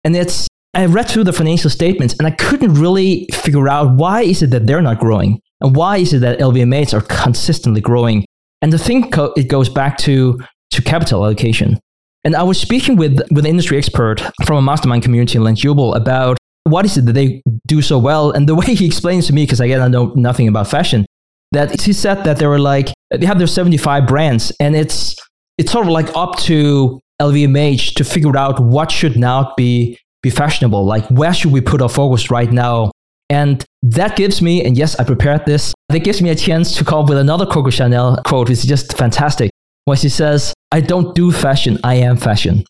[0.03, 4.22] and it's I read through the financial statements and I couldn't really figure out why
[4.22, 8.26] is it that they're not growing and why is it that LVMHs are consistently growing?
[8.61, 10.40] And the thing co- it goes back to
[10.72, 11.78] to capital allocation.
[12.23, 15.64] And I was speaking with with an industry expert from a mastermind community in Lens
[15.65, 18.32] about what is it that they do so well.
[18.32, 21.06] And the way he explains to me, because again I know nothing about fashion,
[21.52, 25.15] that he said that they were like they have their 75 brands and it's
[25.57, 30.30] it's sort of like up to LVMH to figure out what should now be be
[30.30, 30.86] fashionable.
[30.86, 32.91] Like where should we put our focus right now
[33.32, 36.84] and that gives me, and yes, I prepared this, that gives me a chance to
[36.84, 39.49] come up with another Coco Chanel quote, which is just fantastic.
[39.86, 42.65] Where she says, I don't do fashion, I am fashion.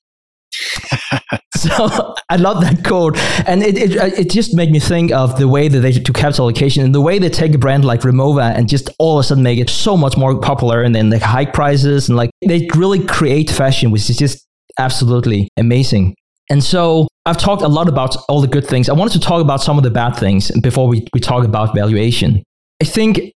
[1.55, 3.17] so I love that quote,
[3.47, 6.13] and it, it uh, it just made me think of the way that they do
[6.13, 9.21] capital allocation and the way they take a brand like Rimowa and just all of
[9.21, 12.31] a sudden make it so much more popular, and then like hike prices and like
[12.45, 14.45] they really create fashion, which is just
[14.77, 16.15] absolutely amazing.
[16.49, 18.89] And so I've talked a lot about all the good things.
[18.89, 21.73] I wanted to talk about some of the bad things before we, we talk about
[21.73, 22.43] valuation.
[22.81, 23.31] I think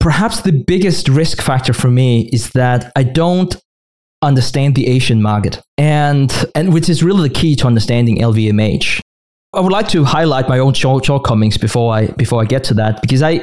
[0.00, 3.54] perhaps the biggest risk factor for me is that I don't
[4.22, 9.00] understand the Asian market, and, and which is really the key to understanding LVMH.
[9.54, 13.00] I would like to highlight my own shortcomings before I, before I get to that,
[13.00, 13.42] because I,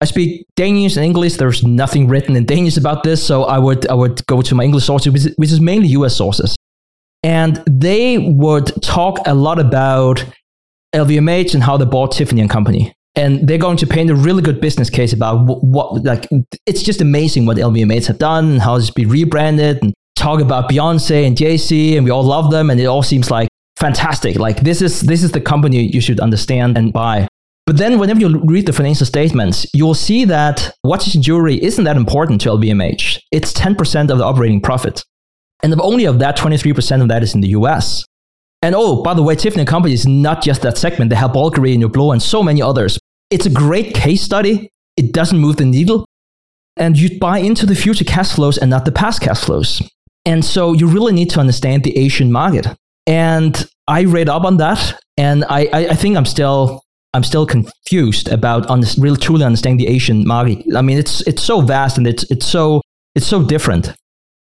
[0.00, 1.36] I speak Danish and English.
[1.36, 4.64] There's nothing written in Danish about this, so I would, I would go to my
[4.64, 6.56] English sources, which is mainly US sources.
[7.22, 10.24] And they would talk a lot about
[10.94, 12.94] LVMH and how they bought Tiffany and Company.
[13.18, 16.28] And they're going to paint a really good business case about what, what like,
[16.66, 20.70] it's just amazing what LVMH have done and how it's been rebranded and talk about
[20.70, 22.70] Beyonce and Jay-Z and we all love them.
[22.70, 24.36] And it all seems like fantastic.
[24.36, 27.26] Like this is, this is the company you should understand and buy.
[27.66, 31.84] But then whenever you read the financial statements, you'll see that watches and jewelry isn't
[31.84, 33.18] that important to LVMH.
[33.32, 35.02] It's 10% of the operating profit.
[35.64, 38.04] And only of that, 23% of that is in the US.
[38.62, 41.10] And oh, by the way, Tiffany Company is not just that segment.
[41.10, 42.96] They have Bulgari and Hublot and so many others.
[43.30, 44.70] It's a great case study.
[44.96, 46.04] It doesn't move the needle.
[46.76, 49.82] And you buy into the future cash flows and not the past cash flows.
[50.24, 52.66] And so you really need to understand the Asian market.
[53.06, 56.82] And I read up on that, and I, I, I think I'm still
[57.14, 60.64] I'm still confused about under, really truly understanding the Asian market.
[60.76, 62.82] I mean, it's it's so vast and it's it's so
[63.14, 63.94] it's so different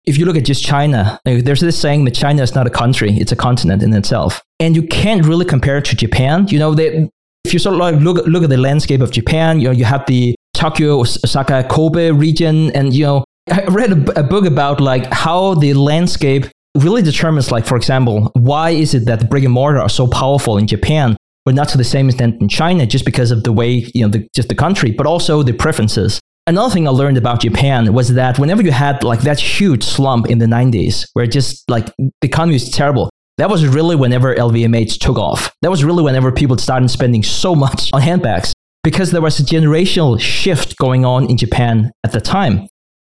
[0.05, 3.17] if you look at just China, there's this saying that China is not a country,
[3.17, 4.41] it's a continent in itself.
[4.59, 6.47] And you can't really compare it to Japan.
[6.47, 7.09] You know, they,
[7.51, 9.83] if you sort of like look, look at the landscape of Japan, you know, you
[9.83, 12.71] have the Tokyo, Osaka, Kobe region.
[12.71, 16.45] And, you know, I read a, book about like how the landscape
[16.77, 20.07] really determines, like, for example, why is it that the brick and mortar are so
[20.07, 23.51] powerful in Japan, but not to the same extent in China, just because of the
[23.51, 26.21] way, you know, the, just the country, but also the preferences.
[26.47, 30.29] Another thing I learned about Japan was that whenever you had like that huge slump
[30.29, 33.09] in the 90s, where just like the economy was terrible,
[33.41, 35.51] that was really whenever LVMH took off.
[35.63, 38.53] That was really whenever people started spending so much on handbags
[38.83, 42.67] because there was a generational shift going on in Japan at the time.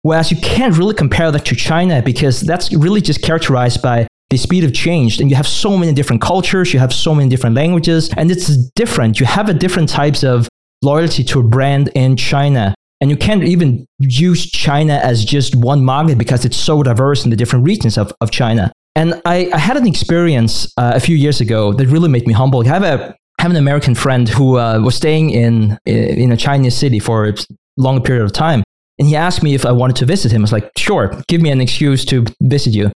[0.03, 4.37] Whereas you can't really compare that to China because that's really just characterized by the
[4.37, 5.19] speed of change.
[5.19, 8.57] And you have so many different cultures, you have so many different languages, and it's
[8.77, 9.19] different.
[9.19, 10.49] You have a different types of
[10.83, 15.85] loyalty to a brand in China and you can't even use China as just one
[15.85, 18.71] market because it's so diverse in the different regions of, of China.
[18.95, 22.33] And I, I had an experience uh, a few years ago that really made me
[22.33, 22.61] humble.
[22.61, 26.77] I have, a, have an American friend who uh, was staying in, in a Chinese
[26.77, 27.35] city for a
[27.77, 28.63] long period of time.
[28.99, 30.43] And he asked me if I wanted to visit him.
[30.43, 32.93] I was like, sure, give me an excuse to visit you.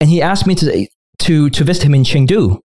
[0.00, 0.86] And he asked me to,
[1.20, 2.60] to, to visit him in Chengdu.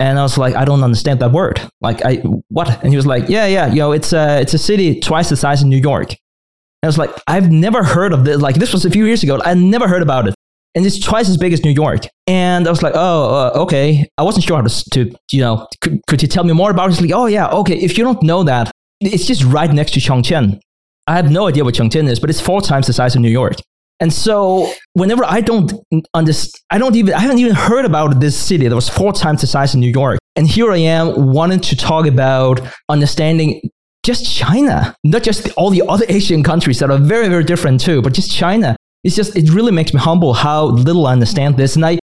[0.00, 1.60] And I was like, I don't understand that word.
[1.80, 2.16] Like, I
[2.48, 2.82] what?
[2.82, 5.36] And he was like, Yeah, yeah, you know, it's a it's a city twice the
[5.36, 6.10] size of New York.
[6.10, 8.40] And I was like, I've never heard of this.
[8.40, 9.40] Like, this was a few years ago.
[9.44, 10.34] I never heard about it,
[10.74, 12.02] and it's twice as big as New York.
[12.26, 14.06] And I was like, Oh, uh, okay.
[14.16, 16.92] I wasn't sure how to, to you know, could, could you tell me more about
[16.92, 17.00] it?
[17.00, 17.76] Like, Oh, yeah, okay.
[17.76, 18.70] If you don't know that,
[19.00, 20.60] it's just right next to Chongqing.
[21.06, 23.30] I have no idea what Chongqing is, but it's four times the size of New
[23.30, 23.54] York.
[24.00, 25.72] And so whenever I don't
[26.14, 29.40] understand, I don't even, I haven't even heard about this city that was four times
[29.40, 30.18] the size of New York.
[30.36, 33.60] And here I am wanting to talk about understanding
[34.04, 38.00] just China, not just all the other Asian countries that are very, very different too,
[38.00, 38.76] but just China.
[39.08, 41.76] It's just, it really makes me humble how little I understand this.
[41.76, 41.98] And I,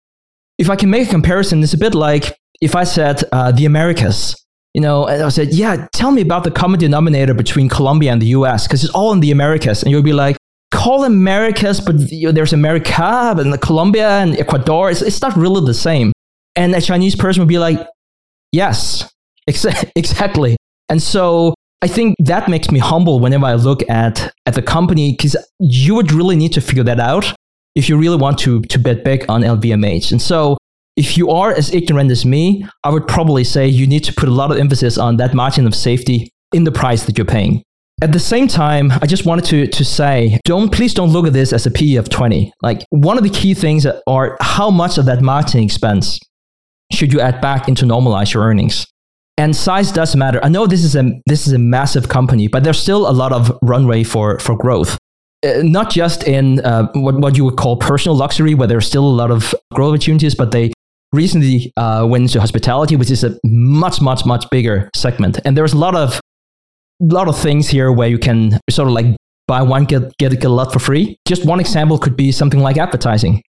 [0.57, 3.65] if I can make a comparison, it's a bit like if I said uh, the
[3.65, 4.35] Americas
[4.75, 8.21] you know, and I said, yeah, tell me about the common denominator between Colombia and
[8.21, 9.81] the US, because it's all in the Americas.
[9.81, 10.35] And you'll be like,
[10.69, 14.91] call Americas, but you know, there's America and the Colombia and Ecuador.
[14.91, 16.11] It's, it's not really the same.
[16.57, 17.87] And a Chinese person would be like,
[18.51, 19.09] yes,
[19.47, 19.65] ex-
[19.95, 20.57] exactly.
[20.89, 21.53] And so
[21.85, 25.93] I think that makes me humble whenever I look at, at the company, because you
[25.93, 27.31] would really need to figure that out
[27.75, 30.11] if you really want to, to bet big on LVMH.
[30.11, 30.57] And so
[30.97, 34.27] if you are as ignorant as me, I would probably say you need to put
[34.27, 37.61] a lot of emphasis on that margin of safety in the price that you're paying.
[38.01, 41.33] At the same time, I just wanted to, to say, don't please don't look at
[41.33, 42.51] this as a PE of 20.
[42.63, 46.17] Like one of the key things are how much of that marketing expense
[46.91, 48.87] should you add back into normalize your earnings.
[49.37, 50.39] And size does matter.
[50.43, 53.33] I know this is a this is a massive company, but there's still a lot
[53.33, 54.97] of runway for for growth.
[55.45, 59.05] Uh, not just in uh, what what you would call personal luxury, where there's still
[59.05, 60.71] a lot of growth opportunities, but they
[61.11, 65.39] recently uh, went into hospitality, which is a much, much, much bigger segment.
[65.45, 66.19] And there's a lot of
[67.01, 69.07] lot of things here where you can sort of like
[69.47, 71.17] buy one get get, get a lot for free.
[71.27, 73.41] Just one example could be something like advertising.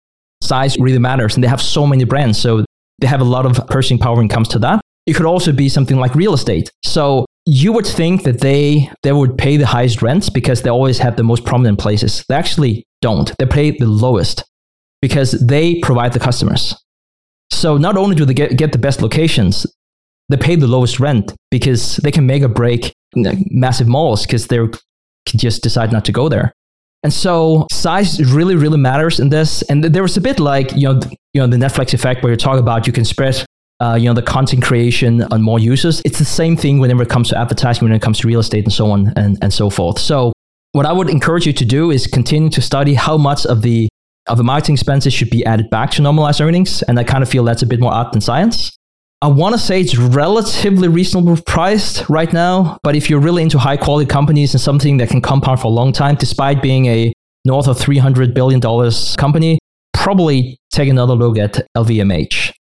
[0.42, 2.64] Size really matters, and they have so many brands, so
[3.00, 4.80] they have a lot of purchasing power when it comes to that.
[5.06, 6.70] It could also be something like real estate.
[6.84, 10.98] So you would think that they they would pay the highest rents because they always
[10.98, 12.24] have the most prominent places.
[12.28, 13.32] They actually don't.
[13.38, 14.44] They pay the lowest
[15.02, 16.74] because they provide the customers.
[17.50, 19.66] So not only do they get, get the best locations,
[20.30, 24.58] they pay the lowest rent because they can make a break massive malls because they
[25.36, 26.52] just decide not to go there.
[27.02, 29.60] And so size really, really matters in this.
[29.62, 31.00] And there was a bit like, you know,
[31.34, 33.44] you know, the Netflix effect where you talk about you can spread,
[33.80, 36.00] uh, you know, the content creation on more users.
[36.04, 38.64] It's the same thing whenever it comes to advertising, when it comes to real estate
[38.64, 39.98] and so on and, and so forth.
[39.98, 40.32] So
[40.72, 43.88] what I would encourage you to do is continue to study how much of the
[44.26, 46.82] of the marketing expenses should be added back to normalized earnings.
[46.82, 48.74] And I kind of feel that's a bit more art than science.
[49.20, 53.58] I want to say it's relatively reasonable priced right now, but if you're really into
[53.58, 57.12] high quality companies and something that can compound for a long time, despite being a
[57.44, 58.60] north of $300 billion
[59.16, 59.58] company,
[59.92, 62.52] probably take another look at LVMH.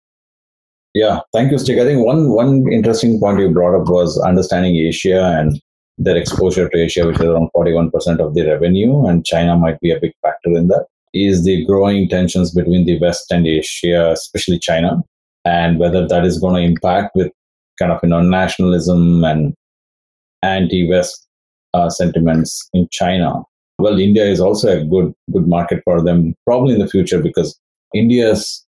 [0.93, 1.79] Yeah, thank you, Stig.
[1.79, 5.59] I think one, one interesting point you brought up was understanding Asia and
[5.97, 9.91] their exposure to Asia, which is around 41% of the revenue, and China might be
[9.91, 10.85] a big factor in that.
[11.13, 15.03] Is the growing tensions between the West and Asia, especially China,
[15.45, 17.31] and whether that is going to impact with
[17.77, 19.53] kind of you know nationalism and
[20.41, 21.27] anti-West
[21.75, 23.43] uh, sentiments in China.
[23.77, 27.59] Well, India is also a good good market for them, probably in the future because
[27.93, 28.65] India's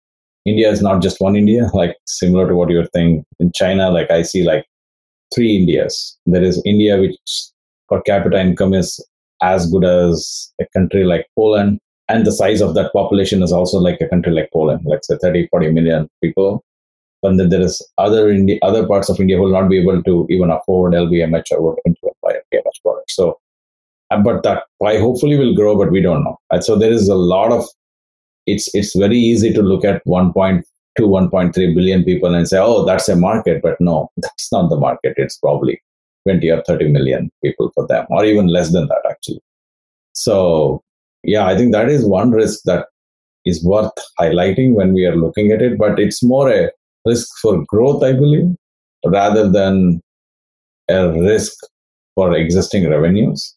[0.45, 3.91] India is not just one India, like similar to what you're saying in China.
[3.91, 4.65] Like I see like
[5.33, 6.17] three Indias.
[6.25, 7.17] There is India, which
[7.89, 9.03] per capita income is
[9.41, 11.79] as good as a country like Poland
[12.11, 15.17] and the size of that population is also like a country like Poland, like say
[15.21, 16.63] 30, 40 million people.
[17.21, 20.01] But then there is other India, other parts of India who will not be able
[20.03, 21.89] to even afford LVMH or a
[22.53, 23.11] KMH product.
[23.11, 23.39] So,
[24.09, 26.37] uh, but that pie hopefully will grow, but we don't know.
[26.51, 27.65] And so there is a lot of.
[28.45, 30.63] It's it's very easy to look at 1.2,
[30.99, 35.13] 1.3 billion people and say, oh, that's a market, but no, that's not the market.
[35.17, 35.81] It's probably
[36.27, 39.41] 20 or 30 million people for them, or even less than that actually.
[40.13, 40.81] So
[41.23, 42.87] yeah, I think that is one risk that
[43.45, 46.69] is worth highlighting when we are looking at it, but it's more a
[47.05, 48.55] risk for growth, I believe,
[49.05, 50.01] rather than
[50.89, 51.53] a risk
[52.15, 53.55] for existing revenues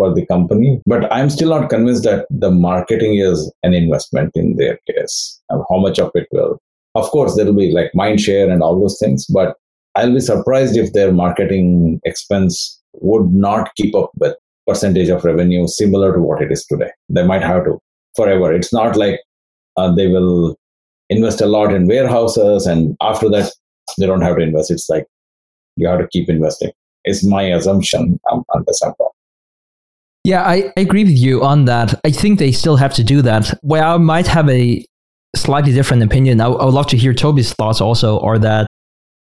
[0.00, 0.80] for the company.
[0.86, 5.40] But I'm still not convinced that the marketing is an investment in their case.
[5.50, 6.58] How much of it will?
[6.94, 9.56] Of course, there will be like mind share and all those things, but
[9.96, 14.34] I'll be surprised if their marketing expense would not keep up with
[14.66, 16.90] percentage of revenue similar to what it is today.
[17.08, 17.78] They might have to
[18.16, 18.52] forever.
[18.52, 19.20] It's not like
[19.76, 20.56] uh, they will
[21.10, 23.52] invest a lot in warehouses and after that
[23.98, 24.70] they don't have to invest.
[24.70, 25.06] It's like
[25.76, 26.72] you have to keep investing.
[27.04, 29.14] It's my assumption um, the sample.
[30.24, 31.98] Yeah, I, I agree with you on that.
[32.04, 33.58] I think they still have to do that.
[33.62, 34.84] Where I might have a
[35.34, 38.66] slightly different opinion, I, I would love to hear Toby's thoughts also, are that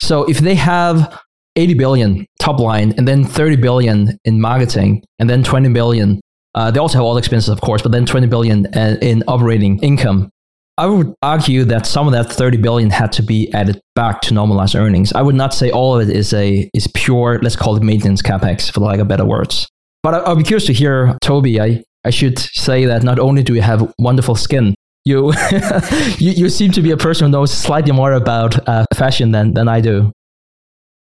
[0.01, 1.20] so if they have
[1.56, 6.20] 80 billion top line and then 30 billion in marketing and then 20 billion.
[6.55, 9.23] Uh, they also have all the expenses, of course, but then 20 billion uh, in
[9.28, 10.31] operating income.
[10.78, 14.35] I would argue that some of that 30 billion had to be added back to
[14.35, 15.12] normalized earnings.
[15.12, 18.20] I would not say all of it is a is pure, let's call it maintenance
[18.20, 19.66] capex, for lack of better words.
[20.06, 21.60] But I, will be curious to hear, Toby.
[21.60, 25.32] I, I should say that not only do you have wonderful skin, you
[26.18, 29.54] you, you seem to be a person who knows slightly more about uh, fashion than,
[29.54, 30.12] than I do.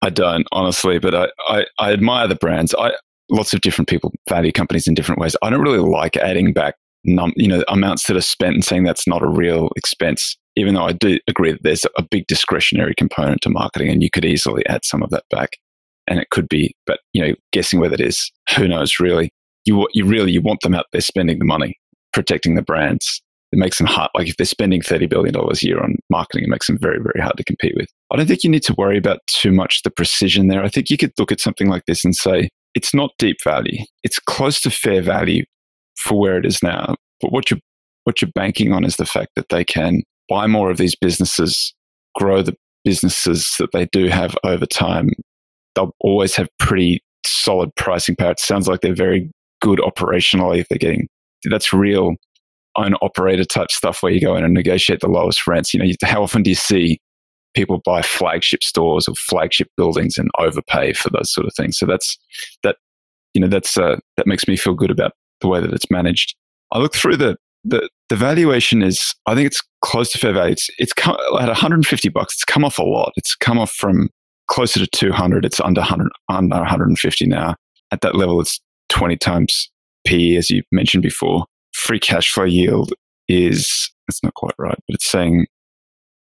[0.00, 2.72] I don't honestly, but I, I, I admire the brands.
[2.78, 2.92] I
[3.30, 5.34] lots of different people value companies in different ways.
[5.42, 8.84] I don't really like adding back num, you know amounts that are spent and saying
[8.84, 10.36] that's not a real expense.
[10.54, 14.10] even though I do agree that there's a big discretionary component to marketing and you
[14.10, 15.56] could easily add some of that back.
[16.06, 19.30] And it could be, but you know, guessing whether it is, who knows really.
[19.64, 21.78] You, you really, you want them out there spending the money,
[22.12, 23.22] protecting the brands.
[23.52, 24.10] It makes them hard.
[24.14, 27.22] Like if they're spending $30 billion a year on marketing, it makes them very, very
[27.22, 27.88] hard to compete with.
[28.12, 30.62] I don't think you need to worry about too much the precision there.
[30.62, 33.82] I think you could look at something like this and say, it's not deep value.
[34.02, 35.44] It's close to fair value
[35.96, 36.96] for where it is now.
[37.20, 37.60] But what you're,
[38.02, 41.72] what you're banking on is the fact that they can buy more of these businesses,
[42.16, 45.10] grow the businesses that they do have over time.
[45.74, 48.32] They'll always have pretty solid pricing power.
[48.32, 49.30] It sounds like they're very
[49.60, 50.60] good operationally.
[50.60, 51.08] If they're getting
[51.44, 52.14] that's real
[52.76, 55.72] own operator type stuff where you go in and negotiate the lowest rents.
[55.72, 56.98] You know, how often do you see
[57.54, 61.78] people buy flagship stores or flagship buildings and overpay for those sort of things?
[61.78, 62.18] So that's
[62.62, 62.76] that.
[63.32, 66.36] You know, that's uh, that makes me feel good about the way that it's managed.
[66.70, 70.52] I look through the the the valuation is I think it's close to fair value.
[70.52, 72.34] It's it's come, at 150 bucks.
[72.34, 73.12] It's come off a lot.
[73.16, 74.08] It's come off from
[74.48, 75.44] closer to 200.
[75.44, 77.56] It's under 100 under 150 now.
[77.90, 79.70] At that level, it's 20 times
[80.06, 81.46] PE, as you mentioned before.
[81.72, 82.92] Free cash flow yield
[83.28, 85.46] is it's not quite right, but it's saying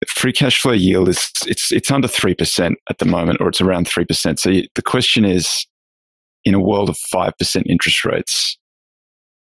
[0.09, 3.61] free cash flow yield is it's it's under three percent at the moment, or it's
[3.61, 4.39] around three percent.
[4.39, 5.66] So you, the question is,
[6.45, 8.59] in a world of five percent interest rates,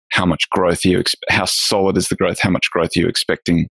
[0.09, 3.07] how much growth are you how solid is the growth how much growth are you
[3.07, 3.67] expecting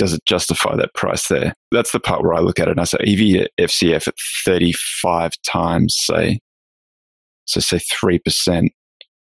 [0.00, 2.80] does it justify that price there that's the part where i look at it and
[2.80, 4.14] i say ev to fcf at
[4.46, 6.40] 35 times say
[7.44, 8.68] so say 3%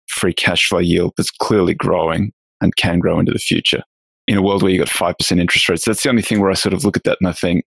[0.07, 2.31] free cash flow yield that's clearly growing
[2.61, 3.81] and can grow into the future
[4.27, 6.53] in a world where you've got 5% interest rates that's the only thing where i
[6.53, 7.65] sort of look at that and i think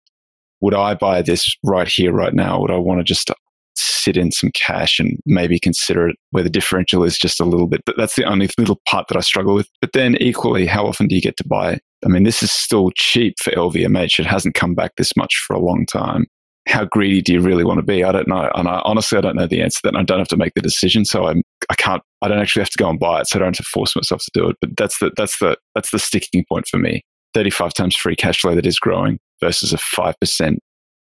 [0.60, 3.30] would i buy this right here right now would i want to just
[3.74, 7.66] sit in some cash and maybe consider it where the differential is just a little
[7.66, 7.82] bit.
[7.86, 9.68] But that's the only little part that I struggle with.
[9.80, 11.80] But then equally, how often do you get to buy?
[12.04, 14.18] I mean, this is still cheap for LVMH.
[14.18, 16.26] It hasn't come back this much for a long time.
[16.68, 18.04] How greedy do you really want to be?
[18.04, 18.50] I don't know.
[18.54, 19.96] And I, honestly, I don't know the answer that.
[19.96, 21.04] I don't have to make the decision.
[21.04, 23.28] So I'm, I can't, I don't actually have to go and buy it.
[23.28, 24.56] So I don't have to force myself to do it.
[24.60, 27.02] But that's the, that's the, that's the sticking point for me.
[27.34, 30.56] 35 times free cash flow that is growing versus a 5%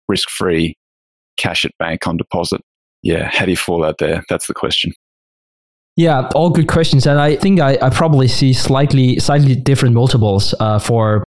[0.09, 0.77] risk free
[1.36, 2.62] cash at bank on deposit
[3.02, 4.23] yeah, how do you fall out there?
[4.28, 4.93] That's the question.
[5.97, 10.55] Yeah, all good questions, and I think I, I probably see slightly slightly different multiples
[10.59, 11.23] uh, for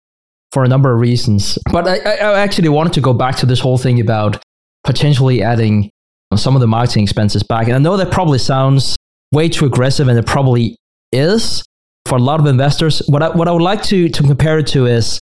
[0.51, 1.59] for a number of reasons.
[1.71, 4.41] But I, I actually wanted to go back to this whole thing about
[4.83, 5.91] potentially adding
[6.35, 7.67] some of the marketing expenses back.
[7.67, 8.95] And I know that probably sounds
[9.31, 10.77] way too aggressive, and it probably
[11.11, 11.63] is
[12.05, 13.01] for a lot of investors.
[13.07, 15.19] What I, what I would like to, to compare it to is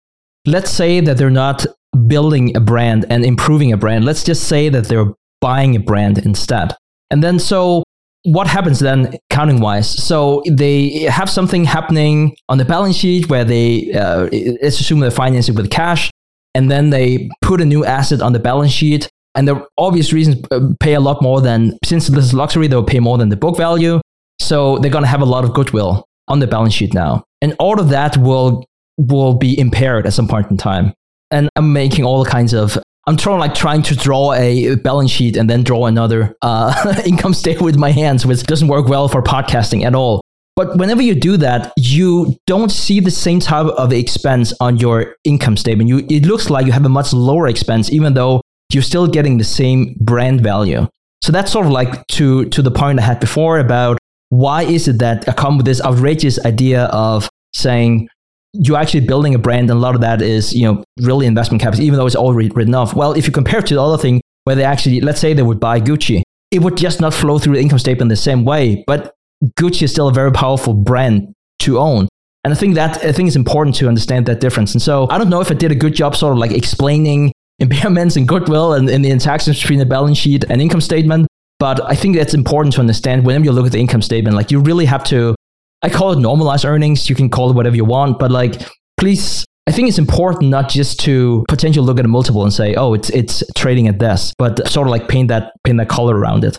[0.47, 1.67] let's say that they're not
[2.07, 4.05] building a brand and improving a brand.
[4.05, 6.75] Let's just say that they're buying a brand instead.
[7.11, 7.83] And then so
[8.25, 9.89] what happens then counting wise?
[9.89, 14.29] So they have something happening on the balance sheet where they, uh,
[14.63, 16.11] let's assume they're financing with cash,
[16.55, 19.09] and then they put a new asset on the balance sheet.
[19.35, 22.83] And the obvious reasons uh, pay a lot more than, since this is luxury, they'll
[22.83, 24.01] pay more than the book value.
[24.41, 27.25] So they're going to have a lot of goodwill on the balance sheet now.
[27.41, 28.67] And all of that will,
[28.97, 30.93] will be impaired at some point in time.
[31.31, 32.79] And I'm making all kinds of
[33.09, 37.33] I'm trying like trying to draw a balance sheet and then draw another uh, income
[37.33, 40.21] statement with my hands, which doesn't work well for podcasting at all.
[40.57, 45.17] But whenever you do that, you don't see the same type of expense on your
[45.25, 45.89] income statement.
[45.89, 48.43] You, it looks like you have a much lower expense, even though
[48.75, 50.87] you're still getting the same brand value.
[51.25, 53.97] So that's sort of like to to the point I had before about
[54.29, 58.11] why is it that I come with this outrageous idea of saying
[58.59, 61.63] you're actually building a brand, and a lot of that is you know really investment
[61.63, 62.95] capital, even though it's already written off.
[62.95, 65.43] Well, if you compare it to the other thing where they actually, let's say they
[65.43, 68.83] would buy Gucci, it would just not flow through the income statement the same way.
[68.87, 69.15] But
[69.61, 72.09] Gucci is still a very powerful brand to own.
[72.45, 74.73] And I think that I think it's important to understand that difference.
[74.73, 77.33] And so I don't know if I did a good job sort of like explaining
[77.63, 81.27] impairments and goodwill and, and the interactions between the balance sheet and income statement.
[81.59, 84.37] But I think that's important to understand whenever you look at the income statement.
[84.37, 85.35] Like you really have to
[85.83, 87.09] I call it normalized earnings.
[87.09, 88.61] You can call it whatever you want, but like,
[88.97, 92.75] please, I think it's important not just to potentially look at a multiple and say,
[92.75, 96.17] oh, it's it's trading at this, but sort of like paint that paint that color
[96.17, 96.59] around it.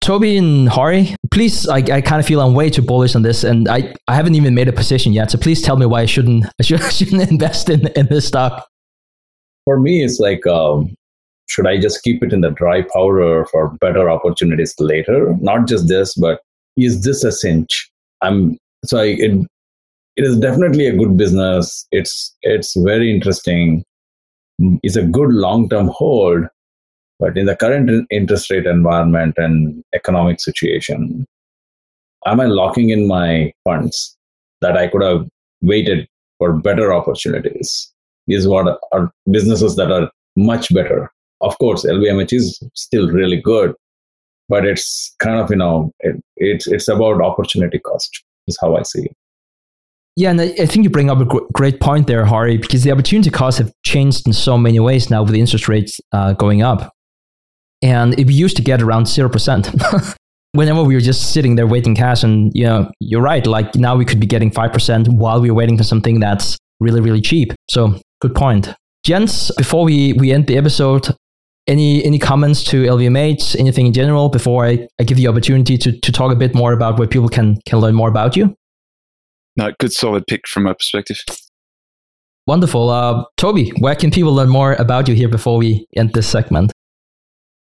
[0.00, 3.44] Toby and Hari, please, I, I kind of feel I'm way too bullish on this,
[3.44, 5.30] and I, I haven't even made a position yet.
[5.30, 8.66] So please tell me why I shouldn't I, should, shouldn't invest in, in this stock.
[9.64, 10.94] For me, it's like, um,
[11.46, 15.34] should I just keep it in the dry powder for better opportunities later?
[15.40, 16.40] Not just this, but
[16.76, 17.90] is this a cinch?
[18.22, 19.46] I'm so I, it
[20.16, 21.86] it is definitely a good business.
[21.92, 23.84] It's it's very interesting.
[24.82, 26.46] It's a good long term hold,
[27.20, 31.24] but in the current interest rate environment and economic situation,
[32.26, 34.16] am I locking in my funds
[34.60, 35.26] that I could have
[35.62, 36.08] waited
[36.38, 37.92] for better opportunities?
[38.28, 41.10] is what are businesses that are much better.
[41.40, 43.74] Of course, LVMH is still really good,
[44.48, 48.82] but it's kind of you know it, it's it's about opportunity cost is how I
[48.82, 49.16] see it.
[50.18, 53.30] Yeah, and I think you bring up a great point there, Hari, because the opportunity
[53.30, 56.92] costs have changed in so many ways now with the interest rates uh, going up.
[57.82, 60.16] And it used to get around 0%.
[60.52, 63.94] Whenever we were just sitting there waiting cash, and you know, you're right, like now
[63.94, 67.52] we could be getting 5% while we're waiting for something that's really, really cheap.
[67.70, 68.74] So, good point.
[69.04, 71.14] gents before we, we end the episode,
[71.68, 75.78] any any comments to LVMH, anything in general before I, I give you the opportunity
[75.78, 78.56] to, to talk a bit more about where people can, can learn more about you?
[79.58, 81.18] no, good solid pick from my perspective.
[82.46, 82.88] Wonderful.
[82.88, 86.72] Uh, Toby, where can people learn more about you here before we end this segment?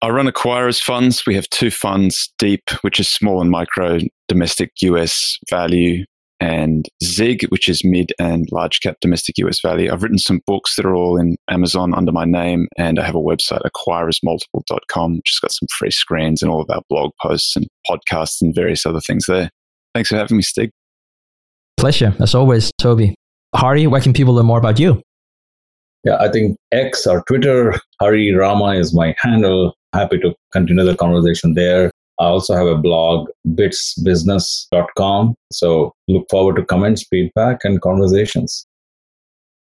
[0.01, 1.25] I run Acquirers funds.
[1.25, 6.03] We have two funds Deep, which is small and micro domestic US value,
[6.39, 9.91] and Zig, which is mid and large cap domestic US value.
[9.91, 13.15] I've written some books that are all in Amazon under my name, and I have
[13.15, 17.55] a website, acquirersmultiple.com, which has got some free screens and all of our blog posts
[17.55, 19.49] and podcasts and various other things there.
[19.93, 20.69] Thanks for having me, Stig.
[21.77, 23.15] Pleasure, as always, Toby.
[23.55, 25.01] Hari, where can people learn more about you?
[26.03, 29.73] Yeah, I think X or Twitter, Hari Rama is my handle.
[29.93, 31.91] Happy to continue the conversation there.
[32.19, 35.35] I also have a blog, bitsbusiness.com.
[35.51, 38.65] So look forward to comments, feedback, and conversations.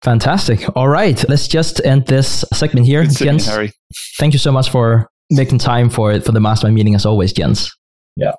[0.02, 0.64] Fantastic.
[0.76, 3.04] All right, let's just end this segment here.
[3.04, 3.72] gents, Hari.
[4.18, 7.74] thank you so much for making time for for the mastermind meeting as always, gents.
[8.16, 8.32] Yeah.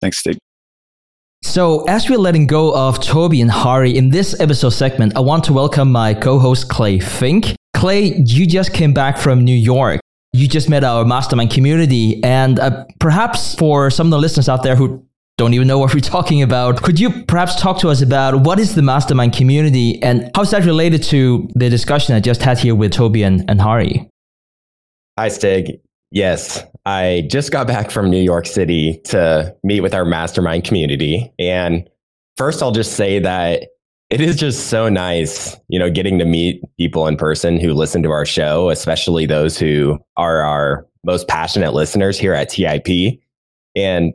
[0.00, 0.38] Thanks, Stig.
[1.42, 5.44] So, as we're letting go of Toby and Hari in this episode segment, I want
[5.44, 7.54] to welcome my co host, Clay Finck.
[7.74, 10.00] Clay, you just came back from New York.
[10.34, 12.20] You just met our mastermind community.
[12.24, 15.06] And uh, perhaps for some of the listeners out there who
[15.38, 18.58] don't even know what we're talking about, could you perhaps talk to us about what
[18.58, 22.74] is the mastermind community and how's that related to the discussion I just had here
[22.74, 24.10] with Toby and, and Hari?
[25.16, 25.78] Hi, Stig.
[26.10, 31.32] Yes, I just got back from New York City to meet with our mastermind community.
[31.38, 31.88] And
[32.36, 33.68] first, I'll just say that
[34.14, 38.00] it is just so nice, you know, getting to meet people in person who listen
[38.04, 43.20] to our show, especially those who are our most passionate listeners here at TIP.
[43.74, 44.12] And,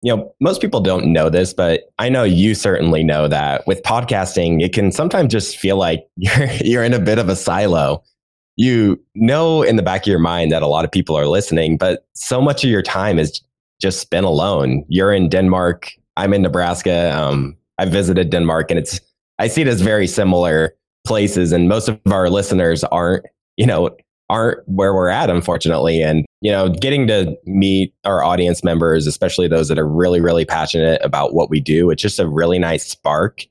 [0.00, 3.82] you know, most people don't know this, but I know you certainly know that with
[3.82, 8.04] podcasting, it can sometimes just feel like you're, you're in a bit of a silo
[8.56, 11.78] you know in the back of your mind that a lot of people are listening,
[11.78, 13.40] but so much of your time is
[13.80, 14.84] just spent alone.
[14.88, 15.90] You're in Denmark.
[16.18, 17.18] I'm in Nebraska.
[17.18, 19.00] Um, I visited Denmark, and it's
[19.42, 20.72] I see it as very similar
[21.04, 21.50] places.
[21.50, 23.90] And most of our listeners aren't, you know,
[24.30, 26.00] aren't where we're at, unfortunately.
[26.00, 30.44] And you know, getting to meet our audience members, especially those that are really, really
[30.44, 33.42] passionate about what we do, it's just a really nice spark.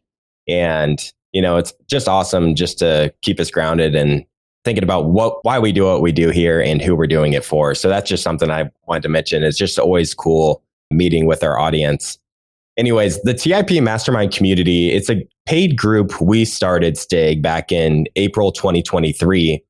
[0.48, 4.26] And you know, it's just awesome just to keep us grounded and
[4.64, 7.44] thinking about what why we do what we do here and who we're doing it
[7.44, 7.76] for.
[7.76, 9.44] So that's just something I wanted to mention.
[9.44, 12.18] It's just always cool meeting with our audience.
[12.78, 18.52] Anyways, the TIP Mastermind community, it's a paid group we started Stig back in April
[18.52, 19.64] 2023.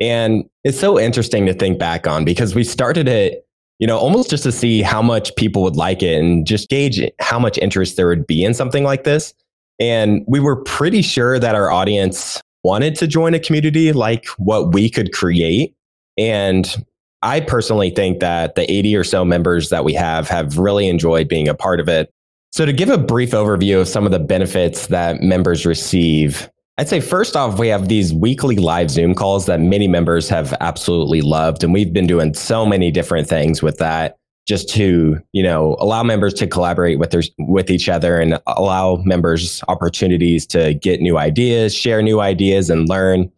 [0.00, 3.46] And it's so interesting to think back on because we started it,
[3.78, 7.00] you know, almost just to see how much people would like it and just gauge
[7.20, 9.34] how much interest there would be in something like this.
[9.80, 14.72] And we were pretty sure that our audience wanted to join a community like what
[14.72, 15.74] we could create.
[16.16, 16.84] And
[17.22, 21.28] I personally think that the 80 or so members that we have have really enjoyed
[21.28, 22.10] being a part of it.
[22.54, 26.48] So, to give a brief overview of some of the benefits that members receive,
[26.78, 30.54] I'd say first off, we have these weekly live Zoom calls that many members have
[30.60, 31.64] absolutely loved.
[31.64, 36.04] And we've been doing so many different things with that just to you know allow
[36.04, 41.18] members to collaborate with their with each other and allow members opportunities to get new
[41.18, 43.32] ideas share new ideas and learn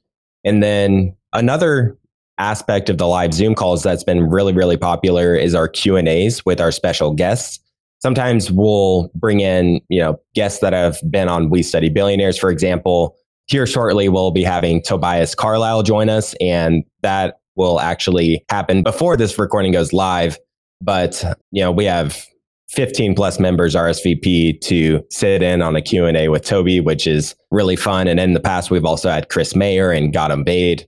[0.44, 1.96] and then another
[2.38, 6.08] aspect of the live zoom calls that's been really really popular is our q and
[6.08, 7.60] a's with our special guests
[8.00, 12.50] sometimes we'll bring in you know guests that have been on we study billionaires for
[12.50, 13.16] example
[13.46, 19.16] here shortly we'll be having tobias carlisle join us and that will actually happen before
[19.16, 20.38] this recording goes live
[20.80, 22.24] but, you know, we have
[22.70, 27.76] 15 plus members RSVP to sit in on a Q&A with Toby, which is really
[27.76, 28.08] fun.
[28.08, 30.86] And in the past, we've also had Chris Mayer and Gautam Baid.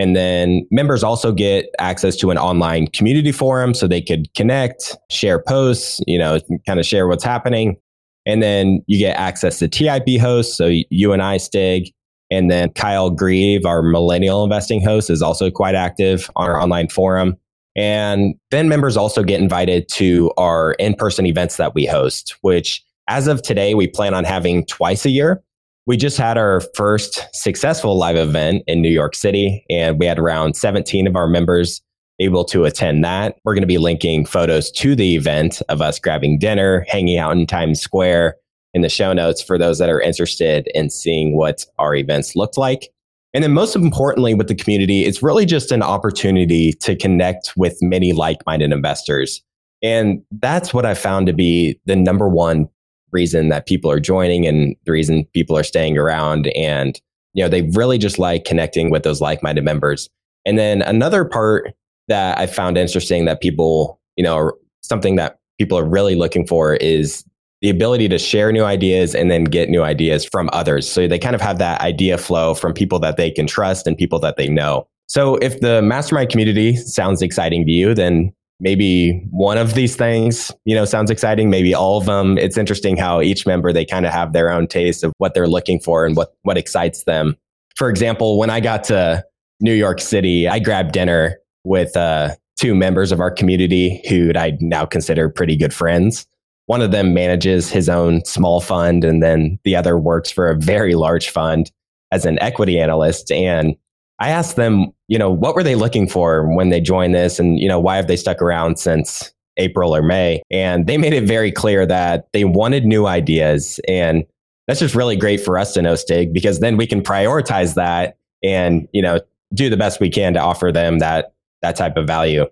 [0.00, 4.96] And then members also get access to an online community forum so they could connect,
[5.10, 7.76] share posts, you know, kind of share what's happening.
[8.24, 10.56] And then you get access to TIP hosts.
[10.56, 11.92] So you and I, Stig,
[12.30, 16.88] and then Kyle Grieve, our millennial investing host, is also quite active on our online
[16.88, 17.36] forum.
[17.76, 22.82] And then members also get invited to our in person events that we host, which
[23.06, 25.42] as of today, we plan on having twice a year.
[25.86, 30.18] We just had our first successful live event in New York City, and we had
[30.18, 31.80] around 17 of our members
[32.20, 33.36] able to attend that.
[33.44, 37.32] We're going to be linking photos to the event of us grabbing dinner, hanging out
[37.32, 38.36] in Times Square
[38.74, 42.58] in the show notes for those that are interested in seeing what our events looked
[42.58, 42.90] like.
[43.32, 47.78] And then, most importantly, with the community, it's really just an opportunity to connect with
[47.80, 49.42] many like minded investors.
[49.82, 52.68] And that's what I found to be the number one
[53.12, 56.48] reason that people are joining and the reason people are staying around.
[56.48, 57.00] And,
[57.34, 60.08] you know, they really just like connecting with those like minded members.
[60.46, 61.74] And then another part
[62.08, 66.74] that I found interesting that people, you know, something that people are really looking for
[66.76, 67.24] is
[67.60, 70.90] the ability to share new ideas and then get new ideas from others.
[70.90, 73.96] So they kind of have that idea flow from people that they can trust and
[73.96, 74.88] people that they know.
[75.08, 80.52] So if the mastermind community sounds exciting to you, then maybe one of these things,
[80.64, 82.38] you know, sounds exciting, maybe all of them.
[82.38, 85.48] It's interesting how each member they kind of have their own taste of what they're
[85.48, 87.36] looking for and what what excites them.
[87.76, 89.24] For example, when I got to
[89.60, 94.56] New York City, I grabbed dinner with uh, two members of our community who I
[94.60, 96.26] now consider pretty good friends.
[96.66, 100.56] One of them manages his own small fund, and then the other works for a
[100.56, 101.72] very large fund
[102.12, 103.32] as an equity analyst.
[103.32, 103.76] And
[104.20, 107.58] I asked them, you know, what were they looking for when they joined this and,
[107.58, 110.42] you know, why have they stuck around since April or May?
[110.50, 113.80] And they made it very clear that they wanted new ideas.
[113.88, 114.24] And
[114.68, 118.18] that's just really great for us to know, Stig, because then we can prioritize that
[118.42, 119.20] and, you know,
[119.54, 121.32] do the best we can to offer them that
[121.62, 122.46] that type of value.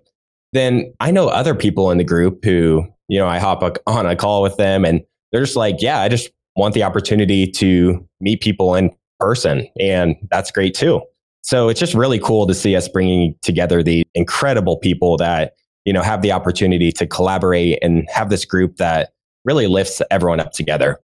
[0.53, 4.15] Then I know other people in the group who, you know, I hop on a
[4.15, 5.01] call with them and
[5.31, 9.67] they're just like, yeah, I just want the opportunity to meet people in person.
[9.79, 11.01] And that's great too.
[11.41, 15.53] So it's just really cool to see us bringing together the incredible people that,
[15.85, 19.11] you know, have the opportunity to collaborate and have this group that
[19.45, 20.99] really lifts everyone up together.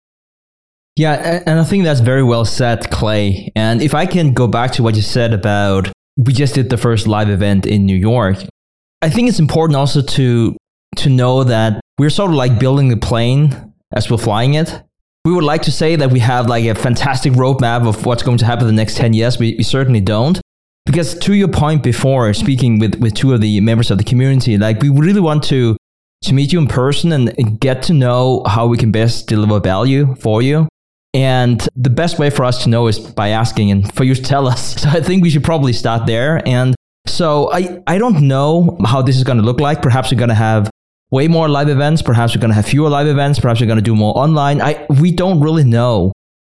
[0.97, 3.51] Yeah, and I think that's very well said, Clay.
[3.57, 6.77] And if I can go back to what you said about we just did the
[6.77, 8.37] first live event in New York.
[9.03, 10.57] I think it's important also to
[10.97, 14.83] to know that we're sort of like building the plane as we're flying it
[15.25, 18.39] we would like to say that we have like a fantastic roadmap of what's going
[18.39, 19.39] to happen in the next 10 years.
[19.39, 20.41] We, we certainly don't.
[20.85, 24.59] Because to your point before, speaking with, with two of the members of the community,
[24.59, 25.77] like we really want to
[26.25, 30.15] to meet you in person and get to know how we can best deliver value
[30.17, 30.67] for you.
[31.13, 34.23] And the best way for us to know is by asking and for you to
[34.23, 34.75] tell us.
[34.83, 36.47] So I think we should probably start there.
[36.47, 36.75] And
[37.07, 39.83] so I, I don't know how this is going to look like.
[39.83, 40.71] Perhaps we're going to have
[41.15, 42.03] way more live events.
[42.03, 43.39] Perhaps we're going to have fewer live events.
[43.39, 44.61] Perhaps we're going to do more online.
[44.61, 46.13] I we don't really know.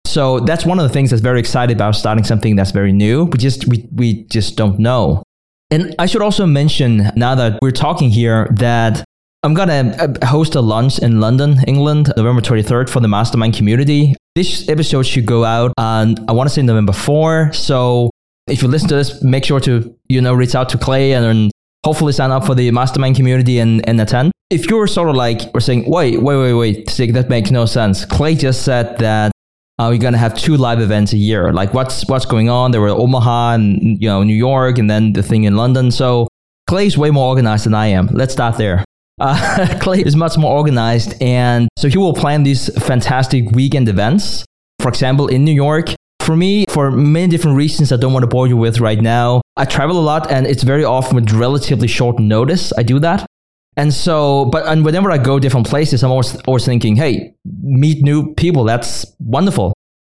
[0.05, 3.25] So that's one of the things that's very excited about starting something that's very new.
[3.25, 5.21] We just we we just don't know.
[5.69, 9.03] And I should also mention now that we're talking here that
[9.43, 14.15] I'm gonna uh, host a lunch in London, England, November 23rd for the Mastermind community.
[14.33, 17.53] This episode should go out on I want to say November 4.
[17.53, 18.09] So
[18.47, 21.51] if you listen to this, make sure to you know reach out to Clay and
[21.85, 24.31] hopefully sign up for the mastermind community and, and attend.
[24.49, 27.65] If you're sort of like, we're saying, wait, wait, wait, wait, Stig, that makes no
[27.65, 28.05] sense.
[28.05, 29.31] Clay just said that
[29.77, 31.51] uh, we're gonna have two live events a year.
[31.51, 32.71] Like, what's what's going on?
[32.71, 35.91] There were Omaha and you know New York, and then the thing in London.
[35.91, 36.27] So
[36.67, 38.07] Clay's way more organized than I am.
[38.07, 38.83] Let's start there.
[39.19, 44.45] Uh, Clay is much more organized, and so he will plan these fantastic weekend events.
[44.79, 45.89] For example, in New York,
[46.21, 49.41] for me, for many different reasons I don't want to bore you with right now,
[49.57, 52.71] I travel a lot and it's very often with relatively short notice.
[52.77, 53.25] I do that.
[53.77, 58.03] And so, but and whenever I go different places, I'm always, always thinking, hey, meet
[58.03, 58.63] new people.
[58.63, 59.73] That's wonderful.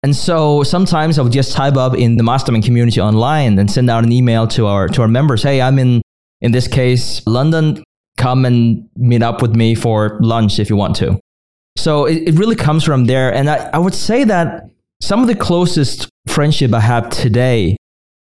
[0.04, 3.90] And so sometimes I would just type up in the mastermind community online and send
[3.90, 5.42] out an email to our to our members.
[5.42, 6.02] Hey, I'm in
[6.40, 7.82] in this case London.
[8.16, 11.20] Come and meet up with me for lunch if you want to.
[11.76, 13.32] So it, it really comes from there.
[13.32, 14.68] And I, I would say that
[15.00, 17.76] some of the closest friendship I have today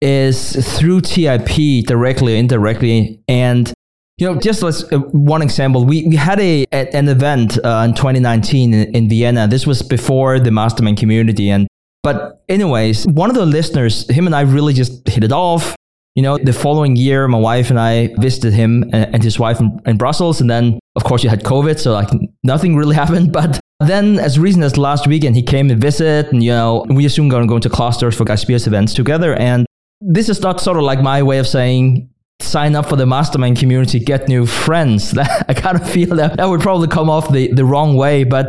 [0.01, 3.21] is through TIP directly or indirectly.
[3.29, 3.73] And,
[4.19, 7.95] you know, just as uh, one example, we, we had a, an event uh, in
[7.95, 9.49] 2019 in, in Vienna.
[9.49, 11.51] This was before the mastermind community.
[11.51, 11.67] And,
[12.03, 15.75] but anyways, one of the listeners, him and I really just hit it off.
[16.15, 19.81] You know, the following year, my wife and I visited him and his wife in,
[19.85, 20.41] in Brussels.
[20.41, 21.81] And then, of course, you had COVID.
[21.81, 22.09] So, like,
[22.45, 23.33] nothing really happened.
[23.33, 27.05] But then, as recent as last weekend, he came to visit, and you know, we
[27.05, 29.35] assume going to go into Klosters for Guy events together.
[29.35, 29.67] And
[30.01, 32.09] this is not sort of like my way of saying
[32.41, 35.17] sign up for the mastermind community, get new friends.
[35.49, 38.25] I kind of feel that that would probably come off the, the wrong way.
[38.25, 38.49] But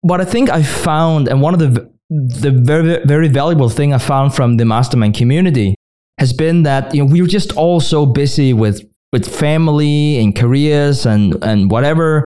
[0.00, 3.98] what I think I found, and one of the the very very valuable thing I
[3.98, 5.74] found from the mastermind community
[6.18, 8.82] has been that you know we were just all so busy with
[9.14, 12.24] with family and careers and and whatever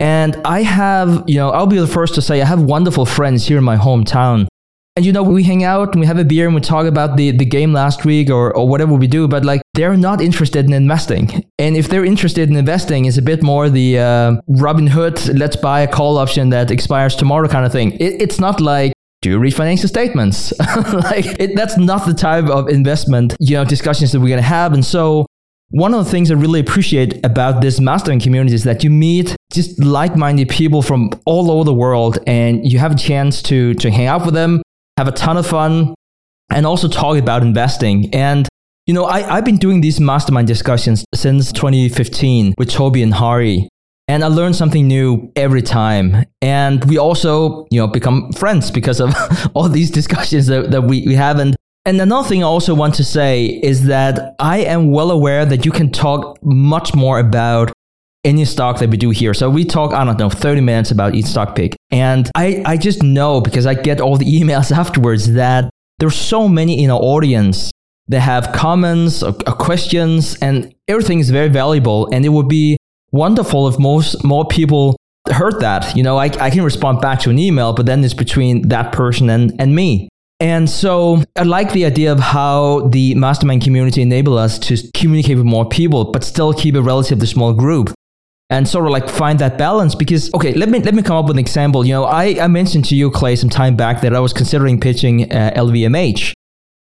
[0.00, 3.46] and I have, you know, I'll be the first to say I have wonderful friends
[3.46, 4.48] here in my hometown.
[5.00, 7.16] And you know, we hang out and we have a beer and we talk about
[7.16, 10.66] the, the game last week or, or whatever we do, but like they're not interested
[10.66, 11.42] in investing.
[11.58, 15.56] And if they're interested in investing, it's a bit more the uh, Robin Hood, let's
[15.56, 17.92] buy a call option that expires tomorrow kind of thing.
[17.92, 20.52] It, it's not like, do you read financial statements?
[20.92, 24.42] like it, that's not the type of investment, you know, discussions that we're going to
[24.42, 24.74] have.
[24.74, 25.24] And so
[25.70, 29.34] one of the things I really appreciate about this mastermind community is that you meet
[29.50, 33.90] just like-minded people from all over the world and you have a chance to, to
[33.90, 34.60] hang out with them,
[35.00, 35.94] have a ton of fun,
[36.50, 38.14] and also talk about investing.
[38.14, 38.46] And
[38.86, 43.68] you know, I, I've been doing these mastermind discussions since 2015 with Toby and Hari.
[44.08, 46.26] And I learn something new every time.
[46.42, 49.14] And we also, you know, become friends because of
[49.54, 51.38] all these discussions that, that we, we have.
[51.38, 51.56] And,
[51.86, 55.64] and another thing I also want to say is that I am well aware that
[55.64, 57.72] you can talk much more about
[58.24, 59.32] any stock that we do here.
[59.34, 61.76] So we talk, I don't know, 30 minutes about each stock pick.
[61.90, 66.48] And I, I just know because I get all the emails afterwards that there's so
[66.48, 67.70] many in our audience
[68.08, 72.08] that have comments, or, or questions, and everything is very valuable.
[72.12, 72.76] And it would be
[73.12, 74.96] wonderful if most more people
[75.30, 75.96] heard that.
[75.96, 78.92] You know, I, I can respond back to an email, but then it's between that
[78.92, 80.08] person and, and me.
[80.40, 85.36] And so I like the idea of how the mastermind community enable us to communicate
[85.36, 87.92] with more people, but still keep a relatively small group
[88.50, 91.26] and sort of like find that balance because okay let me let me come up
[91.26, 94.14] with an example you know i, I mentioned to you clay some time back that
[94.14, 96.34] i was considering pitching uh, lvmh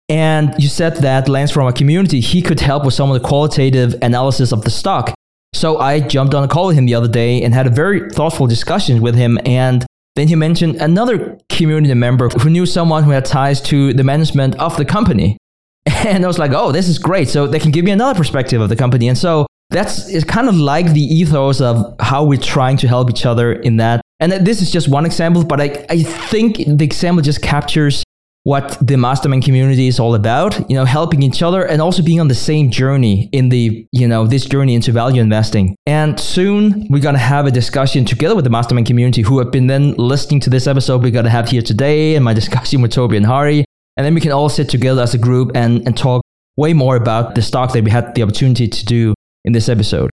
[0.09, 3.27] and you said that Lance from our community, he could help with some of the
[3.27, 5.15] qualitative analysis of the stock.
[5.55, 8.11] So I jumped on a call with him the other day and had a very
[8.11, 9.39] thoughtful discussion with him.
[9.47, 9.87] And
[10.17, 14.57] then he mentioned another community member who knew someone who had ties to the management
[14.57, 15.39] of the company.
[16.07, 17.31] And I was like, oh, this is great.
[17.31, 19.09] So they can give me another perspective of the company.
[19.09, 23.11] And so that's it's kind of like the ethos of how we're trying to help
[23.11, 24.01] each other in that.
[24.21, 28.05] And this is just one example, but I, I think the example just captures
[28.45, 32.21] what the mastermind community is all about, you know, helping each other and also being
[32.21, 35.75] on the same journey in the, you know, this journey into value investing.
[35.87, 39.51] And soon we're going to have a discussion together with the mastermind community who have
[39.51, 42.83] been then listening to this episode we're going to have here today and my discussion
[42.83, 43.65] with Toby and Hari.
[43.97, 46.23] And then we can all sit together as a group and, and talk
[46.59, 49.14] way more about the stock that we had the opportunity to do
[49.45, 50.11] in this episode.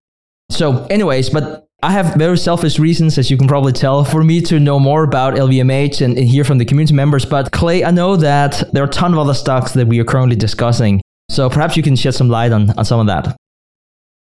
[0.50, 4.42] So anyways, but I have very selfish reasons, as you can probably tell, for me
[4.42, 7.24] to know more about LVMH and, and, hear from the community members.
[7.24, 10.04] But Clay, I know that there are a ton of other stocks that we are
[10.04, 11.00] currently discussing.
[11.30, 13.34] So perhaps you can shed some light on, on some of that.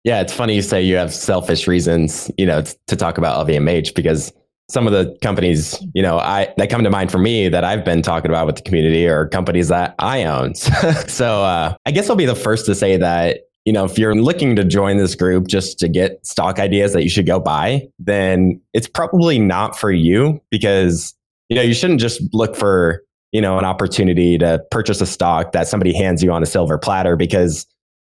[0.04, 3.94] Yeah, it's funny you say you have selfish reasons, you know, to talk about LVMH
[3.94, 4.32] because
[4.68, 7.84] some of the companies, you know, I that come to mind for me that I've
[7.84, 10.54] been talking about with the community are companies that I own.
[11.08, 14.14] so uh, I guess I'll be the first to say that you know, if you're
[14.14, 17.86] looking to join this group just to get stock ideas that you should go buy,
[17.98, 21.14] then it's probably not for you because,
[21.50, 25.52] you know, you shouldn't just look for, you know, an opportunity to purchase a stock
[25.52, 27.66] that somebody hands you on a silver platter because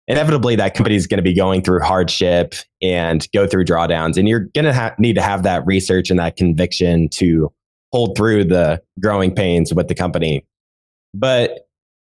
[0.10, 4.18] inevitably that company is going to be going through hardship and go through drawdowns.
[4.18, 7.50] And you're going to ha- need to have that research and that conviction to
[7.94, 10.46] hold through the growing pains with the company.
[11.14, 11.65] But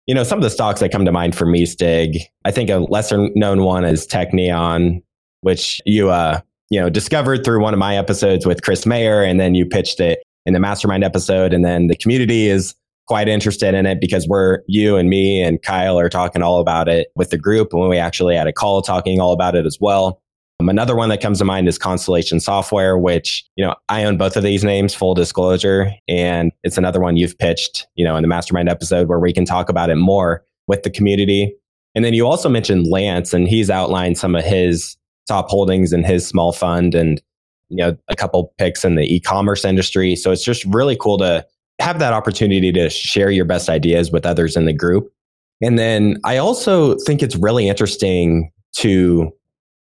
[0.06, 2.70] you know, some of the stocks that come to mind for me, Stig, I think
[2.70, 5.02] a lesser known one is Technion,
[5.40, 9.40] which you, uh, you know, discovered through one of my episodes with Chris Mayer, and
[9.40, 11.52] then you pitched it in the mastermind episode.
[11.52, 12.74] And then the community is
[13.08, 16.88] quite interested in it because we're, you and me and Kyle are talking all about
[16.88, 17.72] it with the group.
[17.72, 20.20] And we actually had a call talking all about it as well.
[20.58, 24.16] Um, another one that comes to mind is Constellation Software, which, you know, I own
[24.16, 25.92] both of these names, full disclosure.
[26.08, 29.44] And it's another one you've pitched, you know, in the mastermind episode where we can
[29.44, 31.54] talk about it more with the community.
[31.94, 34.96] And then you also mentioned Lance, and he's outlined some of his
[35.28, 37.20] top holdings in his small fund and,
[37.68, 40.16] you know, a couple picks in the e commerce industry.
[40.16, 41.46] So it's just really cool to
[41.80, 45.12] have that opportunity to share your best ideas with others in the group.
[45.60, 49.32] And then I also think it's really interesting to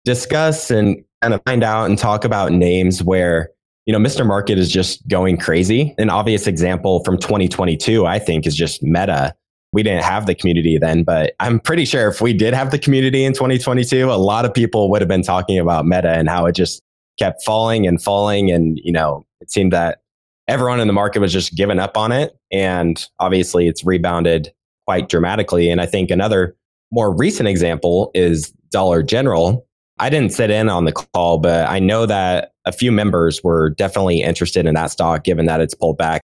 [0.04, 3.50] discuss and kind of find out and talk about names where
[3.86, 4.26] you know Mr.
[4.26, 5.94] Market is just going crazy.
[5.98, 9.34] An obvious example from 2022, I think, is just Meta.
[9.72, 12.78] We didn't have the community then, but I'm pretty sure if we did have the
[12.78, 16.44] community in 2022, a lot of people would have been talking about Meta and how
[16.44, 16.82] it just
[17.18, 18.50] kept falling and falling.
[18.50, 20.02] And, you know, it seemed that
[20.48, 22.36] everyone in the market was just giving up on it.
[22.50, 24.52] And obviously it's rebounded
[24.86, 25.70] quite dramatically.
[25.70, 26.56] And I think another
[26.90, 29.66] more recent example is Dollar General,
[29.98, 33.70] I didn't sit in on the call, but I know that a few members were
[33.70, 36.22] definitely interested in that stock, given that it's pulled back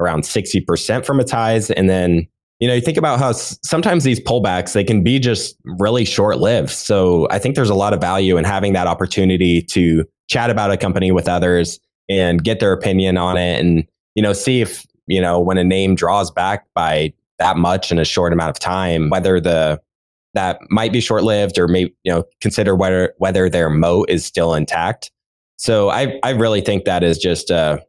[0.00, 1.70] around 60% from its highs.
[1.70, 2.26] And then,
[2.60, 6.38] you know, you think about how sometimes these pullbacks, they can be just really short
[6.38, 6.70] lived.
[6.70, 10.70] So I think there's a lot of value in having that opportunity to chat about
[10.70, 14.86] a company with others and get their opinion on it and, you know, see if
[15.06, 18.58] you know, when a name draws back by that much in a short amount of
[18.58, 19.80] time, whether the
[20.36, 24.24] that might be short lived or maybe you know consider whether whether their moat is
[24.24, 25.10] still intact.
[25.56, 27.82] So I I really think that is just a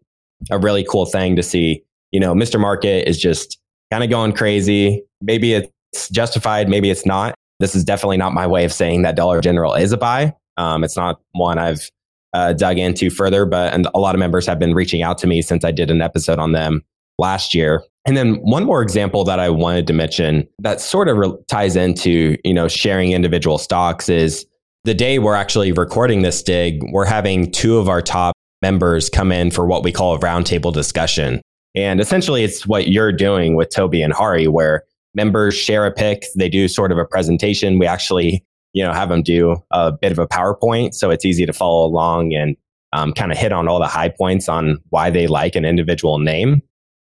[0.49, 1.83] a really cool thing to see.
[2.11, 2.59] You know, Mr.
[2.59, 3.59] Market is just
[3.91, 5.03] kind of going crazy.
[5.21, 7.35] Maybe it's justified, maybe it's not.
[7.59, 10.33] This is definitely not my way of saying that Dollar General is a buy.
[10.57, 11.89] Um, it's not one I've
[12.33, 15.27] uh, dug into further, but and a lot of members have been reaching out to
[15.27, 16.83] me since I did an episode on them
[17.17, 17.83] last year.
[18.07, 21.75] And then one more example that I wanted to mention that sort of re- ties
[21.75, 24.45] into, you know, sharing individual stocks is
[24.85, 29.33] the day we're actually recording this Stig, we're having two of our top members come
[29.33, 31.41] in for what we call a roundtable discussion.
[31.75, 36.23] And essentially it's what you're doing with Toby and Hari where members share a pick,
[36.37, 37.77] they do sort of a presentation.
[37.77, 41.45] We actually, you know, have them do a bit of a PowerPoint so it's easy
[41.45, 42.55] to follow along and
[42.93, 46.19] um, kind of hit on all the high points on why they like an individual
[46.19, 46.61] name.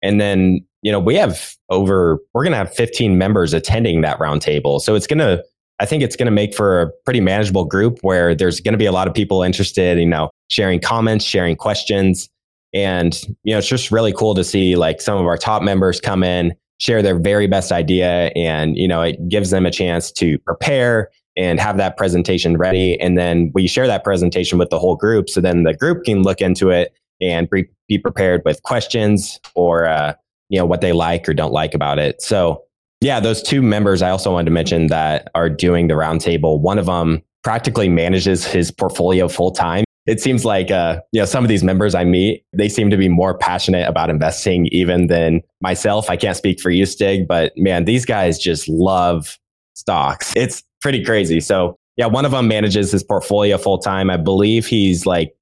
[0.02, 4.18] And then, you know, we have over, we're going to have 15 members attending that
[4.18, 4.80] roundtable.
[4.80, 5.44] So it's going to,
[5.78, 8.78] I think it's going to make for a pretty manageable group where there's going to
[8.78, 12.28] be a lot of people interested, you know, sharing comments, sharing questions.
[12.72, 16.00] And, you know, it's just really cool to see like some of our top members
[16.00, 18.30] come in, share their very best idea.
[18.36, 23.00] And, you know, it gives them a chance to prepare and have that presentation ready.
[23.00, 25.28] And then we share that presentation with the whole group.
[25.28, 30.14] So then the group can look into it and be, prepared with questions or uh,
[30.50, 32.20] you know what they like or don't like about it.
[32.20, 32.62] So
[33.00, 36.60] yeah, those two members I also wanted to mention that are doing the roundtable.
[36.60, 39.84] One of them practically manages his portfolio full time.
[40.06, 42.96] It seems like uh, you know some of these members I meet, they seem to
[42.96, 46.10] be more passionate about investing even than myself.
[46.10, 49.38] I can't speak for you, Stig, but man, these guys just love
[49.74, 50.32] stocks.
[50.36, 51.40] It's pretty crazy.
[51.40, 54.10] So yeah, one of them manages his portfolio full time.
[54.10, 55.34] I believe he's like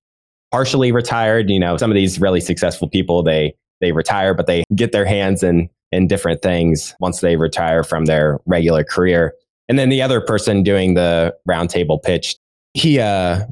[0.51, 1.51] partially retired.
[1.51, 5.05] You know, some of these really successful people, they, they retire, but they get their
[5.05, 9.35] hands in, in different things once they retire from their regular career.
[9.69, 12.37] And then the other person doing the roundtable pitch,
[12.75, 13.45] he uh,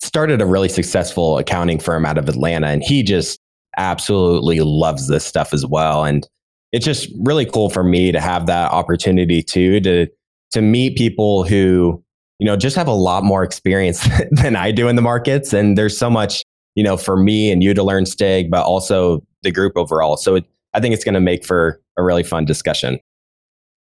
[0.00, 3.40] started a really successful accounting firm out of Atlanta, and he just
[3.76, 6.04] absolutely loves this stuff as well.
[6.04, 6.26] And
[6.72, 10.06] it's just really cool for me to have that opportunity too to
[10.52, 12.04] to meet people who
[12.38, 15.52] you know, just have a lot more experience than I do in the markets.
[15.52, 16.42] And there's so much,
[16.74, 20.16] you know, for me and you to learn Stig, but also the group overall.
[20.16, 22.98] So it, I think it's going to make for a really fun discussion.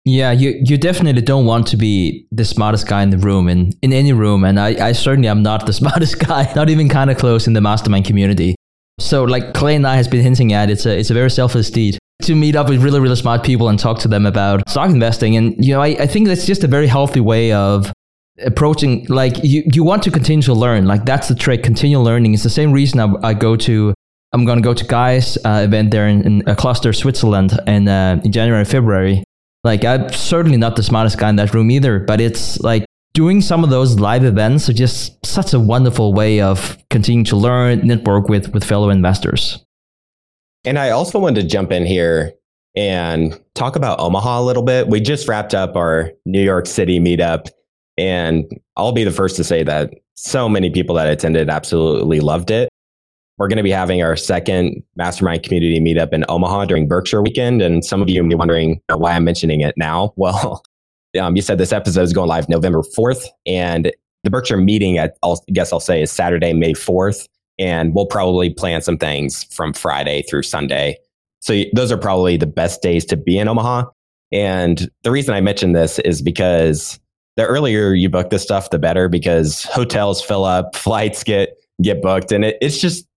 [0.06, 3.74] Yeah, you, you definitely don't want to be the smartest guy in the room in,
[3.82, 4.44] in any room.
[4.44, 7.54] And I, I certainly am not the smartest guy, not even kind of close in
[7.54, 8.56] the mastermind community.
[9.00, 11.70] So like Clay and I has been hinting at, it's a, it's a very selfless
[11.70, 14.90] deed to meet up with really, really smart people and talk to them about stock
[14.90, 15.38] investing.
[15.38, 17.94] And, you know, I, I think that's just a very healthy way of
[18.46, 20.86] approaching like you, you want to continue to learn.
[20.86, 22.34] Like that's the trick continue learning.
[22.34, 23.94] It's the same reason i, I go to
[24.34, 27.88] i'm going to go to Guy's uh, event there in, in, a Klosters switzerland in,
[27.88, 29.24] uh, in january february.
[29.64, 33.42] Like i'm certainly not the smartest guy in that room either but it's like doing
[33.42, 37.86] some of those live events are just such a wonderful way of continuing to learn
[37.86, 39.64] network with with fellow investors.
[40.66, 42.34] And i also wanted to jump in here
[42.76, 44.88] and talk about omaha a little bit.
[44.88, 47.50] We just wrapped up our new york city meetup
[48.00, 48.46] and
[48.78, 52.70] I'll be the first to say that so many people that attended absolutely loved it.
[53.38, 57.62] We're going to be having our second mastermind community meetup in Omaha during Berkshire weekend.
[57.62, 60.14] And some of you may be wondering why I'm mentioning it now.
[60.18, 60.64] Well,
[61.20, 63.92] um, you said this episode is going live November 4th, and
[64.24, 65.10] the Berkshire meeting, I
[65.52, 67.28] guess I'll say, is Saturday, May 4th.
[67.58, 70.98] And we'll probably plan some things from Friday through Sunday.
[71.40, 73.86] So those are probably the best days to be in Omaha.
[74.32, 77.00] And the reason I mention this is because
[77.40, 82.02] the earlier you book this stuff, the better because hotels fill up, flights get get
[82.02, 83.08] booked, and it, it's just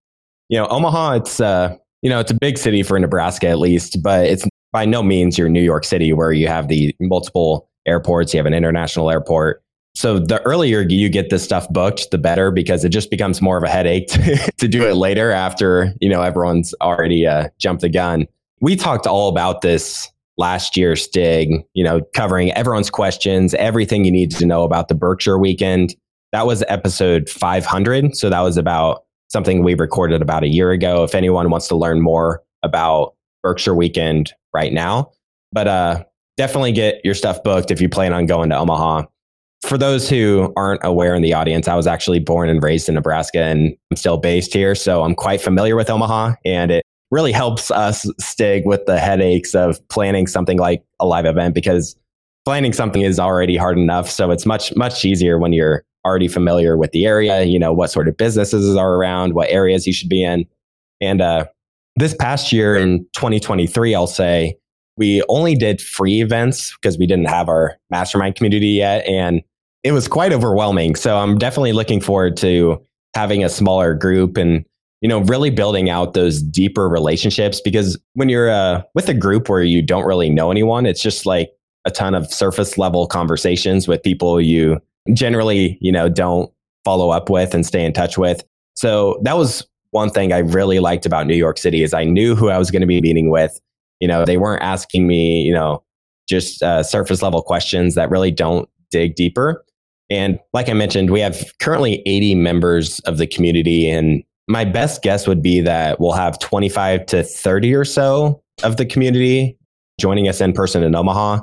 [0.49, 1.15] you know Omaha.
[1.17, 4.85] It's uh you know it's a big city for Nebraska at least, but it's by
[4.85, 8.33] no means your New York City where you have the multiple airports.
[8.33, 9.61] You have an international airport.
[9.95, 13.59] So the earlier you get this stuff booked, the better because it just becomes more
[13.59, 17.81] of a headache to, to do it later after you know everyone's already uh, jumped
[17.81, 18.29] the gun.
[18.61, 24.13] We talked all about this last year Stig, you know, covering everyone's questions, everything you
[24.13, 25.95] need to know about the Berkshire weekend.
[26.33, 28.17] That was episode 500.
[28.17, 31.05] So that was about something we recorded about a year ago.
[31.05, 35.11] If anyone wants to learn more about Berkshire weekend right now,
[35.53, 36.05] but uh,
[36.37, 39.05] definitely get your stuff booked if you plan on going to Omaha.
[39.63, 42.95] For those who aren't aware in the audience, I was actually born and raised in
[42.95, 44.75] Nebraska and I'm still based here.
[44.75, 49.55] So I'm quite familiar with Omaha and it really helps us Stig with the headaches
[49.55, 51.95] of planning something like a live event because
[52.47, 54.11] planning something is already hard enough.
[54.11, 57.91] So it's much, much easier when you're already familiar with the area, you know, what
[57.91, 60.47] sort of businesses are around, what areas you should be in.
[61.01, 61.47] And uh,
[61.97, 64.57] this past year in 2023, I'll say
[64.97, 69.07] we only did free events because we didn't have our mastermind community yet.
[69.07, 69.43] And
[69.85, 70.95] it was quite overwhelming.
[70.95, 72.83] So I'm definitely looking forward to
[73.15, 74.65] having a smaller group and
[75.03, 79.49] you know really building out those deeper relationships because when you're uh, with a group
[79.49, 81.51] where you don't really know anyone it's just like
[81.85, 84.81] a ton of surface level conversations with people you
[85.13, 86.51] generally you know don't
[86.85, 90.79] follow up with and stay in touch with so that was one thing i really
[90.79, 93.31] liked about new york city is i knew who i was going to be meeting
[93.31, 93.61] with
[94.01, 95.83] you know they weren't asking me you know
[96.29, 99.65] just uh, surface level questions that really don't dig deeper
[100.11, 103.89] and like I mentioned, we have currently 80 members of the community.
[103.89, 104.23] And
[104.53, 108.87] my best guess would be that we'll have 25 to 30 or so of the
[108.87, 109.57] community
[109.99, 111.41] joining us in person in Omaha.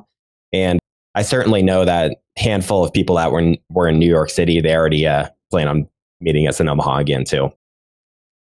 [0.53, 0.80] And
[1.15, 4.61] I certainly know that handful of people that were in, were in New York City,
[4.61, 5.90] they already uh, plan on
[6.22, 7.52] meeting us in Omaha again too.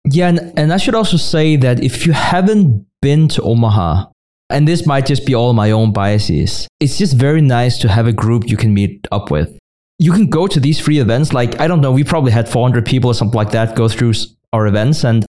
[0.04, 4.06] Yeah, and, and I should also say that if you haven't been to Omaha,
[4.50, 8.06] and this might just be all my own biases, it's just very nice to have
[8.06, 9.58] a group you can meet up with
[9.98, 11.32] you can go to these free events.
[11.32, 14.14] Like, I don't know, we probably had 400 people or something like that go through
[14.52, 15.04] our events.
[15.04, 15.24] And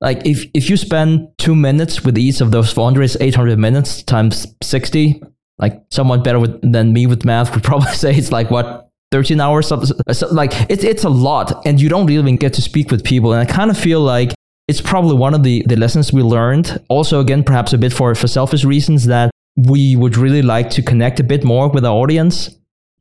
[0.00, 4.02] like, if, if you spend two minutes with each of those 400, it's 800 minutes
[4.02, 5.22] times 60.
[5.58, 9.40] Like, someone better with, than me with math would probably say it's like, what, 13
[9.40, 9.72] hours?
[9.72, 11.66] Uh, so, like, it's, it's a lot.
[11.66, 13.32] And you don't even get to speak with people.
[13.32, 14.32] And I kind of feel like
[14.68, 16.78] it's probably one of the, the lessons we learned.
[16.88, 20.82] Also, again, perhaps a bit for, for selfish reasons that we would really like to
[20.82, 22.50] connect a bit more with our audience.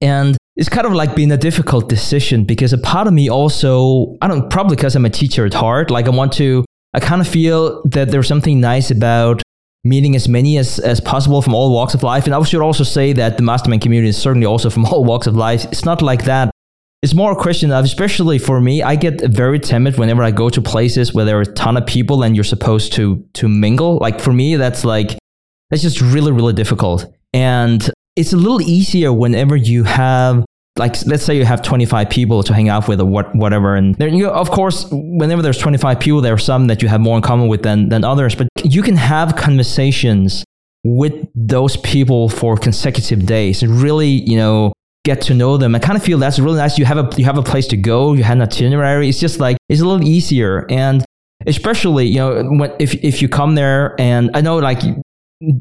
[0.02, 4.18] And it's kind of like being a difficult decision because a part of me also,
[4.22, 6.66] I don't, probably because I'm a teacher at heart, like I want to,
[6.96, 9.44] I kind of feel that there's something nice about
[9.84, 12.26] meeting as many as, as possible from all walks of life.
[12.26, 15.28] And I should also say that the mastermind community is certainly also from all walks
[15.28, 15.64] of life.
[15.66, 16.50] It's not like that.
[17.04, 20.50] It's more a question of, especially for me, I get very timid whenever I go
[20.50, 23.98] to places where there are a ton of people and you're supposed to to mingle.
[23.98, 25.20] Like for me, that's like
[25.70, 27.06] that's just really, really difficult.
[27.34, 30.44] And it's a little easier whenever you have
[30.78, 33.76] like let's say you have 25 people to hang out with or what, whatever.
[33.76, 37.16] And you, of course whenever there's 25 people there are some that you have more
[37.16, 38.36] in common with than, than others.
[38.36, 40.44] But you can have conversations
[40.84, 44.72] with those people for consecutive days and really you know
[45.04, 46.78] get to know them i kind of feel that's really nice.
[46.78, 48.14] You have a you have a place to go.
[48.14, 49.10] You have an itinerary.
[49.10, 50.66] It's just like it's a little easier.
[50.70, 51.04] And
[51.46, 54.82] especially you know when, if if you come there and i know like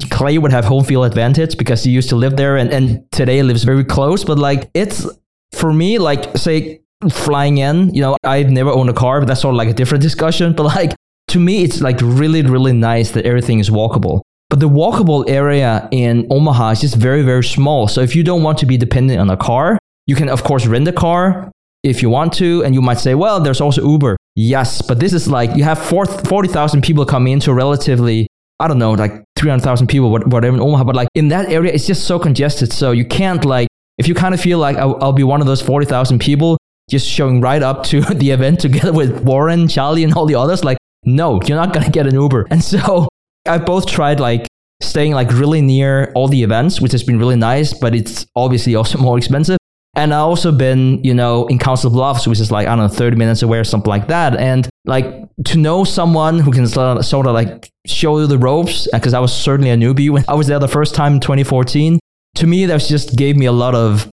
[0.09, 3.43] Clay would have home field advantage because he used to live there and, and today
[3.43, 4.23] lives very close.
[4.23, 5.07] But like it's
[5.53, 9.41] for me, like say flying in, you know, I've never owned a car, but that's
[9.41, 10.53] sort of like a different discussion.
[10.53, 10.93] But like
[11.29, 14.21] to me, it's like really, really nice that everything is walkable.
[14.49, 17.87] But the walkable area in Omaha is just very, very small.
[17.87, 19.77] So if you don't want to be dependent on a car,
[20.07, 21.51] you can of course rent a car
[21.83, 22.63] if you want to.
[22.63, 24.17] And you might say, well, there's also Uber.
[24.35, 28.27] Yes, but this is like you have 40,000 people coming into relatively
[28.59, 31.87] I don't know, like 300,000 people, whatever in Omaha, but like in that area, it's
[31.87, 32.73] just so congested.
[32.73, 35.47] So you can't like, if you kind of feel like I'll, I'll be one of
[35.47, 36.57] those 40,000 people
[36.89, 40.63] just showing right up to the event together with Warren, Charlie, and all the others,
[40.63, 42.47] like, no, you're not going to get an Uber.
[42.49, 43.07] And so
[43.47, 44.47] I both tried like
[44.81, 48.75] staying like really near all the events, which has been really nice, but it's obviously
[48.75, 49.57] also more expensive.
[49.97, 52.95] And I also been, you know, in Council Bluffs, which is like, I don't know,
[52.95, 54.37] 30 minutes away or something like that.
[54.37, 58.37] And like to know someone who can sort of, sort of like show you the
[58.37, 61.19] ropes, because I was certainly a newbie when I was there the first time in
[61.19, 61.99] 2014.
[62.35, 64.07] To me, that just gave me a lot of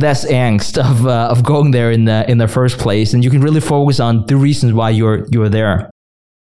[0.00, 3.12] less angst of, uh, of going there in the, in the first place.
[3.12, 5.90] And you can really focus on the reasons why you're, you're there.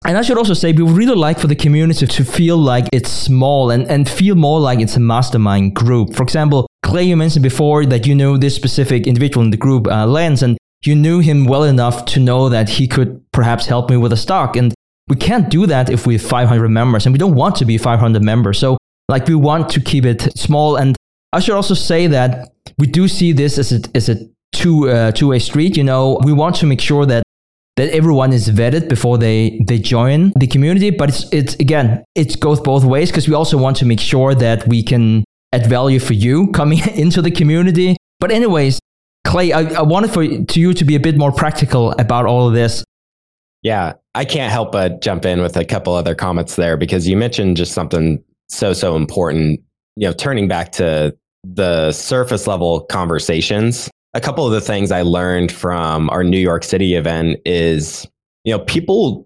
[0.05, 2.85] And I should also say, we would really like for the community to feel like
[2.93, 6.13] it's small and, and feel more like it's a mastermind group.
[6.13, 9.87] For example, Clay, you mentioned before that you know this specific individual in the group,
[9.87, 13.89] uh, Lance, and you knew him well enough to know that he could perhaps help
[13.89, 14.55] me with a stock.
[14.55, 14.71] And
[15.07, 17.79] we can't do that if we have 500 members, and we don't want to be
[17.79, 18.59] 500 members.
[18.59, 18.77] So,
[19.09, 20.75] like, we want to keep it small.
[20.75, 20.95] And
[21.33, 24.17] I should also say that we do see this as a, as a
[24.53, 25.75] two uh, two way street.
[25.75, 27.23] You know, we want to make sure that
[27.77, 30.91] that everyone is vetted before they they join the community.
[30.91, 34.35] But it's it's again, it goes both ways because we also want to make sure
[34.35, 35.24] that we can
[35.55, 37.95] add value for you coming into the community.
[38.19, 38.79] But anyways,
[39.25, 42.47] Clay, I, I wanted for to you to be a bit more practical about all
[42.47, 42.83] of this.
[43.63, 47.17] Yeah, I can't help but jump in with a couple other comments there because you
[47.17, 49.61] mentioned just something so so important.
[49.95, 53.89] You know, turning back to the surface level conversations.
[54.13, 58.07] A couple of the things I learned from our New York City event is,
[58.43, 59.25] you know, people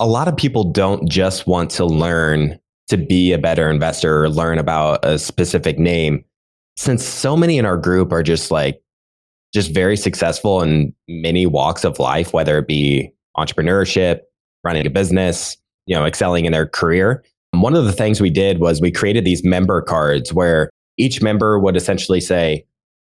[0.00, 2.58] a lot of people don't just want to learn
[2.88, 6.24] to be a better investor or learn about a specific name.
[6.76, 8.80] Since so many in our group are just like,
[9.54, 14.20] just very successful in many walks of life, whether it be entrepreneurship,
[14.64, 15.56] running a business,
[15.86, 17.24] you know, excelling in their career.
[17.52, 21.58] One of the things we did was we created these member cards where each member
[21.58, 22.66] would essentially say,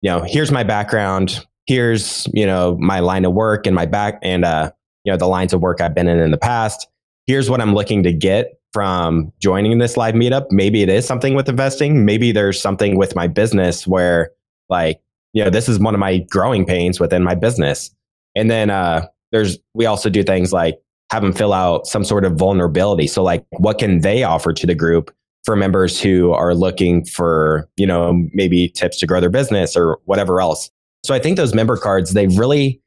[0.01, 4.21] you know, here's my background, here's, you know, my line of work and my back
[4.23, 4.71] and uh,
[5.05, 6.87] you know, the lines of work I've been in in the past.
[7.29, 10.47] Here's what I'm looking to get from joining this live meetup.
[10.51, 12.07] Maybe it is something with investing.
[12.07, 14.31] Maybe there's something with my business where
[14.71, 15.03] like,
[15.35, 17.95] you know, this is one of my growing pains within my business.
[18.35, 20.79] And then uh there's we also do things like
[21.11, 23.07] have them fill out some sort of vulnerability.
[23.07, 25.15] So like what can they offer to the group
[25.45, 29.99] for members who are looking for, you know, maybe tips to grow their business or
[30.07, 30.71] whatever else.
[31.05, 32.81] So I think those member cards, they really,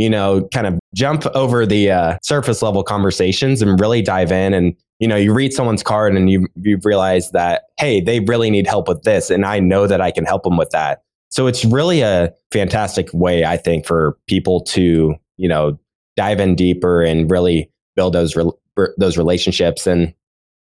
[0.00, 4.54] you know, kind of jump over the uh, surface level conversations and really dive in.
[4.54, 8.48] And, you know, you read someone's card and you, you realize that, hey, they really
[8.48, 9.28] need help with this.
[9.28, 11.02] And I know that I can help them with that.
[11.28, 15.78] So it's really a fantastic way, I think, for people to, you know,
[16.16, 19.86] dive in deeper and really build those re- those relationships.
[19.86, 20.14] And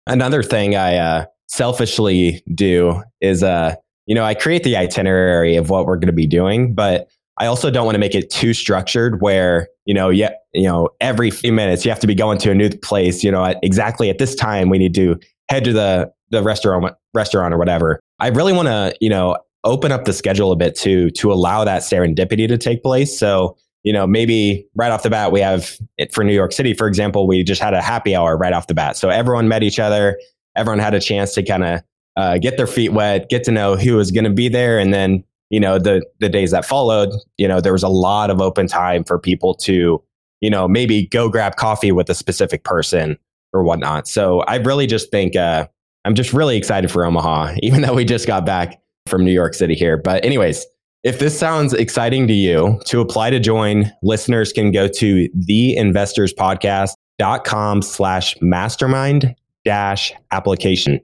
[0.07, 3.75] another thing I uh, selfishly do is, uh,
[4.07, 7.07] you know, I create the itinerary of what we're going to be doing, but
[7.39, 10.89] I also don't want to make it too structured where, you know, yeah, you know,
[11.01, 13.57] every few minutes you have to be going to a new place, you know, at,
[13.61, 15.19] exactly at this time we need to
[15.49, 17.99] head to the the restaurant restaurant or whatever.
[18.19, 21.63] I really want to, you know, open up the schedule a bit too to allow
[21.63, 23.17] that serendipity to take place.
[23.17, 26.73] So you know, maybe right off the bat, we have it for New York City,
[26.73, 28.97] for example, we just had a happy hour right off the bat.
[28.97, 30.19] So everyone met each other.
[30.57, 31.81] Everyone had a chance to kind of
[32.17, 34.77] uh, get their feet wet, get to know who was going to be there.
[34.77, 38.29] And then, you know, the, the days that followed, you know, there was a lot
[38.29, 40.03] of open time for people to,
[40.41, 43.17] you know, maybe go grab coffee with a specific person
[43.53, 44.07] or whatnot.
[44.07, 45.67] So I really just think, uh,
[46.05, 49.53] I'm just really excited for Omaha, even though we just got back from New York
[49.53, 49.97] City here.
[49.97, 50.65] But anyways,
[51.03, 57.81] if this sounds exciting to you, to apply to join, listeners can go to theinvestorspodcast.com
[57.81, 59.33] slash mastermind
[59.63, 60.99] dash application.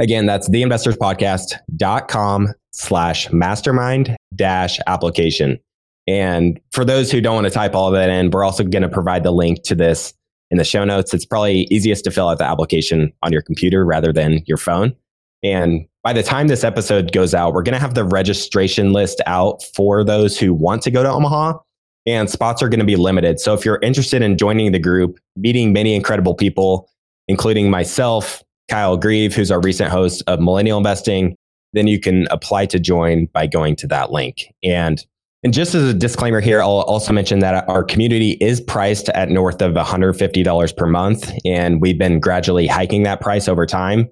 [0.00, 5.58] Again, that's theinvestorspodcast.com slash mastermind dash application.
[6.06, 8.82] And for those who don't want to type all of that in, we're also going
[8.82, 10.12] to provide the link to this
[10.50, 11.14] in the show notes.
[11.14, 14.94] It's probably easiest to fill out the application on your computer rather than your phone.
[15.42, 19.22] And by the time this episode goes out, we're going to have the registration list
[19.26, 21.58] out for those who want to go to Omaha,
[22.06, 23.40] and spots are going to be limited.
[23.40, 26.90] So if you're interested in joining the group, meeting many incredible people,
[27.28, 31.36] including myself, Kyle Grieve, who's our recent host of Millennial Investing,
[31.74, 34.46] then you can apply to join by going to that link.
[34.62, 35.04] And
[35.44, 39.28] and just as a disclaimer here, I'll also mention that our community is priced at
[39.28, 44.08] north of $150 per month, and we've been gradually hiking that price over time.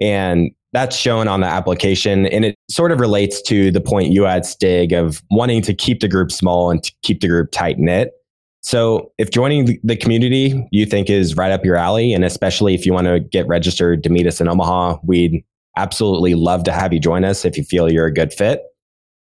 [0.00, 2.26] And that's shown on the application.
[2.26, 6.00] And it sort of relates to the point you had, Stig, of wanting to keep
[6.00, 8.12] the group small and to keep the group tight knit.
[8.60, 12.86] So if joining the community you think is right up your alley, and especially if
[12.86, 15.44] you want to get registered to meet us in Omaha, we'd
[15.76, 18.62] absolutely love to have you join us if you feel you're a good fit.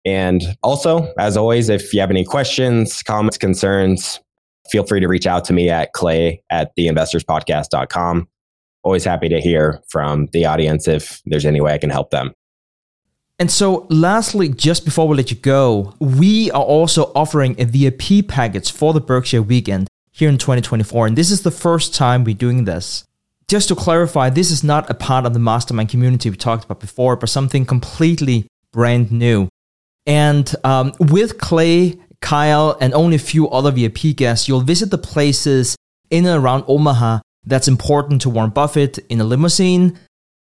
[0.05, 4.19] And also, as always, if you have any questions, comments, concerns,
[4.69, 8.27] feel free to reach out to me at clay at theinvestorspodcast.com
[8.83, 12.33] always happy to hear from the audience if there's any way I can help them.
[13.39, 18.27] And so, lastly, just before we let you go, we are also offering a VIP
[18.27, 21.07] package for the Berkshire weekend here in 2024.
[21.07, 23.03] And this is the first time we're doing this.
[23.53, 26.79] Just to clarify, this is not a part of the mastermind community we talked about
[26.79, 29.47] before, but something completely brand new.
[30.07, 34.97] And um, with Clay, Kyle, and only a few other VIP guests, you'll visit the
[34.97, 35.75] places
[36.09, 39.99] in and around Omaha that's important to Warren Buffett in a limousine.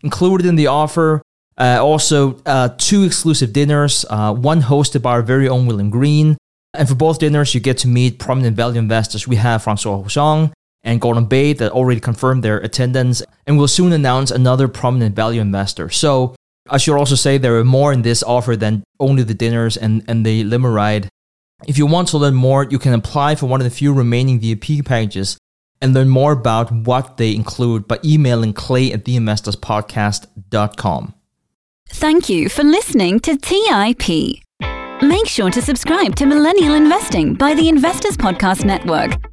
[0.02, 1.22] Included in the offer,
[1.58, 6.38] uh, also uh, two exclusive dinners, uh, one hosted by our very own William Green.
[6.74, 9.28] And for both dinners, you get to meet prominent value investors.
[9.28, 10.54] We have Francois Rochon
[10.84, 15.42] and Gautam Baid that already confirmed their attendance, and we'll soon announce another prominent value
[15.42, 15.90] investor.
[15.90, 16.36] So
[16.70, 20.04] I should also say there are more in this offer than only the dinners and,
[20.08, 21.10] and the limo ride.
[21.68, 24.40] If you want to learn more, you can apply for one of the few remaining
[24.40, 25.38] VIP packages
[25.82, 31.14] and learn more about what they include by emailing clay at theinvestorspodcast.com.
[31.90, 34.42] Thank you for listening to TIP.
[35.02, 39.33] Make sure to subscribe to Millennial Investing by the Investors Podcast Network